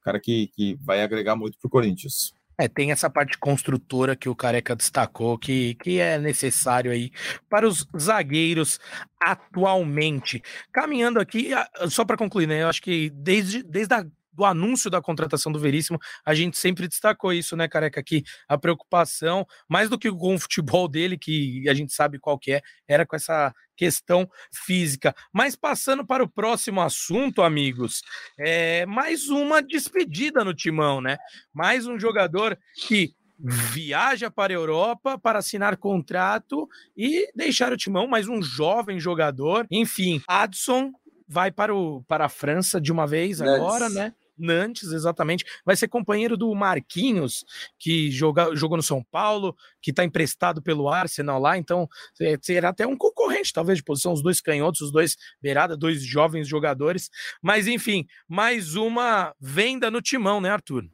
cara 0.02 0.20
que, 0.20 0.48
que 0.48 0.76
vai 0.76 1.02
agregar 1.02 1.36
muito 1.36 1.58
pro 1.60 1.70
Corinthians. 1.70 2.34
É, 2.60 2.68
tem 2.68 2.92
essa 2.92 3.10
parte 3.10 3.38
construtora 3.38 4.16
que 4.16 4.28
o 4.28 4.36
Careca 4.36 4.76
destacou, 4.76 5.38
que, 5.38 5.76
que 5.76 6.00
é 6.00 6.18
necessário 6.18 6.92
aí 6.92 7.12
para 7.48 7.68
os 7.68 7.88
zagueiros 7.98 8.80
atualmente. 9.22 10.42
Caminhando 10.72 11.20
aqui, 11.20 11.52
só 11.90 12.04
para 12.04 12.18
concluir, 12.18 12.48
né? 12.48 12.64
Eu 12.64 12.68
acho 12.68 12.82
que 12.82 13.12
desde, 13.12 13.62
desde 13.62 13.94
a 13.94 14.06
do 14.38 14.46
anúncio 14.46 14.90
da 14.90 15.02
contratação 15.02 15.52
do 15.52 15.60
Veríssimo, 15.60 16.00
a 16.24 16.36
gente 16.36 16.58
sempre 16.60 16.88
destacou 16.88 17.34
isso, 17.34 17.58
né, 17.58 17.68
Careca? 17.68 18.04
Que 18.04 18.24
a 18.48 18.56
preocupação, 18.56 19.46
mais 19.68 19.90
do 19.90 19.98
que 19.98 20.12
com 20.12 20.36
o 20.36 20.40
futebol 20.40 20.88
dele, 20.88 21.18
que 21.18 21.68
a 21.68 21.74
gente 21.74 21.92
sabe 21.92 22.20
qual 22.20 22.38
que 22.38 22.54
é, 22.54 22.62
era 22.88 23.04
com 23.04 23.16
essa 23.16 23.52
questão 23.76 24.30
física. 24.54 25.16
Mas 25.34 25.56
passando 25.56 26.06
para 26.06 26.24
o 26.24 26.30
próximo 26.30 26.82
assunto, 26.82 27.42
amigos, 27.42 28.04
é 28.40 28.86
mais 28.86 29.28
uma 29.28 29.62
despedida 29.62 30.44
no 30.44 30.54
timão, 30.54 31.02
né? 31.02 31.18
Mais 31.52 31.88
um 31.88 32.00
jogador 32.00 32.58
que 32.76 33.16
viaja 33.40 34.30
para 34.30 34.54
a 34.54 34.56
Europa 34.56 35.18
para 35.18 35.40
assinar 35.40 35.78
contrato 35.78 36.68
e 36.96 37.32
deixar 37.36 37.72
o 37.72 37.78
timão, 37.78 38.08
mais 38.08 38.28
um 38.28 38.42
jovem 38.42 39.00
jogador. 39.00 39.66
Enfim, 39.72 40.22
Adson 40.28 40.92
vai 41.28 41.52
para, 41.52 41.76
o, 41.76 42.04
para 42.04 42.26
a 42.26 42.30
França 42.30 42.80
de 42.80 42.92
uma 42.92 43.06
vez 43.06 43.40
Nantes. 43.40 43.56
agora, 43.56 43.90
né? 43.90 44.14
Nantes, 44.38 44.92
exatamente. 44.92 45.46
Vai 45.66 45.76
ser 45.76 45.88
companheiro 45.88 46.38
do 46.38 46.54
Marquinhos, 46.54 47.46
que 47.78 48.12
joga, 48.12 48.56
jogou 48.56 48.78
no 48.78 48.84
São 48.84 49.04
Paulo, 49.04 49.56
que 49.82 49.92
está 49.92 50.04
emprestado 50.04 50.62
pelo 50.62 50.90
Arsenal 50.90 51.40
lá. 51.40 51.58
Então, 51.58 51.88
é, 52.20 52.38
será 52.42 52.70
até 52.70 52.86
um 52.86 52.98
concorrente, 52.98 53.54
talvez, 53.54 53.78
de 53.78 53.84
posição, 53.84 54.14
os 54.14 54.22
dois 54.22 54.40
canhotos, 54.42 54.82
os 54.82 54.92
dois 54.92 55.18
beirada, 55.42 55.76
dois 55.76 56.04
jovens 56.04 56.48
jogadores. 56.48 57.10
Mas, 57.42 57.68
enfim, 57.68 58.06
mais 58.28 58.76
uma 58.76 59.34
venda 59.40 59.90
no 59.90 60.02
timão, 60.02 60.42
né, 60.42 60.50
Arthur? 60.50 60.86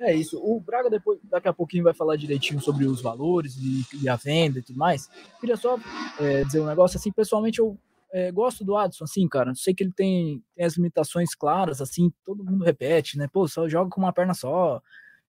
É 0.00 0.14
isso. 0.14 0.38
O 0.38 0.60
Braga 0.60 0.88
depois, 0.88 1.18
daqui 1.24 1.48
a 1.48 1.52
pouquinho 1.52 1.84
vai 1.84 1.92
falar 1.92 2.16
direitinho 2.16 2.60
sobre 2.60 2.86
os 2.86 3.02
valores 3.02 3.56
e, 3.56 3.84
e 4.02 4.08
a 4.08 4.16
venda 4.16 4.58
e 4.58 4.62
tudo 4.62 4.78
mais. 4.78 5.08
Queria 5.40 5.56
só 5.56 5.78
é, 6.18 6.44
dizer 6.44 6.60
um 6.60 6.66
negócio 6.66 6.96
assim, 6.96 7.12
pessoalmente 7.12 7.58
eu 7.58 7.76
é, 8.14 8.30
gosto 8.30 8.64
do 8.64 8.76
Adson, 8.76 9.02
assim, 9.04 9.28
cara. 9.28 9.52
Sei 9.56 9.74
que 9.74 9.82
ele 9.82 9.92
tem, 9.92 10.40
tem 10.54 10.64
as 10.64 10.76
limitações 10.76 11.34
claras, 11.34 11.80
assim, 11.80 12.12
todo 12.24 12.44
mundo 12.44 12.64
repete, 12.64 13.18
né? 13.18 13.26
Pô, 13.32 13.48
só 13.48 13.68
joga 13.68 13.90
com 13.90 14.00
uma 14.00 14.12
perna 14.12 14.32
só. 14.34 14.80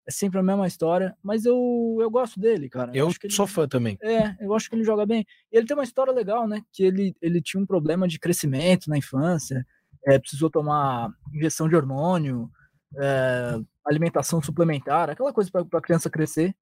É 0.07 0.11
sempre 0.11 0.37
a 0.39 0.43
mesma 0.43 0.67
história, 0.67 1.17
mas 1.23 1.45
eu, 1.45 1.97
eu 1.99 2.11
gosto 2.11 2.39
dele, 2.39 2.69
cara. 2.69 2.91
Eu 2.93 3.09
que 3.09 3.25
ele- 3.25 3.33
sou 3.33 3.47
fã 3.47 3.67
também. 3.67 3.97
É, 4.03 4.35
eu 4.39 4.53
acho 4.53 4.69
que 4.69 4.75
ele 4.75 4.83
joga 4.83 5.03
bem. 5.03 5.25
E 5.51 5.57
ele 5.57 5.65
tem 5.65 5.75
uma 5.75 5.83
história 5.83 6.13
legal, 6.13 6.47
né? 6.47 6.61
Que 6.71 6.83
ele, 6.83 7.15
ele 7.19 7.41
tinha 7.41 7.59
um 7.59 7.65
problema 7.65 8.07
de 8.07 8.19
crescimento 8.19 8.87
na 8.87 8.99
infância, 8.99 9.65
é, 10.05 10.19
precisou 10.19 10.51
tomar 10.51 11.09
injeção 11.33 11.67
de 11.67 11.75
hormônio, 11.75 12.51
é, 12.97 13.59
alimentação 13.83 14.39
suplementar, 14.43 15.09
aquela 15.09 15.33
coisa 15.33 15.49
para 15.49 15.79
a 15.79 15.81
criança 15.81 16.07
crescer 16.07 16.55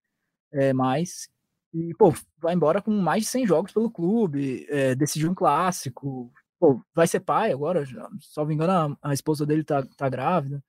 é, 0.54 0.72
mais. 0.72 1.28
E, 1.74 1.94
pô, 1.96 2.14
vai 2.40 2.54
embora 2.54 2.82
com 2.82 2.92
mais 2.92 3.24
de 3.24 3.30
100 3.30 3.48
jogos 3.48 3.72
pelo 3.72 3.90
clube, 3.90 4.66
é, 4.70 4.94
decidiu 4.96 5.32
um 5.32 5.36
clássico. 5.36 6.32
Pô, 6.60 6.82
vai 6.94 7.08
ser 7.08 7.20
pai 7.22 7.52
agora, 7.52 7.84
já, 7.86 8.08
salvo 8.22 8.52
engano, 8.52 8.98
a, 9.02 9.10
a 9.10 9.14
esposa 9.14 9.46
dele 9.46 9.64
tá, 9.64 9.84
tá 9.98 10.08
grávida. 10.10 10.64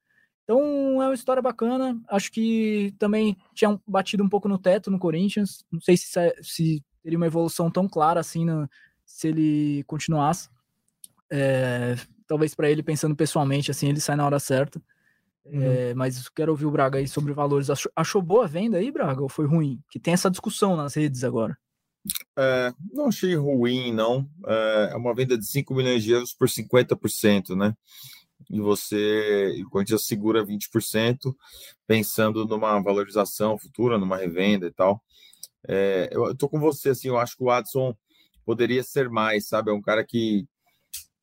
Então 0.44 1.02
é 1.02 1.06
uma 1.06 1.14
história 1.14 1.42
bacana. 1.42 2.00
Acho 2.08 2.30
que 2.32 2.94
também 2.98 3.36
tinha 3.54 3.78
batido 3.86 4.22
um 4.24 4.28
pouco 4.28 4.48
no 4.48 4.58
teto 4.58 4.90
no 4.90 4.98
Corinthians. 4.98 5.64
Não 5.72 5.80
sei 5.80 5.96
se, 5.96 6.08
se 6.42 6.84
teria 7.02 7.18
uma 7.18 7.26
evolução 7.26 7.70
tão 7.70 7.88
clara 7.88 8.20
assim 8.20 8.44
no, 8.44 8.68
se 9.04 9.28
ele 9.28 9.84
continuasse. 9.84 10.48
É, 11.30 11.96
talvez 12.26 12.54
para 12.54 12.70
ele, 12.70 12.82
pensando 12.82 13.16
pessoalmente, 13.16 13.70
assim, 13.70 13.88
ele 13.88 14.00
sai 14.00 14.16
na 14.16 14.26
hora 14.26 14.38
certa. 14.38 14.80
É, 15.46 15.94
mas 15.94 16.28
quero 16.28 16.52
ouvir 16.52 16.66
o 16.66 16.70
Braga 16.70 16.98
aí 16.98 17.06
sobre 17.06 17.32
valores. 17.32 17.68
Achou, 17.68 17.92
achou 17.94 18.22
boa 18.22 18.44
a 18.44 18.48
venda 18.48 18.78
aí, 18.78 18.90
Braga? 18.90 19.22
Ou 19.22 19.28
foi 19.28 19.46
ruim? 19.46 19.80
Que 19.90 20.00
tem 20.00 20.14
essa 20.14 20.30
discussão 20.30 20.76
nas 20.76 20.94
redes 20.94 21.22
agora. 21.22 21.56
É, 22.36 22.72
não 22.92 23.08
achei 23.08 23.34
ruim, 23.34 23.92
não. 23.92 24.28
É 24.46 24.90
é 24.92 24.96
uma 24.96 25.14
venda 25.14 25.36
de 25.36 25.46
5 25.46 25.74
milhões 25.74 26.02
de 26.02 26.12
euros 26.12 26.32
por 26.32 26.48
50%, 26.48 27.56
né? 27.56 27.74
E 28.50 28.60
você, 28.60 29.54
e 29.56 29.64
o 29.64 29.70
Corinthians 29.70 30.06
segura 30.06 30.44
20%, 30.44 31.34
pensando 31.86 32.46
numa 32.46 32.80
valorização 32.82 33.58
futura, 33.58 33.98
numa 33.98 34.16
revenda 34.16 34.66
e 34.66 34.70
tal. 34.70 35.02
É, 35.66 36.08
eu, 36.12 36.26
eu 36.26 36.36
tô 36.36 36.48
com 36.48 36.60
você, 36.60 36.90
assim, 36.90 37.08
eu 37.08 37.18
acho 37.18 37.36
que 37.36 37.42
o 37.42 37.50
Adson 37.50 37.96
poderia 38.44 38.82
ser 38.82 39.08
mais, 39.08 39.48
sabe? 39.48 39.70
É 39.70 39.74
um 39.74 39.80
cara 39.80 40.04
que, 40.04 40.46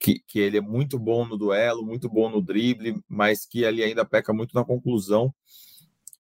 que, 0.01 0.19
que 0.27 0.39
ele 0.39 0.57
é 0.57 0.61
muito 0.61 0.97
bom 0.97 1.25
no 1.25 1.37
duelo, 1.37 1.85
muito 1.85 2.09
bom 2.09 2.29
no 2.29 2.41
drible, 2.41 2.99
mas 3.07 3.45
que 3.45 3.63
ali 3.63 3.83
ainda 3.83 4.03
peca 4.03 4.33
muito 4.33 4.55
na 4.55 4.65
conclusão. 4.65 5.33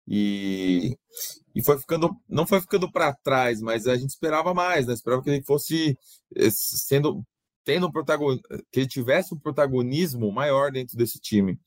E, 0.07 0.97
e 1.55 1.63
foi 1.63 1.79
ficando, 1.79 2.15
não 2.29 2.45
foi 2.45 2.61
ficando 2.61 2.91
para 2.91 3.13
trás, 3.13 3.59
mas 3.59 3.87
a 3.87 3.95
gente 3.95 4.11
esperava 4.11 4.53
mais, 4.53 4.85
né? 4.85 4.93
Esperava 4.93 5.23
que 5.23 5.29
ele 5.29 5.43
fosse 5.43 5.97
eh, 6.35 6.49
sendo 6.51 7.25
tendo 7.63 7.87
um 7.87 7.91
protagonismo, 7.91 8.43
que 8.71 8.79
ele 8.79 8.87
tivesse 8.87 9.33
um 9.33 9.39
protagonismo 9.39 10.31
maior 10.31 10.71
dentro 10.71 10.97
desse 10.97 11.19
time. 11.19 11.59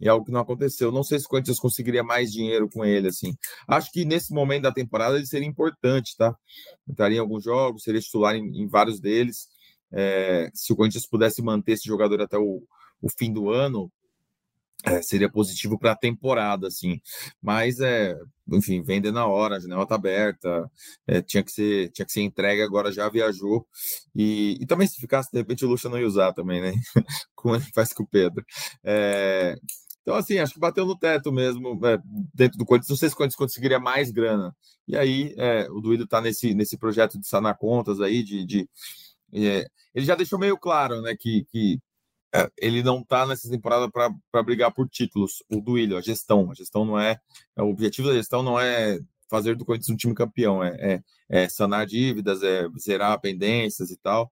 E 0.00 0.06
é 0.06 0.10
algo 0.10 0.24
que 0.24 0.30
não 0.30 0.40
aconteceu. 0.40 0.92
Não 0.92 1.02
sei 1.02 1.18
se 1.18 1.26
o 1.26 1.28
Corinthians 1.28 1.58
conseguiria 1.58 2.02
mais 2.02 2.30
dinheiro 2.30 2.68
com 2.68 2.84
ele, 2.84 3.08
assim. 3.08 3.34
Acho 3.66 3.90
que 3.90 4.04
nesse 4.04 4.32
momento 4.32 4.64
da 4.64 4.72
temporada 4.72 5.16
ele 5.16 5.26
seria 5.26 5.48
importante, 5.48 6.16
tá? 6.16 6.36
Entraria 6.86 7.18
em 7.18 7.20
alguns 7.20 7.44
jogos, 7.44 7.82
seria 7.82 8.00
titular 8.00 8.36
em, 8.36 8.62
em 8.62 8.68
vários 8.68 9.00
deles. 9.00 9.48
É, 9.92 10.50
se 10.54 10.72
o 10.72 10.76
Corinthians 10.76 11.06
pudesse 11.06 11.42
manter 11.42 11.72
esse 11.72 11.86
jogador 11.86 12.20
até 12.20 12.38
o, 12.38 12.62
o 13.02 13.08
fim 13.08 13.32
do 13.32 13.50
ano, 13.50 13.90
é, 14.84 15.02
seria 15.02 15.30
positivo 15.30 15.78
para 15.78 15.92
a 15.92 15.96
temporada, 15.96 16.66
assim. 16.66 17.00
Mas 17.42 17.80
é, 17.80 18.18
enfim, 18.48 18.82
vender 18.82 19.12
na 19.12 19.26
hora, 19.26 19.56
a 19.56 19.60
janela 19.60 19.86
tá 19.86 19.94
aberta, 19.94 20.70
é, 21.06 21.20
tinha 21.20 21.42
que 21.42 21.52
ser, 21.52 21.90
tinha 21.90 22.06
que 22.06 22.12
ser 22.12 22.22
entregue 22.22 22.62
agora, 22.62 22.92
já 22.92 23.08
viajou. 23.08 23.66
E, 24.14 24.58
e 24.60 24.66
também 24.66 24.86
se 24.86 25.00
ficasse, 25.00 25.30
de 25.30 25.38
repente, 25.38 25.64
o 25.64 25.68
Lucha 25.68 25.88
não 25.88 25.98
ia 25.98 26.06
usar 26.06 26.32
também, 26.32 26.60
né? 26.60 26.72
Como 27.34 27.54
ele 27.54 27.64
faz 27.74 27.92
com 27.92 28.02
o 28.02 28.06
Pedro. 28.06 28.44
É, 28.82 29.56
então, 30.02 30.14
assim, 30.14 30.38
acho 30.38 30.54
que 30.54 30.60
bateu 30.60 30.86
no 30.86 30.98
teto 30.98 31.30
mesmo, 31.30 31.78
é, 31.86 31.98
dentro 32.34 32.58
do 32.58 32.64
Corinthians. 32.64 32.90
Não 32.90 32.96
sei 32.96 33.08
se 33.08 33.14
o 33.14 33.18
Corinthians 33.18 33.36
conseguiria 33.36 33.78
mais 33.78 34.10
grana. 34.10 34.54
E 34.88 34.96
aí, 34.96 35.34
é, 35.36 35.68
o 35.70 35.80
Duílio 35.80 36.06
tá 36.06 36.20
nesse, 36.20 36.54
nesse 36.54 36.76
projeto 36.78 37.18
de 37.18 37.26
sanar 37.26 37.56
contas 37.58 38.00
aí, 38.00 38.22
de. 38.22 38.44
de 38.44 38.68
é, 39.32 39.66
ele 39.94 40.06
já 40.06 40.14
deixou 40.14 40.38
meio 40.38 40.58
claro, 40.58 41.00
né, 41.02 41.16
que, 41.18 41.44
que 41.50 41.78
é, 42.32 42.50
ele 42.58 42.82
não 42.82 43.00
está 43.00 43.26
nessa 43.26 43.48
temporada 43.48 43.90
para 43.90 44.42
brigar 44.42 44.72
por 44.72 44.88
títulos. 44.88 45.42
O 45.50 45.60
Duílio, 45.60 45.96
a 45.96 46.00
gestão. 46.00 46.50
A 46.50 46.54
gestão 46.54 46.84
não 46.84 46.98
é, 46.98 47.18
é. 47.56 47.62
O 47.62 47.68
objetivo 47.70 48.08
da 48.08 48.14
gestão 48.14 48.42
não 48.42 48.58
é 48.58 48.98
fazer 49.28 49.56
do 49.56 49.64
Corinthians 49.64 49.90
um 49.90 49.96
time 49.96 50.14
campeão, 50.14 50.62
é, 50.62 51.02
é, 51.28 51.42
é 51.42 51.48
sanar 51.48 51.86
dívidas, 51.86 52.42
é 52.42 52.66
zerar 52.78 53.20
pendências 53.20 53.90
e 53.90 53.96
tal. 53.96 54.30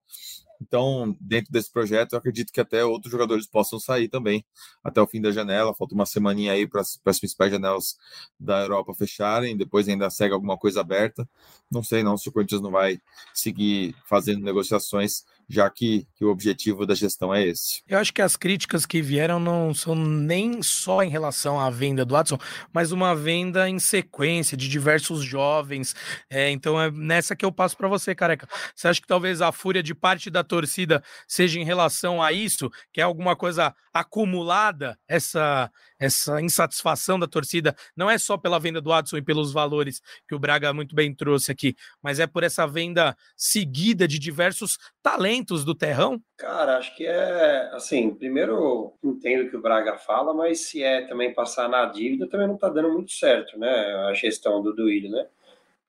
Então, 0.61 1.15
dentro 1.21 1.51
desse 1.51 1.71
projeto, 1.71 2.13
eu 2.13 2.19
acredito 2.19 2.51
que 2.51 2.59
até 2.59 2.83
outros 2.83 3.11
jogadores 3.11 3.47
possam 3.47 3.79
sair 3.79 4.09
também 4.09 4.45
até 4.83 5.01
o 5.01 5.07
fim 5.07 5.21
da 5.21 5.31
janela. 5.31 5.73
Falta 5.73 5.95
uma 5.95 6.05
semaninha 6.05 6.51
aí 6.51 6.67
para 6.67 6.81
as 6.81 7.19
principais 7.19 7.51
janelas 7.51 7.97
da 8.39 8.61
Europa 8.61 8.93
fecharem. 8.93 9.55
Depois 9.55 9.87
ainda 9.87 10.09
segue 10.09 10.33
alguma 10.33 10.57
coisa 10.57 10.81
aberta. 10.81 11.27
Não 11.71 11.81
sei 11.81 12.03
não 12.03 12.17
se 12.17 12.27
o 12.27 12.31
Corinthians 12.31 12.61
não 12.61 12.71
vai 12.71 12.99
seguir 13.33 13.95
fazendo 14.05 14.43
negociações 14.43 15.23
já 15.49 15.67
que, 15.69 16.07
que, 16.15 16.23
o 16.23 16.29
objetivo 16.29 16.85
da 16.85 16.93
gestão 16.93 17.33
é 17.33 17.43
esse. 17.43 17.81
Eu 17.87 17.97
acho 17.97 18.13
que 18.13 18.21
as 18.21 18.35
críticas 18.35 18.85
que 18.85 19.01
vieram 19.01 19.39
não 19.39 19.73
são 19.73 19.95
nem 19.95 20.61
só 20.61 21.01
em 21.01 21.09
relação 21.09 21.59
à 21.59 21.71
venda 21.71 22.05
do 22.05 22.13
Watson, 22.13 22.37
mas 22.71 22.91
uma 22.91 23.15
venda 23.15 23.67
em 23.67 23.79
sequência 23.79 24.55
de 24.55 24.69
diversos 24.69 25.23
jovens. 25.23 25.95
É, 26.29 26.51
então 26.51 26.79
é 26.79 26.91
nessa 26.91 27.35
que 27.35 27.43
eu 27.43 27.51
passo 27.51 27.75
para 27.75 27.87
você, 27.87 28.13
careca. 28.13 28.47
Você 28.75 28.87
acha 28.87 29.01
que 29.01 29.07
talvez 29.07 29.41
a 29.41 29.51
fúria 29.51 29.81
de 29.81 29.95
parte 29.95 30.29
da 30.29 30.43
torcida 30.43 31.03
seja 31.27 31.59
em 31.59 31.65
relação 31.65 32.21
a 32.21 32.31
isso, 32.31 32.69
que 32.93 33.01
é 33.01 33.03
alguma 33.03 33.35
coisa 33.35 33.73
acumulada, 33.91 34.99
essa, 35.07 35.71
essa 35.99 36.39
insatisfação 36.39 37.17
da 37.17 37.27
torcida, 37.27 37.75
não 37.97 38.07
é 38.07 38.19
só 38.19 38.37
pela 38.37 38.59
venda 38.59 38.79
do 38.79 38.91
Watson 38.91 39.17
e 39.17 39.21
pelos 39.21 39.51
valores 39.51 39.99
que 40.27 40.35
o 40.35 40.39
Braga 40.39 40.71
muito 40.71 40.93
bem 40.93 41.13
trouxe 41.13 41.51
aqui, 41.51 41.75
mas 42.03 42.19
é 42.19 42.27
por 42.27 42.43
essa 42.43 42.67
venda 42.67 43.17
seguida 43.35 44.07
de 44.07 44.19
diversos 44.19 44.77
talentos 45.01 45.38
do 45.43 45.75
terrão? 45.75 46.21
Cara, 46.37 46.77
acho 46.77 46.95
que 46.95 47.05
é 47.05 47.69
assim. 47.73 48.13
Primeiro, 48.13 48.93
entendo 49.03 49.47
o 49.47 49.49
que 49.49 49.57
o 49.57 49.61
Braga 49.61 49.97
fala, 49.97 50.33
mas 50.33 50.61
se 50.61 50.83
é 50.83 51.05
também 51.07 51.33
passar 51.33 51.67
na 51.67 51.85
dívida, 51.85 52.27
também 52.27 52.47
não 52.47 52.57
tá 52.57 52.69
dando 52.69 52.91
muito 52.91 53.11
certo, 53.11 53.57
né? 53.57 53.69
A 54.09 54.13
gestão 54.13 54.61
do 54.61 54.73
Duílio, 54.73 55.11
né? 55.11 55.27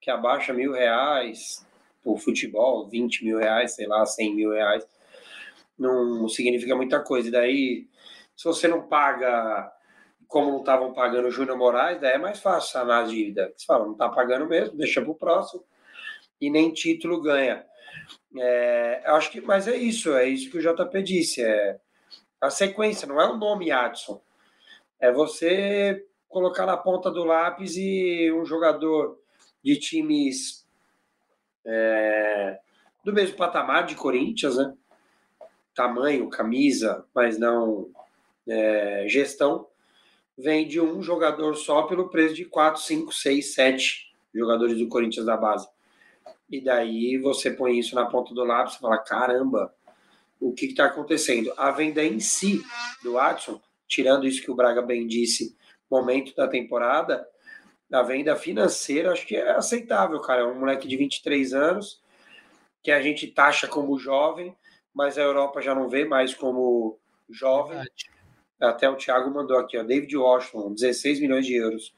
Que 0.00 0.10
abaixa 0.10 0.52
mil 0.52 0.72
reais 0.72 1.66
por 2.02 2.18
futebol, 2.18 2.88
20 2.88 3.24
mil 3.24 3.38
reais, 3.38 3.74
sei 3.74 3.86
lá, 3.86 4.04
100 4.06 4.34
mil 4.34 4.50
reais, 4.52 4.86
não 5.78 6.28
significa 6.28 6.74
muita 6.74 7.00
coisa. 7.00 7.28
E 7.28 7.30
daí, 7.30 7.86
se 8.36 8.44
você 8.44 8.66
não 8.66 8.82
paga 8.88 9.70
como 10.30 10.52
não 10.52 10.60
estavam 10.60 10.92
pagando 10.94 11.26
o 11.26 11.30
Júnior 11.30 11.58
Moraes, 11.58 12.00
daí 12.00 12.14
é 12.14 12.18
mais 12.18 12.38
fácil 12.38 12.70
sanar 12.70 13.02
a 13.02 13.06
dívida. 13.06 13.52
Você 13.56 13.66
fala, 13.66 13.84
não 13.84 13.92
está 13.92 14.08
pagando 14.08 14.46
mesmo, 14.46 14.76
deixa 14.76 15.02
para 15.02 15.10
o 15.10 15.14
próximo 15.14 15.64
e 16.40 16.48
nem 16.48 16.72
título 16.72 17.20
ganha. 17.20 17.64
É, 18.38 19.02
acho 19.06 19.30
que, 19.30 19.40
mas 19.40 19.66
é 19.66 19.76
isso, 19.76 20.14
é 20.14 20.28
isso 20.28 20.50
que 20.50 20.58
o 20.58 20.60
JP 20.60 21.02
disse. 21.02 21.42
É 21.42 21.78
a 22.40 22.50
sequência, 22.50 23.06
não 23.06 23.20
é 23.20 23.26
o 23.26 23.36
nome 23.36 23.70
Adson. 23.70 24.20
É 24.98 25.12
você 25.12 26.06
colocar 26.28 26.64
na 26.64 26.76
ponta 26.76 27.10
do 27.10 27.24
lápis 27.24 27.76
e 27.76 28.32
um 28.32 28.44
jogador 28.44 29.18
de 29.62 29.78
times 29.78 30.66
é, 31.66 32.58
do 33.04 33.12
mesmo 33.12 33.36
patamar 33.36 33.84
de 33.84 33.94
Corinthians, 33.94 34.56
né? 34.56 34.74
Tamanho, 35.74 36.28
camisa, 36.30 37.04
mas 37.14 37.38
não 37.38 37.90
é, 38.48 39.04
gestão 39.08 39.66
vende 40.36 40.80
um 40.80 41.02
jogador 41.02 41.54
só 41.54 41.82
pelo 41.82 42.08
preço 42.08 42.34
de 42.34 42.44
4, 42.44 42.80
5, 42.80 43.12
6, 43.12 43.54
7 43.54 44.10
jogadores 44.34 44.78
do 44.78 44.88
Corinthians 44.88 45.26
da 45.26 45.36
base. 45.36 45.68
E 46.50 46.60
daí 46.60 47.16
você 47.18 47.50
põe 47.50 47.78
isso 47.78 47.94
na 47.94 48.06
ponta 48.06 48.34
do 48.34 48.44
lápis 48.44 48.74
e 48.74 48.80
fala: 48.80 48.98
caramba, 48.98 49.74
o 50.40 50.52
que 50.52 50.66
está 50.66 50.86
acontecendo? 50.86 51.52
A 51.56 51.70
venda 51.70 52.04
em 52.04 52.18
si 52.18 52.62
do 53.02 53.12
Watson, 53.12 53.60
tirando 53.86 54.26
isso 54.26 54.42
que 54.42 54.50
o 54.50 54.54
Braga 54.54 54.82
bem 54.82 55.06
disse, 55.06 55.56
momento 55.90 56.34
da 56.34 56.48
temporada, 56.48 57.26
a 57.92 58.02
venda 58.02 58.36
financeira 58.36 59.12
acho 59.12 59.26
que 59.26 59.36
é 59.36 59.50
aceitável, 59.50 60.20
cara. 60.20 60.42
É 60.42 60.44
um 60.44 60.58
moleque 60.58 60.86
de 60.86 60.96
23 60.96 61.52
anos 61.52 62.00
que 62.82 62.90
a 62.90 63.02
gente 63.02 63.26
taxa 63.26 63.68
como 63.68 63.98
jovem, 63.98 64.56
mas 64.94 65.18
a 65.18 65.22
Europa 65.22 65.60
já 65.60 65.74
não 65.74 65.88
vê 65.88 66.04
mais 66.04 66.34
como 66.34 66.98
jovem. 67.28 67.76
Verdade. 67.76 68.19
Até 68.60 68.88
o 68.88 68.96
Thiago 68.96 69.30
mandou 69.30 69.56
aqui, 69.56 69.78
ó, 69.78 69.82
David 69.82 70.14
Washington, 70.16 70.74
16 70.74 71.20
milhões 71.20 71.46
de 71.46 71.54
euros. 71.54 71.94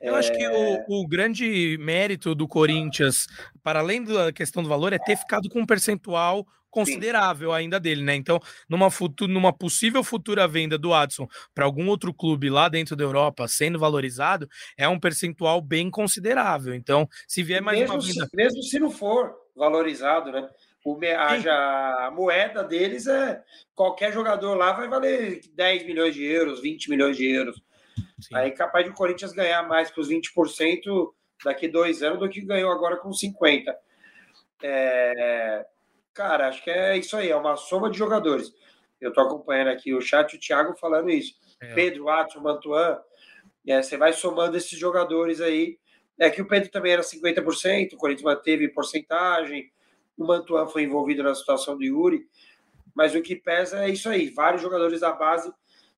É. 0.00 0.08
Eu 0.08 0.16
é... 0.16 0.18
acho 0.18 0.32
que 0.32 0.46
o, 0.46 0.56
é. 0.56 0.86
o, 0.88 1.06
grande 1.06 1.76
mérito 1.78 2.34
do 2.34 2.48
Corinthians, 2.48 3.26
para 3.62 3.80
além 3.80 4.02
da 4.02 4.32
questão 4.32 4.62
do 4.62 4.68
valor, 4.68 4.92
é 4.92 4.98
ter 4.98 5.16
ficado 5.16 5.48
com 5.50 5.60
um 5.60 5.66
percentual 5.66 6.46
considerável 6.72 7.50
Sim. 7.50 7.56
ainda 7.56 7.78
dele, 7.78 8.02
né? 8.02 8.14
Então, 8.14 8.40
numa, 8.66 8.90
futu 8.90 9.28
numa 9.28 9.52
possível 9.52 10.02
futura 10.02 10.48
venda 10.48 10.78
do 10.78 10.94
Adson 10.94 11.28
para 11.54 11.66
algum 11.66 11.86
outro 11.86 12.14
clube 12.14 12.48
lá 12.48 12.66
dentro 12.68 12.96
da 12.96 13.04
Europa 13.04 13.46
sendo 13.46 13.78
valorizado, 13.78 14.48
é 14.76 14.88
um 14.88 14.98
percentual 14.98 15.60
bem 15.60 15.90
considerável. 15.90 16.74
Então, 16.74 17.06
se 17.28 17.42
vier 17.42 17.60
mais 17.60 17.78
mesmo 17.78 17.94
uma 17.94 18.00
venda. 18.00 18.26
Se, 18.26 18.36
mesmo 18.36 18.62
se 18.62 18.78
não 18.80 18.90
for 18.90 19.34
valorizado, 19.54 20.32
né? 20.32 20.48
O, 20.84 20.98
a, 21.16 22.06
a, 22.06 22.10
moeda 22.10 22.64
deles 22.64 23.06
é 23.06 23.40
qualquer 23.74 24.12
jogador 24.12 24.54
lá 24.54 24.72
vai 24.72 24.88
valer 24.88 25.40
10 25.54 25.86
milhões 25.86 26.14
de 26.14 26.24
euros, 26.24 26.60
20 26.60 26.90
milhões 26.90 27.16
de 27.16 27.24
euros. 27.30 27.62
Sim. 28.20 28.34
Aí 28.34 28.50
capaz 28.50 28.84
de 28.84 28.90
o 28.90 28.94
Corinthians 28.94 29.32
ganhar 29.32 29.62
mais 29.68 29.90
que 29.90 30.00
os 30.00 30.08
20% 30.08 31.12
daqui 31.44 31.68
dois 31.68 32.02
anos 32.02 32.18
do 32.18 32.28
que 32.28 32.40
ganhou 32.40 32.70
agora 32.72 32.96
com 32.96 33.10
50%. 33.10 33.74
É, 34.64 35.66
cara, 36.14 36.48
acho 36.48 36.62
que 36.62 36.70
é 36.70 36.96
isso 36.96 37.16
aí, 37.16 37.30
é 37.30 37.36
uma 37.36 37.56
soma 37.56 37.90
de 37.90 37.98
jogadores. 37.98 38.52
Eu 39.00 39.08
estou 39.08 39.24
acompanhando 39.24 39.68
aqui 39.68 39.92
o 39.92 40.00
chat, 40.00 40.34
o 40.34 40.38
Thiago 40.38 40.76
falando 40.76 41.10
isso. 41.10 41.34
É. 41.60 41.74
Pedro, 41.74 42.08
Atson, 42.08 42.40
Mantuan, 42.40 43.00
é, 43.66 43.82
você 43.82 43.96
vai 43.96 44.12
somando 44.12 44.56
esses 44.56 44.78
jogadores 44.78 45.40
aí. 45.40 45.78
É 46.18 46.30
que 46.30 46.42
o 46.42 46.46
Pedro 46.46 46.70
também 46.70 46.92
era 46.92 47.02
50%, 47.02 47.94
o 47.94 47.96
Corinthians 47.96 48.24
manteve 48.24 48.68
porcentagem, 48.68 49.72
o 50.22 50.26
Mantuan 50.26 50.66
foi 50.66 50.84
envolvido 50.84 51.22
na 51.22 51.34
situação 51.34 51.76
do 51.76 51.84
Yuri, 51.84 52.26
mas 52.94 53.14
o 53.14 53.22
que 53.22 53.36
pesa 53.36 53.84
é 53.84 53.90
isso 53.90 54.08
aí, 54.08 54.28
vários 54.30 54.62
jogadores 54.62 55.00
da 55.00 55.12
base 55.12 55.52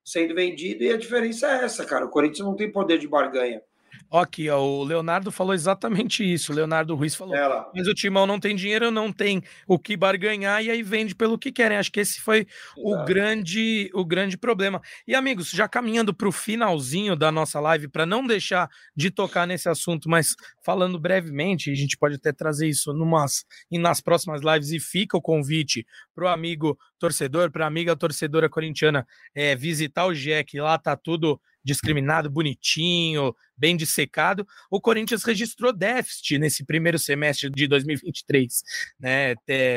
sendo 0.04 0.34
vendidos 0.34 0.86
e 0.86 0.92
a 0.92 0.96
diferença 0.96 1.46
é 1.46 1.64
essa, 1.64 1.84
cara. 1.84 2.04
O 2.04 2.10
Corinthians 2.10 2.46
não 2.46 2.54
tem 2.54 2.70
poder 2.70 2.98
de 2.98 3.08
barganha. 3.08 3.62
Aqui, 4.10 4.48
ó, 4.48 4.60
o 4.60 4.84
Leonardo 4.84 5.32
falou 5.32 5.54
exatamente 5.54 6.22
isso. 6.24 6.52
O 6.52 6.54
Leonardo 6.54 6.94
Ruiz 6.94 7.14
falou. 7.14 7.34
Ela. 7.34 7.70
Mas 7.74 7.88
o 7.88 7.94
Timão 7.94 8.26
não 8.26 8.38
tem 8.38 8.54
dinheiro, 8.54 8.90
não 8.90 9.12
tem 9.12 9.42
o 9.66 9.78
que 9.78 9.96
barganhar 9.96 10.62
e 10.62 10.70
aí 10.70 10.82
vende 10.82 11.14
pelo 11.14 11.38
que 11.38 11.50
querem. 11.50 11.76
Acho 11.76 11.90
que 11.90 12.00
esse 12.00 12.20
foi 12.20 12.46
o 12.76 13.04
grande, 13.04 13.90
o 13.92 14.04
grande 14.04 14.36
problema. 14.36 14.80
E 15.06 15.14
amigos, 15.14 15.50
já 15.50 15.68
caminhando 15.68 16.14
para 16.14 16.28
o 16.28 16.32
finalzinho 16.32 17.16
da 17.16 17.32
nossa 17.32 17.58
live, 17.60 17.88
para 17.88 18.06
não 18.06 18.24
deixar 18.26 18.68
de 18.94 19.10
tocar 19.10 19.46
nesse 19.46 19.68
assunto, 19.68 20.08
mas 20.08 20.36
falando 20.62 20.98
brevemente, 20.98 21.70
a 21.70 21.74
gente 21.74 21.96
pode 21.96 22.14
até 22.14 22.32
trazer 22.32 22.68
isso 22.68 22.92
numas, 22.92 23.44
nas 23.70 24.00
próximas 24.00 24.40
lives 24.42 24.70
e 24.70 24.78
fica 24.78 25.16
o 25.16 25.22
convite 25.22 25.86
para 26.14 26.24
o 26.24 26.28
amigo 26.28 26.78
torcedor, 26.98 27.50
para 27.50 27.64
a 27.64 27.68
amiga 27.68 27.96
torcedora 27.96 28.48
corintiana 28.48 29.06
é, 29.34 29.56
visitar 29.56 30.06
o 30.06 30.14
GEC. 30.14 30.60
Lá 30.60 30.78
tá 30.78 30.96
tudo 30.96 31.40
discriminado, 31.64 32.30
bonitinho, 32.30 33.34
bem 33.56 33.76
dissecado. 33.76 34.46
O 34.70 34.80
Corinthians 34.80 35.24
registrou 35.24 35.72
déficit 35.72 36.38
nesse 36.38 36.64
primeiro 36.64 36.98
semestre 36.98 37.50
de 37.50 37.66
2023, 37.66 38.62
né? 39.00 39.34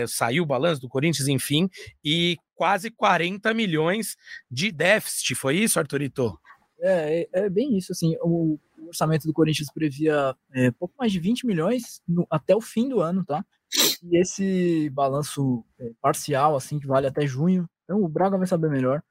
Saiu 0.07 0.43
o 0.43 0.47
balanço 0.47 0.81
do 0.81 0.89
Corinthians, 0.89 1.27
enfim, 1.27 1.69
e 2.03 2.37
quase 2.53 2.91
40 2.91 3.53
milhões 3.53 4.17
de 4.51 4.71
déficit. 4.71 5.35
Foi 5.35 5.55
isso, 5.55 5.79
Arthurito? 5.79 6.37
É, 6.79 7.27
é, 7.33 7.45
é 7.45 7.49
bem 7.49 7.77
isso, 7.77 7.91
assim, 7.91 8.15
o 8.21 8.59
orçamento 8.87 9.25
do 9.25 9.33
Corinthians 9.33 9.71
previa 9.73 10.35
é, 10.53 10.71
pouco 10.71 10.93
mais 10.97 11.11
de 11.11 11.19
20 11.19 11.45
milhões 11.45 12.01
no, 12.07 12.27
até 12.29 12.55
o 12.55 12.61
fim 12.61 12.87
do 12.87 13.01
ano, 13.01 13.23
tá? 13.25 13.45
E 14.03 14.17
esse 14.17 14.89
balanço 14.91 15.63
é, 15.79 15.91
parcial, 16.01 16.55
assim, 16.55 16.79
que 16.79 16.87
vale 16.87 17.07
até 17.07 17.25
junho, 17.25 17.67
então 17.83 18.01
o 18.01 18.07
Braga 18.07 18.37
vai 18.37 18.47
saber 18.47 18.69
melhor, 18.69 19.01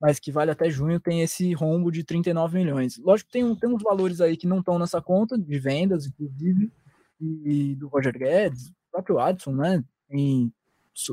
mas 0.00 0.18
que 0.18 0.32
vale 0.32 0.50
até 0.50 0.68
junho, 0.70 1.00
tem 1.00 1.22
esse 1.22 1.52
rombo 1.54 1.90
de 1.90 2.04
39 2.04 2.58
milhões. 2.58 2.98
Lógico 2.98 3.30
que 3.30 3.38
tem, 3.38 3.56
tem 3.56 3.70
uns 3.70 3.82
valores 3.82 4.20
aí 4.20 4.36
que 4.36 4.46
não 4.46 4.58
estão 4.58 4.78
nessa 4.78 5.00
conta, 5.00 5.38
de 5.38 5.58
vendas, 5.58 6.06
inclusive, 6.06 6.70
e 7.20 7.74
do 7.76 7.88
Roger 7.88 8.16
Guedes, 8.16 8.68
o 8.68 8.74
próprio 8.92 9.18
Adson, 9.18 9.52
né? 9.52 9.82
Em, 10.10 10.52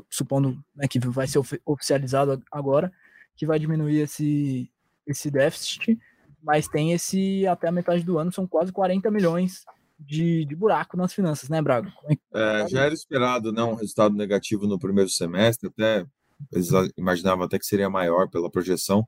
supondo 0.10 0.64
né, 0.76 0.88
que 0.88 1.00
vai 1.00 1.28
ser 1.28 1.40
oficializado 1.66 2.42
agora, 2.52 2.92
que 3.36 3.46
vai 3.46 3.58
diminuir 3.58 4.02
esse, 4.02 4.70
esse 5.08 5.32
déficit, 5.32 6.00
mas 6.44 6.68
tem 6.68 6.94
esse 6.94 7.48
até 7.48 7.68
a 7.68 7.72
metade 7.72 8.04
do 8.04 8.18
ano, 8.18 8.32
são 8.32 8.48
quase 8.48 8.72
40 8.72 9.10
milhões 9.10 9.66
de, 10.00 10.46
de 10.46 10.56
buraco 10.56 10.98
nas 10.98 11.14
finanças, 11.14 11.50
né, 11.50 11.62
Braga? 11.62 11.92
É, 12.34 12.68
já 12.68 12.84
era 12.84 12.94
esperado 12.94 13.52
né, 13.52 13.64
um 13.64 13.76
resultado 13.76 14.16
negativo 14.16 14.68
no 14.68 14.80
primeiro 14.80 15.10
semestre, 15.10 15.70
até 15.70 16.06
eles 16.52 16.70
imaginavam 16.98 17.46
até 17.46 17.58
que 17.58 17.66
seria 17.66 17.90
maior 17.90 18.30
pela 18.30 18.50
projeção, 18.50 19.08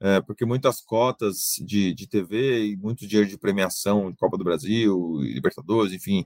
é, 0.00 0.20
porque 0.20 0.44
muitas 0.44 0.80
cotas 0.80 1.54
de, 1.64 1.94
de 1.94 2.08
TV 2.08 2.66
e 2.66 2.76
muito 2.76 3.06
dinheiro 3.06 3.28
de 3.28 3.38
premiação 3.38 4.14
Copa 4.18 4.36
do 4.36 4.44
Brasil, 4.44 5.18
Libertadores, 5.20 5.92
enfim, 5.92 6.24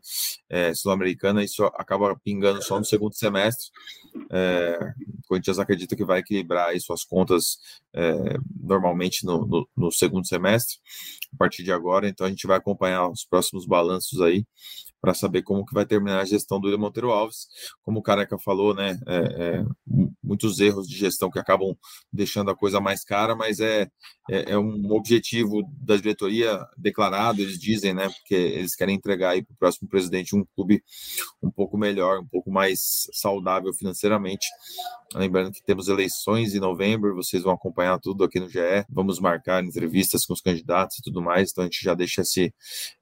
é, 0.49 0.75
Sul-Americana, 0.75 1.43
isso 1.43 1.65
acaba 1.65 2.17
pingando 2.23 2.63
só 2.63 2.79
no 2.79 2.85
segundo 2.85 3.15
semestre. 3.15 3.67
É, 4.31 4.79
o 5.25 5.29
Corinthians 5.29 5.59
acredita 5.59 5.97
que 5.97 6.05
vai 6.05 6.21
equilibrar 6.21 6.69
aí 6.69 6.81
suas 6.81 7.05
contas 7.05 7.59
é, 7.93 8.37
normalmente 8.61 9.25
no, 9.25 9.47
no, 9.47 9.69
no 9.77 9.93
segundo 9.93 10.27
semestre, 10.27 10.77
a 11.33 11.37
partir 11.37 11.63
de 11.63 11.73
agora, 11.73 12.09
então 12.09 12.27
a 12.27 12.31
gente 12.31 12.47
vai 12.47 12.59
acompanhar 12.59 13.09
os 13.09 13.25
próximos 13.25 13.67
balanços 13.67 14.21
aí 14.21 14.45
para 15.05 15.13
saber 15.13 15.43
como 15.43 15.67
que 15.67 15.75
vai 15.75 15.85
terminar 15.85 16.21
a 16.21 16.25
gestão 16.25 16.59
do 16.59 16.65
William 16.65 16.81
Monteiro 16.81 17.11
Alves. 17.11 17.47
Como 17.83 17.99
o 17.99 18.03
Careca 18.03 18.39
falou, 18.39 18.75
né, 18.75 18.99
é, 19.07 19.17
é, 19.17 19.65
muitos 20.23 20.61
erros 20.61 20.89
de 20.89 20.97
gestão 20.97 21.31
que 21.31 21.39
acabam 21.39 21.77
deixando 22.11 22.51
a 22.51 22.57
coisa 22.57 22.81
mais 22.81 23.05
cara, 23.05 23.37
mas 23.37 23.61
é, 23.61 23.87
é, 24.31 24.53
é 24.53 24.59
um 24.59 24.91
objetivo 24.93 25.63
da 25.79 25.97
diretoria 25.97 26.59
declarado, 26.79 27.43
eles 27.43 27.59
dizem, 27.59 27.93
né? 27.93 28.09
Porque 28.09 28.35
eles 28.35 28.75
querem 28.75 28.97
entregar 28.97 29.31
aí 29.31 29.43
para 29.43 29.53
o 29.53 29.57
próximo 29.59 29.89
presidente 29.89 30.35
um 30.35 30.45
clube 30.57 30.83
um 31.43 31.51
pouco 31.51 31.77
melhor, 31.77 32.21
um 32.21 32.27
pouco 32.27 32.51
mais 32.51 33.07
saudável 33.13 33.75
financeiramente. 33.75 34.47
Lembrando 35.15 35.53
que 35.53 35.63
temos 35.63 35.89
eleições 35.89 36.55
em 36.55 36.59
novembro, 36.59 37.15
vocês 37.15 37.43
vão 37.43 37.53
acompanhar 37.53 38.01
tudo 38.01 38.25
aqui 38.25 38.41
no 38.41 38.49
GE, 38.49 38.59
vamos 38.89 39.21
marcar 39.21 39.63
entrevistas 39.63 40.25
com 40.25 40.33
os 40.33 40.41
candidatos 40.41 40.99
e 40.99 41.03
tudo 41.03 41.21
mais, 41.21 41.51
então 41.51 41.63
a 41.63 41.67
gente 41.67 41.85
já 41.85 41.95
deixa 41.95 42.23
esse, 42.23 42.53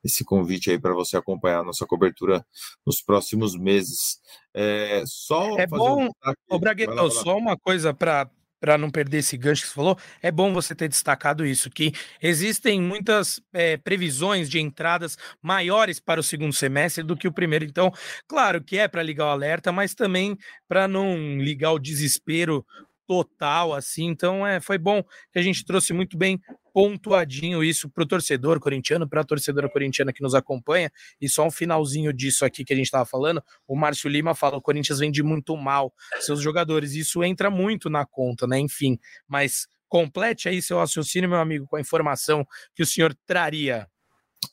esse 0.04 0.24
convite 0.24 0.70
aí 0.70 0.78
para 0.78 0.92
você 0.92 1.16
acompanhar 1.16 1.60
a 1.60 1.64
nossa 1.64 1.86
cobertura 1.92 2.44
nos 2.86 3.02
próximos 3.02 3.54
meses. 3.54 4.18
É, 4.54 5.02
só 5.06 5.58
é 5.58 5.66
bom, 5.66 6.08
um... 6.50 6.58
Braguetão, 6.58 7.10
só 7.10 7.36
uma 7.36 7.56
coisa 7.56 7.92
para 7.92 8.30
para 8.58 8.78
não 8.78 8.88
perder 8.88 9.18
esse 9.18 9.36
gancho 9.36 9.62
que 9.62 9.68
você 9.70 9.74
falou, 9.74 9.98
é 10.22 10.30
bom 10.30 10.52
você 10.52 10.72
ter 10.72 10.86
destacado 10.86 11.44
isso, 11.44 11.68
que 11.68 11.92
existem 12.22 12.80
muitas 12.80 13.42
é, 13.52 13.76
previsões 13.76 14.48
de 14.48 14.60
entradas 14.60 15.18
maiores 15.42 15.98
para 15.98 16.20
o 16.20 16.22
segundo 16.22 16.52
semestre 16.52 17.02
do 17.02 17.16
que 17.16 17.26
o 17.26 17.32
primeiro. 17.32 17.64
Então, 17.64 17.90
claro 18.28 18.62
que 18.62 18.78
é 18.78 18.86
para 18.86 19.02
ligar 19.02 19.26
o 19.26 19.30
alerta, 19.30 19.72
mas 19.72 19.96
também 19.96 20.38
para 20.68 20.86
não 20.86 21.38
ligar 21.38 21.72
o 21.72 21.78
desespero 21.80 22.64
total, 23.04 23.74
assim. 23.74 24.06
Então, 24.06 24.46
é, 24.46 24.60
foi 24.60 24.78
bom 24.78 25.02
que 25.32 25.40
a 25.40 25.42
gente 25.42 25.64
trouxe 25.64 25.92
muito 25.92 26.16
bem 26.16 26.40
pontuadinho 26.72 27.62
isso 27.62 27.88
para 27.88 28.02
o 28.02 28.06
torcedor 28.06 28.58
corintiano, 28.58 29.08
para 29.08 29.20
a 29.20 29.24
torcedora 29.24 29.68
corintiana 29.68 30.12
que 30.12 30.22
nos 30.22 30.34
acompanha. 30.34 30.90
E 31.20 31.28
só 31.28 31.46
um 31.46 31.50
finalzinho 31.50 32.12
disso 32.12 32.44
aqui 32.44 32.64
que 32.64 32.72
a 32.72 32.76
gente 32.76 32.86
estava 32.86 33.04
falando: 33.04 33.42
o 33.66 33.76
Márcio 33.76 34.08
Lima 34.08 34.34
fala: 34.34 34.56
o 34.56 34.62
Corinthians 34.62 34.98
vende 34.98 35.22
muito 35.22 35.56
mal 35.56 35.92
seus 36.20 36.40
jogadores. 36.40 36.92
Isso 36.94 37.22
entra 37.22 37.50
muito 37.50 37.90
na 37.90 38.06
conta, 38.06 38.46
né? 38.46 38.58
Enfim, 38.58 38.98
mas 39.28 39.66
complete 39.88 40.48
aí 40.48 40.62
seu 40.62 40.78
raciocínio, 40.78 41.28
meu 41.28 41.38
amigo, 41.38 41.66
com 41.66 41.76
a 41.76 41.80
informação 41.80 42.46
que 42.74 42.82
o 42.82 42.86
senhor 42.86 43.14
traria. 43.26 43.86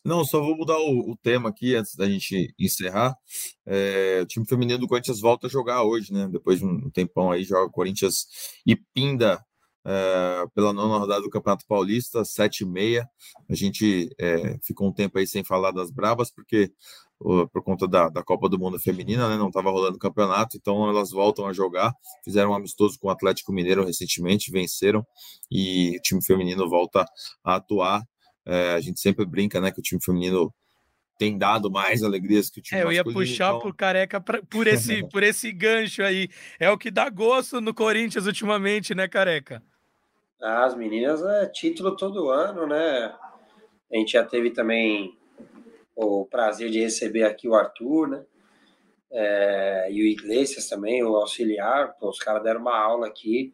Não, 0.06 0.24
só 0.24 0.40
vou 0.40 0.56
mudar 0.56 0.78
o, 0.78 1.12
o, 1.12 1.18
tema 1.18 1.50
aqui 1.50 1.76
antes 1.76 1.96
da 1.96 2.08
gente 2.08 2.54
encerrar. 2.60 3.16
É, 3.66 4.20
o 4.22 4.26
time 4.26 4.46
feminino 4.46 4.80
do 4.80 4.88
Corinthians 4.88 5.20
volta 5.20 5.48
a 5.48 5.50
jogar 5.50 5.84
hoje, 5.84 6.14
né? 6.14 6.28
Depois 6.32 6.60
de 6.60 6.66
um 6.66 6.90
tempão 6.90 7.32
aí, 7.32 7.44
joga 7.44 7.72
Corinthians 7.72 8.28
e 8.66 8.76
Pinda 8.76 9.44
é, 9.86 10.46
pela 10.54 10.74
nona 10.74 10.98
rodada 10.98 11.22
do 11.22 11.30
Campeonato 11.30 11.66
Paulista, 11.68 12.24
7 12.24 12.62
e 12.62 12.66
meia. 12.66 13.10
A 13.50 13.56
gente 13.56 14.10
é, 14.20 14.58
ficou 14.64 14.88
um 14.88 14.94
tempo 14.94 15.18
aí 15.18 15.28
sem 15.28 15.44
falar 15.44 15.72
das 15.72 15.92
Brabas, 15.92 16.32
porque 16.32 16.72
por 17.20 17.62
conta 17.64 17.86
da, 17.86 18.08
da 18.08 18.24
Copa 18.24 18.48
do 18.48 18.58
Mundo 18.58 18.80
Feminina, 18.80 19.28
né, 19.28 19.38
não 19.38 19.50
estava 19.50 19.70
rolando 19.70 19.98
o 19.98 20.00
campeonato, 20.00 20.56
então 20.56 20.88
elas 20.90 21.12
voltam 21.12 21.46
a 21.48 21.54
jogar. 21.54 21.94
Fizeram 22.24 22.52
um 22.52 22.56
amistoso 22.56 22.98
com 22.98 23.10
o 23.10 23.12
Atlético 23.12 23.52
Mineiro 23.52 23.84
recentemente, 23.84 24.52
venceram 24.52 25.06
e 25.52 25.98
o 25.98 26.02
time 26.02 26.24
feminino 26.24 26.70
volta 26.70 27.06
a 27.44 27.56
atuar. 27.56 28.04
É, 28.46 28.74
a 28.74 28.80
gente 28.80 29.02
sempre 29.02 29.26
brinca, 29.26 29.60
né, 29.60 29.70
que 29.70 29.80
o 29.80 29.84
time 29.84 30.02
feminino 30.02 30.54
tem 31.20 31.38
dado 31.38 31.70
mais 31.70 32.02
alegrias 32.02 32.50
que 32.50 32.62
o 32.62 32.64
time 32.64 32.80
É, 32.80 32.84
eu 32.86 32.94
ia 32.94 33.04
puxar 33.04 33.50
então... 33.50 33.60
pro 33.60 33.74
Careca 33.74 34.22
pra, 34.22 34.42
por, 34.42 34.66
esse, 34.68 35.06
por 35.10 35.22
esse 35.22 35.52
gancho 35.52 36.02
aí. 36.02 36.30
É 36.58 36.72
o 36.72 36.78
que 36.78 36.90
dá 36.90 37.10
gosto 37.10 37.60
no 37.60 37.74
Corinthians 37.74 38.26
ultimamente, 38.26 38.96
né, 38.96 39.06
Careca? 39.06 39.62
Ah, 40.42 40.64
as 40.64 40.76
meninas 40.78 41.22
é 41.22 41.46
título 41.48 41.98
todo 41.98 42.30
ano, 42.30 42.66
né? 42.66 43.14
A 43.92 43.98
gente 43.98 44.14
já 44.14 44.24
teve 44.24 44.52
também 44.52 45.14
o 45.94 46.26
prazer 46.26 46.70
de 46.70 46.80
receber 46.80 47.24
aqui 47.24 47.50
o 47.50 47.56
Arthur, 47.56 48.08
né? 48.08 48.26
É, 49.12 49.88
e 49.92 50.02
o 50.02 50.06
Iglesias 50.06 50.70
também, 50.70 51.04
o 51.04 51.18
auxiliar. 51.18 51.98
Pô, 52.00 52.10
os 52.10 52.20
caras 52.20 52.42
deram 52.42 52.62
uma 52.62 52.78
aula 52.78 53.08
aqui 53.08 53.54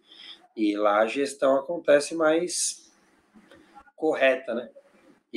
e 0.56 0.78
lá 0.78 1.00
a 1.00 1.08
gestão 1.08 1.58
acontece 1.58 2.14
mais 2.14 2.94
correta, 3.96 4.54
né? 4.54 4.70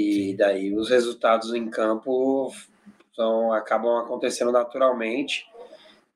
E 0.01 0.32
daí 0.32 0.72
os 0.76 0.88
resultados 0.88 1.53
em 1.53 1.68
campo 1.68 2.53
são, 3.16 3.53
acabam 3.53 3.96
acontecendo 3.96 4.53
naturalmente 4.53 5.44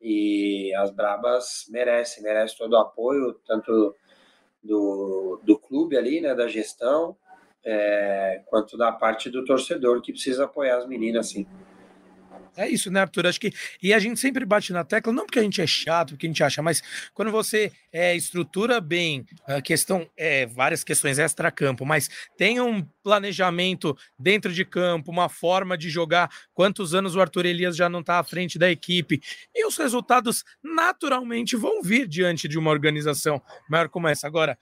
e 0.00 0.72
as 0.76 0.92
Brabas 0.92 1.66
merecem, 1.68 2.22
merecem 2.22 2.56
todo 2.56 2.74
o 2.74 2.78
apoio, 2.78 3.34
tanto 3.44 3.92
do, 4.62 5.40
do 5.42 5.58
clube 5.58 5.96
ali, 5.96 6.20
né, 6.20 6.32
da 6.32 6.46
gestão, 6.46 7.16
é, 7.64 8.42
quanto 8.46 8.78
da 8.78 8.92
parte 8.92 9.28
do 9.28 9.44
torcedor 9.44 10.00
que 10.00 10.12
precisa 10.12 10.44
apoiar 10.44 10.76
as 10.76 10.86
meninas, 10.86 11.26
assim. 11.26 11.44
É 12.56 12.68
isso, 12.68 12.90
né, 12.90 13.00
Arthur? 13.00 13.26
Acho 13.26 13.40
que. 13.40 13.52
E 13.82 13.94
a 13.94 13.98
gente 13.98 14.20
sempre 14.20 14.44
bate 14.44 14.72
na 14.72 14.84
tecla, 14.84 15.12
não 15.12 15.24
porque 15.24 15.38
a 15.38 15.42
gente 15.42 15.60
é 15.60 15.66
chato, 15.66 16.10
porque 16.10 16.26
a 16.26 16.30
gente 16.30 16.42
acha, 16.42 16.62
mas 16.62 16.82
quando 17.14 17.30
você 17.30 17.72
é, 17.92 18.14
estrutura 18.14 18.80
bem 18.80 19.24
a 19.46 19.62
questão, 19.62 20.08
é, 20.16 20.46
várias 20.46 20.84
questões 20.84 21.18
extra-campo, 21.18 21.86
mas 21.86 22.10
tem 22.36 22.60
um 22.60 22.82
planejamento 23.02 23.96
dentro 24.18 24.52
de 24.52 24.64
campo, 24.64 25.10
uma 25.10 25.28
forma 25.28 25.76
de 25.76 25.88
jogar. 25.88 26.30
Quantos 26.52 26.94
anos 26.94 27.16
o 27.16 27.20
Arthur 27.20 27.46
Elias 27.46 27.76
já 27.76 27.88
não 27.88 28.00
está 28.00 28.18
à 28.18 28.24
frente 28.24 28.58
da 28.58 28.70
equipe? 28.70 29.20
E 29.54 29.66
os 29.66 29.76
resultados 29.76 30.44
naturalmente 30.62 31.56
vão 31.56 31.82
vir 31.82 32.06
diante 32.06 32.46
de 32.46 32.58
uma 32.58 32.70
organização 32.70 33.42
maior 33.68 33.88
como 33.88 34.08
essa. 34.08 34.26
Agora, 34.26 34.58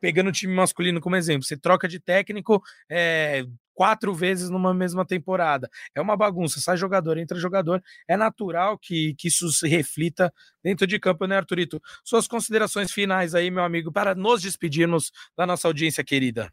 pegando 0.00 0.28
o 0.28 0.32
time 0.32 0.54
masculino 0.54 1.00
como 1.00 1.16
exemplo, 1.16 1.44
você 1.44 1.56
troca 1.56 1.86
de 1.86 2.00
técnico, 2.00 2.62
é, 2.88 3.44
quatro 3.76 4.14
vezes 4.14 4.48
numa 4.48 4.72
mesma 4.72 5.04
temporada. 5.04 5.70
É 5.94 6.00
uma 6.00 6.16
bagunça, 6.16 6.58
sai 6.58 6.78
jogador, 6.78 7.18
entra 7.18 7.38
jogador. 7.38 7.82
É 8.08 8.16
natural 8.16 8.78
que, 8.78 9.14
que 9.16 9.28
isso 9.28 9.50
se 9.50 9.68
reflita 9.68 10.32
dentro 10.64 10.86
de 10.86 10.98
campo, 10.98 11.26
né, 11.26 11.36
Arthurito? 11.36 11.80
Suas 12.02 12.26
considerações 12.26 12.90
finais 12.90 13.34
aí, 13.34 13.50
meu 13.50 13.62
amigo, 13.62 13.92
para 13.92 14.14
nos 14.14 14.40
despedirmos 14.40 15.12
da 15.36 15.46
nossa 15.46 15.68
audiência 15.68 16.02
querida. 16.02 16.50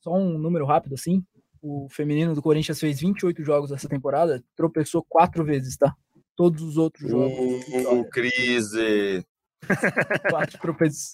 Só 0.00 0.14
um 0.14 0.38
número 0.38 0.64
rápido, 0.64 0.94
assim. 0.94 1.22
O 1.60 1.86
feminino 1.90 2.34
do 2.34 2.40
Corinthians 2.40 2.80
fez 2.80 3.00
28 3.00 3.44
jogos 3.44 3.70
essa 3.70 3.88
temporada, 3.88 4.42
tropeçou 4.56 5.04
quatro 5.06 5.44
vezes, 5.44 5.76
tá? 5.76 5.94
Todos 6.34 6.62
os 6.62 6.78
outros 6.78 7.10
jogos. 7.10 7.36
Uh, 7.68 8.08
crise! 8.10 9.26
Quatro 10.30 10.58
tropeços. 10.58 11.10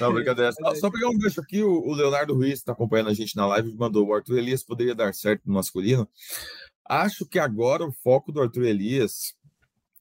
Não, 0.00 0.12
brincadeira. 0.12 0.52
Só, 0.52 0.74
só 0.74 0.90
pegar 0.90 1.08
um 1.08 1.18
gancho 1.18 1.40
aqui, 1.40 1.62
o, 1.62 1.92
Leonardo 1.92 2.34
Ruiz 2.34 2.54
está 2.54 2.72
acompanhando 2.72 3.10
a 3.10 3.14
gente 3.14 3.36
na 3.36 3.46
live 3.46 3.74
mandou: 3.76 4.06
o 4.06 4.14
Arthur 4.14 4.38
Elias 4.38 4.62
poderia 4.62 4.94
dar 4.94 5.12
certo 5.14 5.42
no 5.46 5.54
masculino. 5.54 6.08
Acho 6.84 7.26
que 7.26 7.38
agora 7.38 7.84
o 7.84 7.92
foco 7.92 8.32
do 8.32 8.40
Arthur 8.40 8.64
Elias, 8.64 9.34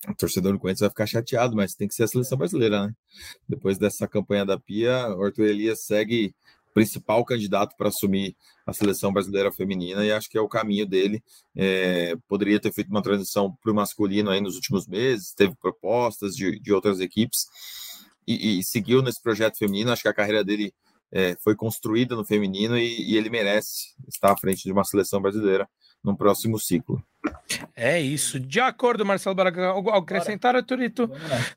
o 0.08 0.16
torcedor 0.16 0.54
do 0.54 0.60
Corinthians 0.60 0.82
vai 0.82 0.90
ficar 0.90 1.06
chateado, 1.06 1.56
mas 1.56 1.76
tem 1.76 1.88
que 1.88 1.94
ser 1.94 2.04
a 2.04 2.08
seleção 2.08 2.38
brasileira, 2.38 2.88
né? 2.88 2.94
Depois 3.48 3.78
dessa 3.78 4.08
campanha 4.08 4.46
da 4.46 4.58
Pia, 4.58 5.10
o 5.10 5.24
Arthur 5.24 5.48
Elias 5.48 5.86
segue 5.86 6.34
principal 6.78 7.26
candidato 7.26 7.76
para 7.76 7.88
assumir 7.88 8.36
a 8.64 8.72
seleção 8.72 9.12
brasileira 9.12 9.52
feminina 9.52 10.06
e 10.06 10.12
acho 10.12 10.30
que 10.30 10.38
é 10.38 10.42
o 10.42 10.48
caminho 10.48 10.86
dele. 10.86 11.24
É, 11.56 12.16
poderia 12.28 12.60
ter 12.60 12.72
feito 12.72 12.92
uma 12.92 13.02
transição 13.02 13.52
para 13.64 13.72
o 13.72 13.76
masculino 13.76 14.30
aí 14.30 14.40
nos 14.40 14.54
últimos 14.54 14.86
meses, 14.86 15.34
teve 15.34 15.56
propostas 15.56 16.36
de, 16.36 16.60
de 16.60 16.72
outras 16.72 17.00
equipes 17.00 17.48
e, 18.28 18.60
e, 18.60 18.64
seguiu 18.64 19.02
nesse 19.02 19.20
projeto 19.20 19.58
feminino. 19.58 19.92
Acho 19.92 20.04
que 20.04 20.08
a 20.08 20.14
carreira 20.14 20.44
dele 20.44 20.72
é, 21.12 21.36
foi 21.44 21.56
construída 21.56 22.16
no 22.16 22.24
feminino 22.24 22.78
e, 22.78 23.12
e 23.12 23.18
ele 23.18 23.32
merece 23.32 23.96
estar 24.08 24.32
à 24.32 24.38
frente 24.38 24.62
de 24.62 24.72
uma 24.72 24.84
seleção 24.84 25.20
brasileira 25.20 25.68
no 26.04 26.16
próximo 26.16 26.60
ciclo. 26.60 27.04
É 27.76 28.00
isso. 28.00 28.40
De 28.40 28.60
acordo, 28.60 29.04
Marcelo 29.04 29.34
Braga, 29.34 29.74
acrescentar, 29.96 30.64
Turito. 30.64 31.10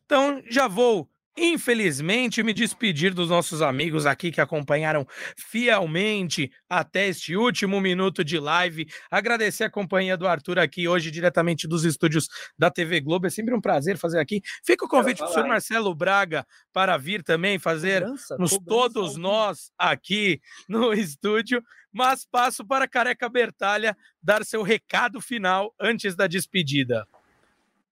Então, 0.02 0.42
já 0.48 0.66
vou 0.66 1.06
infelizmente, 1.36 2.42
me 2.42 2.52
despedir 2.52 3.14
dos 3.14 3.28
nossos 3.28 3.62
amigos 3.62 4.06
aqui 4.06 4.30
que 4.30 4.40
acompanharam 4.40 5.06
fielmente 5.36 6.50
até 6.68 7.08
este 7.08 7.36
último 7.36 7.80
minuto 7.80 8.24
de 8.24 8.38
live. 8.38 8.86
Agradecer 9.10 9.64
a 9.64 9.70
companhia 9.70 10.16
do 10.16 10.26
Arthur 10.26 10.58
aqui 10.58 10.88
hoje, 10.88 11.10
diretamente 11.10 11.68
dos 11.68 11.84
estúdios 11.84 12.28
da 12.58 12.70
TV 12.70 13.00
Globo. 13.00 13.26
É 13.26 13.30
sempre 13.30 13.54
um 13.54 13.60
prazer 13.60 13.96
fazer 13.96 14.18
aqui. 14.18 14.42
Fica 14.64 14.84
o 14.84 14.88
convite 14.88 15.18
para 15.18 15.28
o 15.28 15.32
senhor 15.32 15.48
Marcelo 15.48 15.94
Braga 15.94 16.46
para 16.72 16.96
vir 16.96 17.22
também 17.22 17.58
fazer 17.58 18.04
nos 18.38 18.58
todos 18.58 19.16
nós 19.16 19.72
aqui 19.78 20.40
no 20.68 20.92
estúdio. 20.94 21.62
Mas 21.92 22.24
passo 22.24 22.64
para 22.64 22.86
Careca 22.86 23.28
Bertalha 23.28 23.96
dar 24.22 24.44
seu 24.44 24.62
recado 24.62 25.20
final 25.20 25.74
antes 25.80 26.14
da 26.14 26.26
despedida. 26.26 27.06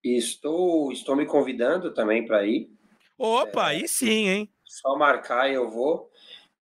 Estou, 0.04 0.92
estou 0.92 1.16
me 1.16 1.26
convidando 1.26 1.92
também 1.92 2.24
para 2.24 2.46
ir 2.46 2.70
Opa, 3.18 3.72
é, 3.72 3.76
aí 3.76 3.88
sim, 3.88 4.28
hein? 4.28 4.52
Só 4.64 4.96
marcar 4.96 5.50
e 5.50 5.54
eu 5.54 5.68
vou. 5.68 6.08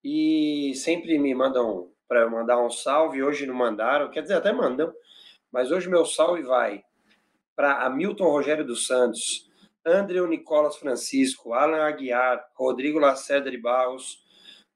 E 0.04 0.74
sempre 0.76 1.20
me 1.20 1.36
mandam 1.36 1.92
para 2.08 2.28
mandar 2.28 2.60
um 2.60 2.70
salve. 2.72 3.22
Hoje 3.22 3.46
não 3.46 3.54
mandaram, 3.54 4.10
quer 4.10 4.22
dizer, 4.24 4.34
até 4.34 4.52
mandam. 4.52 4.92
Mas 5.52 5.72
hoje 5.72 5.88
meu 5.88 6.04
salve 6.06 6.42
vai 6.42 6.84
para 7.56 7.86
Hamilton 7.86 8.26
Rogério 8.26 8.66
dos 8.66 8.88
Santos, 8.88 9.50
André 9.86 10.20
Nicolas 10.28 10.78
Francisco, 10.78 11.54
Alan 11.54 11.84
Aguiar, 11.84 12.44
Rodrigo 12.56 13.00
Lacerda 13.00 13.50
de 13.50 13.58
Barros, 13.58 14.24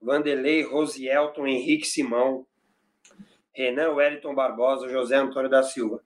Vanderlei 0.02 0.64
Rosielton, 0.64 1.46
Henrique 1.48 1.86
Simão, 1.86 2.46
Renan 3.54 3.92
Wellington 3.92 4.34
Barbosa, 4.34 4.88
José 4.88 5.16
Antônio 5.16 5.50
da 5.50 5.64
Silva. 5.64 6.02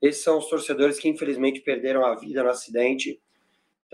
Esses 0.00 0.22
são 0.22 0.38
os 0.38 0.48
torcedores 0.48 0.98
que 0.98 1.08
infelizmente 1.08 1.60
perderam 1.60 2.04
a 2.04 2.14
vida 2.14 2.42
no 2.42 2.50
acidente 2.50 3.20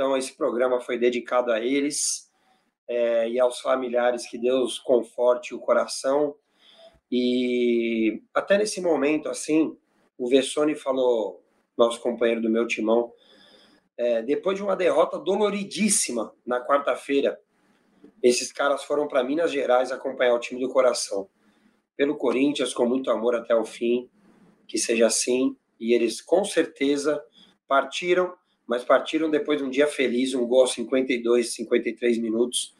Então, 0.00 0.16
esse 0.16 0.32
programa 0.32 0.80
foi 0.80 0.96
dedicado 0.96 1.52
a 1.52 1.60
eles 1.60 2.32
é, 2.88 3.28
e 3.28 3.38
aos 3.38 3.60
familiares, 3.60 4.26
que 4.26 4.38
Deus 4.38 4.78
conforte 4.78 5.54
o 5.54 5.58
coração. 5.58 6.34
E 7.12 8.22
até 8.32 8.56
nesse 8.56 8.80
momento, 8.80 9.28
assim, 9.28 9.76
o 10.16 10.26
Vessone 10.26 10.74
falou, 10.74 11.44
nosso 11.76 12.00
companheiro 12.00 12.40
do 12.40 12.48
meu 12.48 12.66
timão, 12.66 13.12
é, 13.94 14.22
depois 14.22 14.56
de 14.56 14.62
uma 14.62 14.74
derrota 14.74 15.18
doloridíssima 15.18 16.34
na 16.46 16.66
quarta-feira, 16.66 17.38
esses 18.22 18.50
caras 18.50 18.82
foram 18.82 19.06
para 19.06 19.22
Minas 19.22 19.52
Gerais 19.52 19.92
acompanhar 19.92 20.32
o 20.32 20.40
time 20.40 20.62
do 20.62 20.72
coração. 20.72 21.28
Pelo 21.94 22.16
Corinthians, 22.16 22.72
com 22.72 22.86
muito 22.86 23.10
amor 23.10 23.34
até 23.34 23.54
o 23.54 23.66
fim, 23.66 24.08
que 24.66 24.78
seja 24.78 25.08
assim. 25.08 25.54
E 25.78 25.92
eles 25.92 26.22
com 26.22 26.42
certeza 26.42 27.22
partiram, 27.68 28.39
mas 28.70 28.84
partiram 28.84 29.28
depois 29.28 29.58
de 29.58 29.64
um 29.64 29.68
dia 29.68 29.88
feliz, 29.88 30.32
um 30.32 30.46
gol 30.46 30.64
52, 30.64 31.54
53 31.54 32.18
minutos 32.18 32.72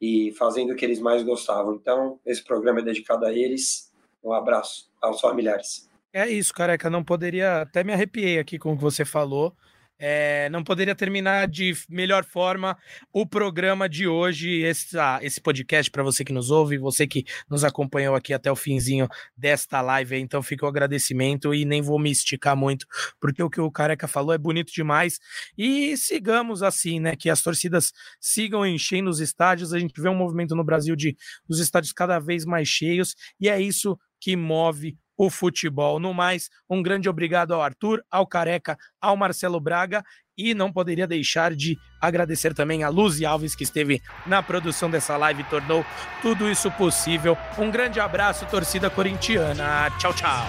e 0.00 0.32
fazendo 0.38 0.72
o 0.72 0.74
que 0.74 0.86
eles 0.86 0.98
mais 1.00 1.22
gostavam. 1.22 1.74
Então, 1.74 2.18
esse 2.24 2.42
programa 2.42 2.80
é 2.80 2.82
dedicado 2.82 3.26
a 3.26 3.30
eles. 3.30 3.92
Um 4.24 4.32
abraço 4.32 4.90
aos 5.02 5.20
familiares. 5.20 5.86
É 6.14 6.26
isso, 6.26 6.54
careca. 6.54 6.88
Não 6.88 7.04
poderia. 7.04 7.60
Até 7.60 7.84
me 7.84 7.92
arrepiei 7.92 8.38
aqui 8.38 8.58
com 8.58 8.72
o 8.72 8.76
que 8.76 8.82
você 8.82 9.04
falou. 9.04 9.54
É, 9.98 10.48
não 10.50 10.64
poderia 10.64 10.94
terminar 10.94 11.46
de 11.46 11.74
melhor 11.88 12.24
forma 12.24 12.76
o 13.12 13.24
programa 13.24 13.88
de 13.88 14.08
hoje, 14.08 14.62
esse, 14.62 14.96
esse 15.20 15.40
podcast 15.40 15.90
para 15.90 16.02
você 16.02 16.24
que 16.24 16.32
nos 16.32 16.50
ouve, 16.50 16.76
você 16.76 17.06
que 17.06 17.24
nos 17.48 17.62
acompanhou 17.62 18.14
aqui 18.14 18.34
até 18.34 18.50
o 18.50 18.56
finzinho 18.56 19.06
desta 19.36 19.80
live. 19.80 20.16
Então 20.16 20.42
fica 20.42 20.66
o 20.66 20.68
agradecimento 20.68 21.54
e 21.54 21.64
nem 21.64 21.80
vou 21.80 21.98
me 21.98 22.10
esticar 22.10 22.56
muito, 22.56 22.86
porque 23.20 23.42
o 23.42 23.48
que 23.48 23.60
o 23.60 23.70
Careca 23.70 24.08
falou 24.08 24.34
é 24.34 24.38
bonito 24.38 24.72
demais. 24.72 25.20
E 25.56 25.96
sigamos 25.96 26.62
assim, 26.62 26.98
né? 26.98 27.14
Que 27.14 27.30
as 27.30 27.42
torcidas 27.42 27.92
sigam 28.20 28.66
enchendo 28.66 29.08
os 29.08 29.20
estádios. 29.20 29.72
A 29.72 29.78
gente 29.78 30.00
vê 30.00 30.08
um 30.08 30.16
movimento 30.16 30.56
no 30.56 30.64
Brasil 30.64 30.96
de 30.96 31.16
os 31.48 31.60
estádios 31.60 31.92
cada 31.92 32.18
vez 32.18 32.44
mais 32.44 32.68
cheios, 32.68 33.14
e 33.40 33.48
é 33.48 33.60
isso 33.60 33.98
que 34.20 34.36
move 34.36 34.96
o 35.22 35.30
futebol. 35.30 36.00
No 36.00 36.12
mais, 36.12 36.50
um 36.68 36.82
grande 36.82 37.08
obrigado 37.08 37.54
ao 37.54 37.62
Arthur, 37.62 38.02
ao 38.10 38.26
Careca, 38.26 38.76
ao 39.00 39.16
Marcelo 39.16 39.60
Braga 39.60 40.02
e 40.36 40.52
não 40.52 40.72
poderia 40.72 41.06
deixar 41.06 41.54
de 41.54 41.78
agradecer 42.00 42.54
também 42.54 42.82
a 42.82 42.88
Luzi 42.88 43.24
Alves 43.24 43.54
que 43.54 43.62
esteve 43.62 44.02
na 44.26 44.42
produção 44.42 44.90
dessa 44.90 45.16
live 45.16 45.42
e 45.42 45.44
tornou 45.44 45.86
tudo 46.20 46.50
isso 46.50 46.72
possível. 46.72 47.38
Um 47.56 47.70
grande 47.70 48.00
abraço, 48.00 48.46
torcida 48.46 48.90
corintiana. 48.90 49.90
Tchau, 49.98 50.12
tchau. 50.12 50.48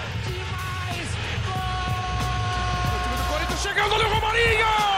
chegando 3.62 3.94
o 3.94 4.08
Romarinho! 4.08 4.93